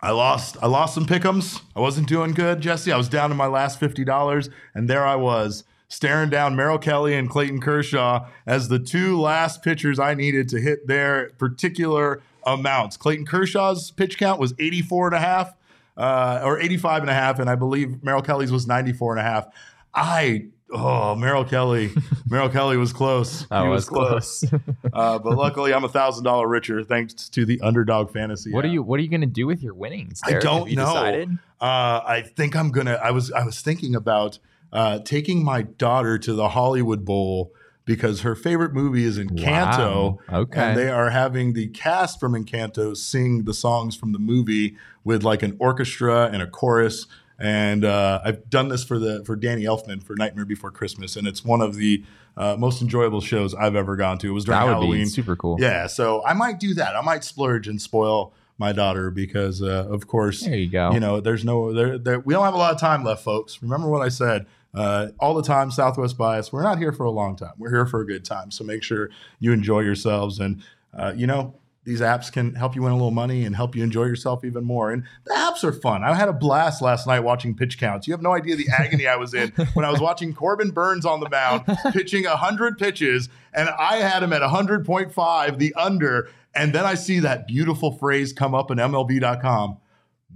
I 0.00 0.10
lost. 0.10 0.56
I 0.62 0.66
lost 0.66 0.94
some 0.94 1.06
pickums. 1.06 1.62
I 1.74 1.80
wasn't 1.80 2.08
doing 2.08 2.32
good, 2.32 2.60
Jesse. 2.60 2.92
I 2.92 2.96
was 2.96 3.08
down 3.08 3.30
to 3.30 3.34
my 3.34 3.46
last 3.46 3.80
fifty 3.80 4.04
dollars, 4.04 4.50
and 4.74 4.88
there 4.88 5.06
I 5.06 5.16
was 5.16 5.64
staring 5.88 6.30
down 6.30 6.56
Merrill 6.56 6.78
Kelly 6.78 7.14
and 7.14 7.30
Clayton 7.30 7.60
Kershaw 7.60 8.26
as 8.44 8.68
the 8.68 8.78
two 8.78 9.20
last 9.20 9.62
pitchers 9.62 9.98
I 9.98 10.14
needed 10.14 10.48
to 10.50 10.60
hit 10.60 10.86
their 10.86 11.30
particular 11.38 12.22
amounts. 12.44 12.96
Clayton 12.96 13.26
Kershaw's 13.26 13.90
pitch 13.90 14.18
count 14.18 14.40
was 14.40 14.52
84 14.58 15.08
and 15.08 15.16
a 15.16 15.20
half, 15.20 15.54
uh, 15.96 16.40
or 16.42 16.58
85 16.58 17.02
and 17.02 17.10
a 17.10 17.14
half, 17.14 17.38
and 17.38 17.48
I 17.48 17.54
believe 17.54 18.02
Merrill 18.02 18.22
Kelly's 18.22 18.52
was 18.52 18.66
94 18.66 19.16
and 19.16 19.20
a 19.20 19.30
half. 19.30 19.46
I 19.94 20.46
oh 20.72 21.14
Merrill 21.14 21.44
Kelly, 21.44 21.90
Merrill 22.28 22.48
Kelly 22.48 22.76
was 22.76 22.92
close. 22.92 23.46
That 23.46 23.64
he 23.64 23.68
was 23.68 23.88
close. 23.88 24.44
uh, 24.92 25.18
but 25.18 25.36
luckily, 25.36 25.72
I'm 25.72 25.84
a 25.84 25.88
thousand 25.88 26.24
dollar 26.24 26.48
richer 26.48 26.82
thanks 26.84 27.28
to 27.30 27.44
the 27.44 27.60
underdog 27.60 28.12
fantasy. 28.12 28.52
what 28.52 28.64
are 28.64 28.68
you 28.68 28.82
What 28.82 28.98
are 29.00 29.02
you 29.02 29.08
gonna 29.08 29.26
do 29.26 29.46
with 29.46 29.62
your 29.62 29.74
winnings? 29.74 30.20
I 30.24 30.34
don't 30.34 30.70
know. 30.72 30.86
Decided? 30.86 31.30
Uh, 31.60 32.00
I 32.06 32.22
think 32.22 32.56
I'm 32.56 32.70
gonna. 32.70 32.98
I 33.02 33.10
was 33.10 33.32
I 33.32 33.44
was 33.44 33.60
thinking 33.60 33.94
about 33.94 34.38
uh, 34.72 34.98
taking 35.00 35.44
my 35.44 35.62
daughter 35.62 36.18
to 36.18 36.32
the 36.34 36.50
Hollywood 36.50 37.04
Bowl 37.04 37.52
because 37.86 38.22
her 38.22 38.34
favorite 38.34 38.74
movie 38.74 39.04
is 39.04 39.16
Encanto. 39.18 40.18
Wow. 40.28 40.40
Okay. 40.40 40.60
And 40.60 40.76
they 40.78 40.88
are 40.90 41.10
having 41.10 41.52
the 41.52 41.68
cast 41.68 42.20
from 42.20 42.32
Encanto 42.32 42.96
sing 42.96 43.44
the 43.44 43.54
songs 43.54 43.96
from 43.96 44.12
the 44.12 44.18
movie 44.18 44.76
with 45.04 45.22
like 45.22 45.42
an 45.42 45.56
orchestra 45.60 46.28
and 46.32 46.42
a 46.42 46.46
chorus. 46.46 47.06
And 47.38 47.84
uh, 47.84 48.20
I've 48.24 48.48
done 48.48 48.68
this 48.68 48.82
for 48.84 48.98
the 48.98 49.22
for 49.24 49.36
Danny 49.36 49.64
Elfman 49.64 50.02
for 50.02 50.16
Nightmare 50.16 50.46
Before 50.46 50.70
Christmas, 50.70 51.16
and 51.16 51.26
it's 51.28 51.44
one 51.44 51.60
of 51.60 51.74
the 51.74 52.02
uh, 52.36 52.56
most 52.58 52.80
enjoyable 52.80 53.20
shows 53.20 53.54
I've 53.54 53.76
ever 53.76 53.94
gone 53.96 54.18
to. 54.18 54.28
It 54.28 54.32
was 54.32 54.44
during 54.46 54.60
that 54.60 54.66
would 54.66 54.72
Halloween. 54.74 55.00
be 55.04 55.08
super 55.10 55.36
cool. 55.36 55.56
Yeah, 55.60 55.86
so 55.86 56.24
I 56.24 56.32
might 56.32 56.58
do 56.60 56.72
that. 56.74 56.96
I 56.96 57.02
might 57.02 57.24
splurge 57.24 57.68
and 57.68 57.80
spoil 57.80 58.32
my 58.58 58.72
daughter 58.72 59.10
because, 59.10 59.60
uh, 59.62 59.86
of 59.90 60.06
course, 60.06 60.40
There 60.42 60.56
you 60.56 60.70
go. 60.70 60.90
you 60.92 61.00
know, 61.00 61.20
there's 61.20 61.44
no 61.44 61.74
there, 61.74 61.98
there. 61.98 62.20
We 62.20 62.32
don't 62.32 62.44
have 62.44 62.54
a 62.54 62.58
lot 62.58 62.72
of 62.72 62.80
time 62.80 63.04
left, 63.04 63.22
folks. 63.22 63.62
Remember 63.62 63.88
what 63.88 64.00
I 64.00 64.08
said. 64.08 64.46
Uh, 64.74 65.08
all 65.20 65.34
the 65.34 65.42
time, 65.42 65.70
Southwest 65.70 66.16
Bias. 66.18 66.52
We're 66.52 66.62
not 66.62 66.78
here 66.78 66.92
for 66.92 67.04
a 67.04 67.10
long 67.10 67.36
time. 67.36 67.52
We're 67.58 67.70
here 67.70 67.86
for 67.86 68.00
a 68.00 68.06
good 68.06 68.24
time. 68.24 68.50
So 68.50 68.64
make 68.64 68.82
sure 68.82 69.10
you 69.40 69.52
enjoy 69.52 69.80
yourselves, 69.80 70.38
and 70.38 70.62
uh, 70.96 71.12
you 71.16 71.26
know 71.26 71.54
these 71.86 72.00
apps 72.00 72.30
can 72.32 72.54
help 72.54 72.74
you 72.74 72.82
win 72.82 72.90
a 72.90 72.96
little 72.96 73.12
money 73.12 73.44
and 73.44 73.54
help 73.54 73.76
you 73.76 73.84
enjoy 73.84 74.04
yourself 74.04 74.44
even 74.44 74.64
more. 74.64 74.90
And 74.90 75.04
the 75.24 75.32
apps 75.34 75.62
are 75.62 75.72
fun. 75.72 76.02
I 76.02 76.14
had 76.14 76.28
a 76.28 76.32
blast 76.32 76.82
last 76.82 77.06
night 77.06 77.20
watching 77.20 77.54
pitch 77.54 77.78
counts. 77.78 78.08
You 78.08 78.12
have 78.12 78.20
no 78.20 78.34
idea 78.34 78.56
the 78.56 78.66
agony 78.78 79.06
I 79.06 79.14
was 79.14 79.32
in 79.32 79.52
when 79.74 79.84
I 79.84 79.90
was 79.90 80.00
watching 80.00 80.34
Corbin 80.34 80.70
Burnes 80.70 81.06
on 81.06 81.20
the 81.20 81.30
mound 81.30 81.64
pitching 81.92 82.24
100 82.24 82.76
pitches, 82.76 83.28
and 83.54 83.68
I 83.68 83.98
had 83.98 84.24
him 84.24 84.32
at 84.32 84.42
100.5, 84.42 85.58
the 85.58 85.74
under. 85.74 86.28
And 86.56 86.74
then 86.74 86.84
I 86.84 86.94
see 86.94 87.20
that 87.20 87.46
beautiful 87.46 87.92
phrase 87.92 88.32
come 88.32 88.54
up 88.54 88.70
in 88.72 88.78
MLB.com 88.78 89.78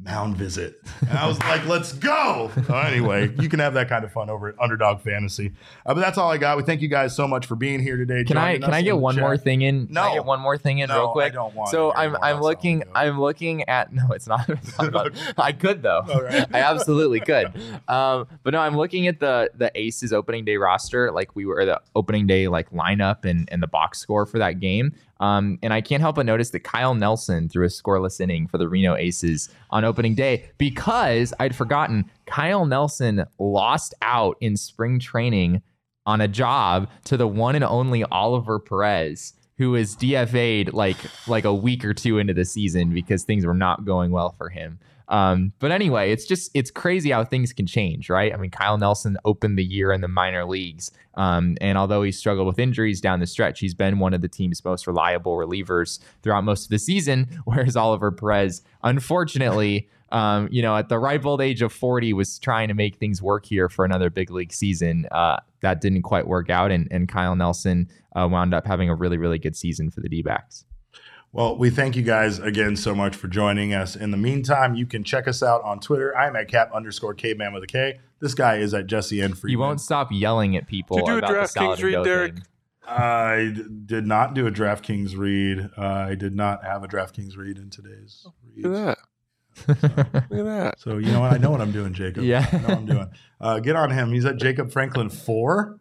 mound 0.03 0.37
visit. 0.37 0.81
And 1.09 1.19
I 1.19 1.27
was 1.27 1.39
like, 1.41 1.67
let's 1.67 1.93
go. 1.93 2.51
So 2.67 2.75
anyway, 2.77 3.35
you 3.41 3.49
can 3.49 3.59
have 3.59 3.75
that 3.75 3.89
kind 3.89 4.05
of 4.05 4.13
fun 4.13 4.31
over 4.31 4.49
at 4.49 4.55
Underdog 4.61 5.03
Fantasy. 5.03 5.53
Uh, 5.85 5.95
but 5.95 6.01
that's 6.01 6.17
all 6.17 6.31
I 6.31 6.39
got. 6.39 6.57
We 6.57 6.63
thank 6.63 6.81
you 6.81 6.89
guys 6.89 7.15
so 7.15 7.27
much 7.29 7.45
for 7.47 7.55
being 7.57 7.81
here 7.81 7.97
today. 7.97 8.25
Can 8.25 8.37
I 8.37 8.59
can 8.59 8.73
I 8.73 8.83
get 8.83 8.97
one 8.97 9.17
chat. 9.17 9.23
more 9.23 9.37
thing 9.37 9.63
in? 9.63 9.89
Can 9.89 9.99
I 9.99 10.09
No. 10.09 10.15
get 10.15 10.25
one 10.25 10.41
more 10.41 10.57
thing 10.57 10.79
in 10.79 10.89
No, 10.89 10.95
real 10.97 11.09
I 11.09 11.13
quick. 11.13 11.33
don't 11.35 11.55
want 11.55 11.71
So 11.71 11.93
I'm. 11.93 12.17
I'm 12.23 12.41
looking 12.41 12.85
I'm 12.95 13.21
looking 13.21 13.69
at 13.69 13.93
no, 13.93 14.11
it's 14.13 14.27
not. 14.27 14.49
It's 14.49 14.79
not 14.79 14.89
about- 14.89 15.13
I 15.39 15.53
could 15.53 15.83
though. 15.83 16.03
All 16.11 16.23
right. 16.23 16.47
I 16.55 16.61
absolutely 16.61 17.21
could. 17.21 17.49
Um, 17.89 18.27
but 18.43 18.53
no, 18.55 18.61
I'm 18.61 18.77
looking 18.77 19.07
at 19.07 19.21
the 19.21 19.51
the 19.55 19.71
Aces 19.75 20.13
opening 20.13 20.45
day 20.45 20.57
roster, 20.57 21.11
like 21.11 21.35
we 21.37 21.45
were 21.47 21.65
the 21.67 21.81
opening 21.95 22.27
day 22.27 22.49
like 22.49 22.71
lineup 22.71 23.25
and 23.25 23.49
and 23.53 23.63
the 23.63 23.67
box 23.69 23.99
score 23.99 24.25
for 24.25 24.39
that 24.39 24.61
game. 24.61 24.95
Um, 25.21 25.59
and 25.63 25.73
I 25.73 25.81
can't 25.81 26.01
help 26.01 26.17
but 26.17 26.27
notice 26.27 26.51
that 26.51 26.61
Kyle 26.61 26.95
Nelson 26.95 27.49
threw 27.49 27.65
a 27.65 27.69
scoreless 27.69 28.21
inning 28.21 28.47
for 28.47 28.59
the 28.59 28.69
Reno 28.69 28.97
Aces 28.97 29.51
on 29.71 29.85
opening 29.85 30.15
day 30.15 30.51
because 30.59 31.33
I'd 31.39 31.55
forgotten 31.55 32.11
Kyle 32.27 32.67
Nelson 32.67 33.25
lost 33.39 33.95
out 34.03 34.37
in 34.41 34.57
spring 34.57 34.99
training 34.99 35.63
on 36.07 36.21
a 36.23 36.29
job 36.29 36.89
to 37.05 37.17
the 37.17 37.29
one 37.29 37.55
and 37.55 37.65
only 37.65 38.03
Oliver 38.05 38.59
Perez, 38.59 39.35
who 39.61 39.75
is 39.75 39.95
DFA'd 39.95 40.73
like 40.73 40.97
like 41.27 41.45
a 41.45 41.53
week 41.53 41.85
or 41.85 41.93
two 41.93 42.17
into 42.17 42.33
the 42.33 42.47
season 42.47 42.95
because 42.95 43.25
things 43.25 43.45
were 43.45 43.53
not 43.53 43.85
going 43.85 44.11
well 44.11 44.31
for 44.39 44.49
him. 44.49 44.79
Um, 45.09 45.53
but 45.59 45.71
anyway, 45.71 46.13
it's 46.13 46.25
just 46.25 46.51
it's 46.55 46.71
crazy 46.71 47.11
how 47.11 47.25
things 47.25 47.53
can 47.53 47.67
change, 47.67 48.09
right? 48.09 48.33
I 48.33 48.39
mean, 48.39 48.51
Kyle 48.51 48.79
Nelson 48.79 49.19
opened 49.27 49.59
the 49.59 49.65
year 49.65 49.93
in 49.93 50.01
the 50.01 50.09
minor 50.09 50.47
leagues, 50.47 50.93
um, 51.15 51.59
and 51.61 51.77
although 51.77 52.03
he 52.03 52.11
struggled 52.11 52.47
with 52.47 52.59
injuries 52.59 53.03
down 53.03 53.21
the 53.21 53.27
stretch, 53.27 53.61
he's 53.61 53.75
been 53.75 53.99
one 53.99 54.15
of 54.15 54.23
the 54.23 54.29
team's 54.29 54.65
most 54.65 54.87
reliable 54.87 55.37
relievers 55.37 55.99
throughout 56.23 56.45
most 56.45 56.65
of 56.65 56.71
the 56.71 56.79
season. 56.79 57.29
Whereas 57.45 57.77
Oliver 57.77 58.11
Perez, 58.11 58.63
unfortunately, 58.83 59.91
um, 60.11 60.49
you 60.51 60.63
know, 60.63 60.77
at 60.77 60.89
the 60.89 60.99
ripe 60.99 61.25
old 61.25 61.41
age 61.41 61.63
of 61.63 61.73
40, 61.73 62.13
was 62.13 62.39
trying 62.39 62.69
to 62.69 62.75
make 62.75 62.97
things 62.97 63.23
work 63.23 63.47
here 63.47 63.69
for 63.69 63.85
another 63.85 64.11
big 64.11 64.31
league 64.31 64.53
season. 64.53 65.07
Uh, 65.11 65.39
that 65.61 65.81
didn't 65.81 66.03
quite 66.03 66.27
work 66.27 66.51
out, 66.51 66.71
and, 66.71 66.89
and 66.91 67.09
Kyle 67.09 67.37
Nelson 67.37 67.89
uh, 68.17 68.27
wound 68.31 68.55
up 68.55 68.67
having 68.67 68.89
a 68.89 68.95
really, 68.95 69.19
really 69.19 69.39
good 69.39 69.57
season 69.57 69.91
for 69.91 70.01
the 70.01 70.09
D 70.09 70.23
backs. 70.23 70.65
Well, 71.33 71.57
we 71.57 71.71
thank 71.71 71.95
you 71.95 72.03
guys 72.03 72.41
again 72.41 72.75
so 72.75 72.93
much 72.93 73.15
for 73.15 73.29
joining 73.29 73.73
us. 73.73 73.95
In 73.95 74.11
the 74.11 74.17
meantime, 74.17 74.75
you 74.75 74.85
can 74.85 75.05
check 75.05 75.29
us 75.29 75.45
out 75.45 75.63
on 75.63 75.79
Twitter. 75.79 76.17
I'm 76.17 76.35
at 76.35 76.49
cap 76.49 76.73
underscore 76.75 77.15
caveman 77.15 77.53
with 77.53 77.63
a 77.63 77.69
K. 77.69 78.01
This 78.19 78.35
guy 78.35 78.57
is 78.57 78.75
at 78.75 78.89
Jesse 78.89 79.23
N. 79.23 79.35
Friedman. 79.35 79.51
You 79.53 79.59
won't 79.61 79.81
stop 79.81 80.09
yelling 80.11 80.57
at 80.57 80.67
people 80.67 80.97
Did 80.97 81.07
you 81.07 81.13
do 81.13 81.15
a 81.15 81.19
about 81.19 81.53
the 81.53 81.61
DraftKings 81.61 81.83
read, 81.83 81.93
dough 81.93 82.05
Derek? 82.05 82.35
thing. 82.35 82.45
I 82.87 83.53
d- 83.55 83.65
did 83.87 84.07
not 84.07 84.35
do 84.35 84.49
a 84.49 84.51
DraftKings 84.51 85.17
read. 85.17 85.71
Uh, 85.79 85.83
I 85.83 86.17
did 86.17 86.35
not 86.35 86.65
have 86.65 86.83
a 86.83 86.89
DraftKings 86.89 87.37
read 87.37 87.59
in 87.59 87.71
today's 87.71 88.27
reads. 88.45 88.67
Look 88.67 88.75
at 88.75 88.87
that. 88.87 88.99
Look 89.69 89.83
at 89.85 90.31
that. 90.31 90.75
So 90.81 90.99
you 90.99 91.13
know 91.13 91.21
what? 91.21 91.33
I 91.33 91.39
know 91.39 91.51
what 91.51 91.61
I'm 91.61 91.73
doing, 91.73 91.93
Jacob. 91.93 92.25
Yeah. 92.25 92.47
I 92.53 92.57
know 92.57 92.63
what 92.69 92.77
I'm 92.79 92.87
doing. 92.87 93.11
Uh, 93.41 93.59
get 93.61 93.77
on 93.77 93.91
him. 93.91 94.13
He's 94.13 94.25
at 94.25 94.37
Jacob 94.37 94.71
Franklin 94.73 95.11
four. 95.11 95.79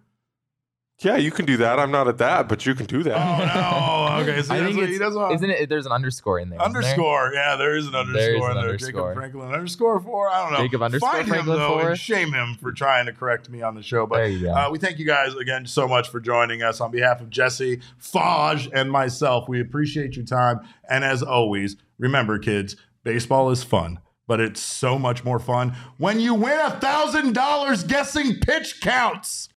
Yeah, 1.01 1.15
you 1.15 1.31
can 1.31 1.45
do 1.45 1.55
that. 1.57 1.79
I'm 1.79 1.91
not 1.91 2.09
at 2.09 2.17
that, 2.17 2.49
but 2.49 2.65
you 2.65 2.75
can 2.75 2.85
do 2.85 3.03
that. 3.03 3.15
Oh 3.15 3.45
no. 3.45 4.21
Okay. 4.21 4.41
So 4.45 4.53
I 4.53 4.59
think 4.65 4.75
what 4.75 4.89
he 4.89 4.97
doesn't 4.97 5.17
want. 5.21 5.33
isn't 5.35 5.49
it? 5.49 5.69
There's 5.69 5.85
an 5.85 5.93
underscore 5.93 6.39
in 6.39 6.49
there. 6.49 6.59
isn't 6.59 6.73
there? 6.73 6.81
Underscore, 6.83 7.31
yeah, 7.33 7.55
there 7.55 7.77
is 7.77 7.87
an 7.87 7.95
underscore 7.95 8.13
There 8.21 8.35
is 8.35 8.35
in 8.35 8.43
an 8.49 8.55
there. 8.55 8.63
underscore. 8.71 9.01
Jacob 9.01 9.15
Franklin 9.15 9.53
underscore 9.53 9.99
four. 10.01 10.29
I 10.29 10.43
don't 10.43 10.53
know. 10.53 10.59
Jacob 10.65 10.81
underscore 10.81 11.09
Find 11.11 11.27
Franklin 11.29 11.55
him, 11.55 11.61
though, 11.61 11.79
four. 11.79 11.89
and 11.91 11.97
shame 11.97 12.33
him 12.33 12.57
for 12.61 12.73
trying 12.73 13.05
to 13.05 13.13
correct 13.13 13.49
me 13.49 13.61
on 13.61 13.75
the 13.75 13.81
show. 13.81 14.05
But 14.05 14.17
There 14.17 14.27
you 14.27 14.39
go. 14.47 14.51
uh, 14.53 14.69
we 14.71 14.77
thank 14.77 14.99
you 14.99 15.05
guys 15.05 15.33
again 15.35 15.65
so 15.67 15.87
much 15.87 16.09
for 16.09 16.19
joining 16.19 16.63
us 16.63 16.81
on 16.81 16.91
behalf 16.91 17.21
of 17.21 17.29
Jesse, 17.29 17.79
Faj, 18.01 18.69
and 18.73 18.91
myself. 18.91 19.47
We 19.47 19.61
appreciate 19.61 20.17
your 20.17 20.25
time. 20.25 20.59
And 20.89 21.05
as 21.05 21.23
always, 21.23 21.77
remember, 21.97 22.39
kids, 22.39 22.75
baseball 23.09 23.49
is 23.49 23.63
fun, 23.63 23.97
but 24.27 24.39
it's 24.39 24.61
so 24.61 24.99
much 24.99 25.23
more 25.23 25.39
fun 25.39 25.75
when 25.97 26.19
you 26.19 26.35
win 26.35 26.59
a 26.59 26.79
thousand 26.79 27.33
dollars 27.33 27.83
guessing 27.83 28.35
pitch 28.39 28.81
counts. 28.81 29.47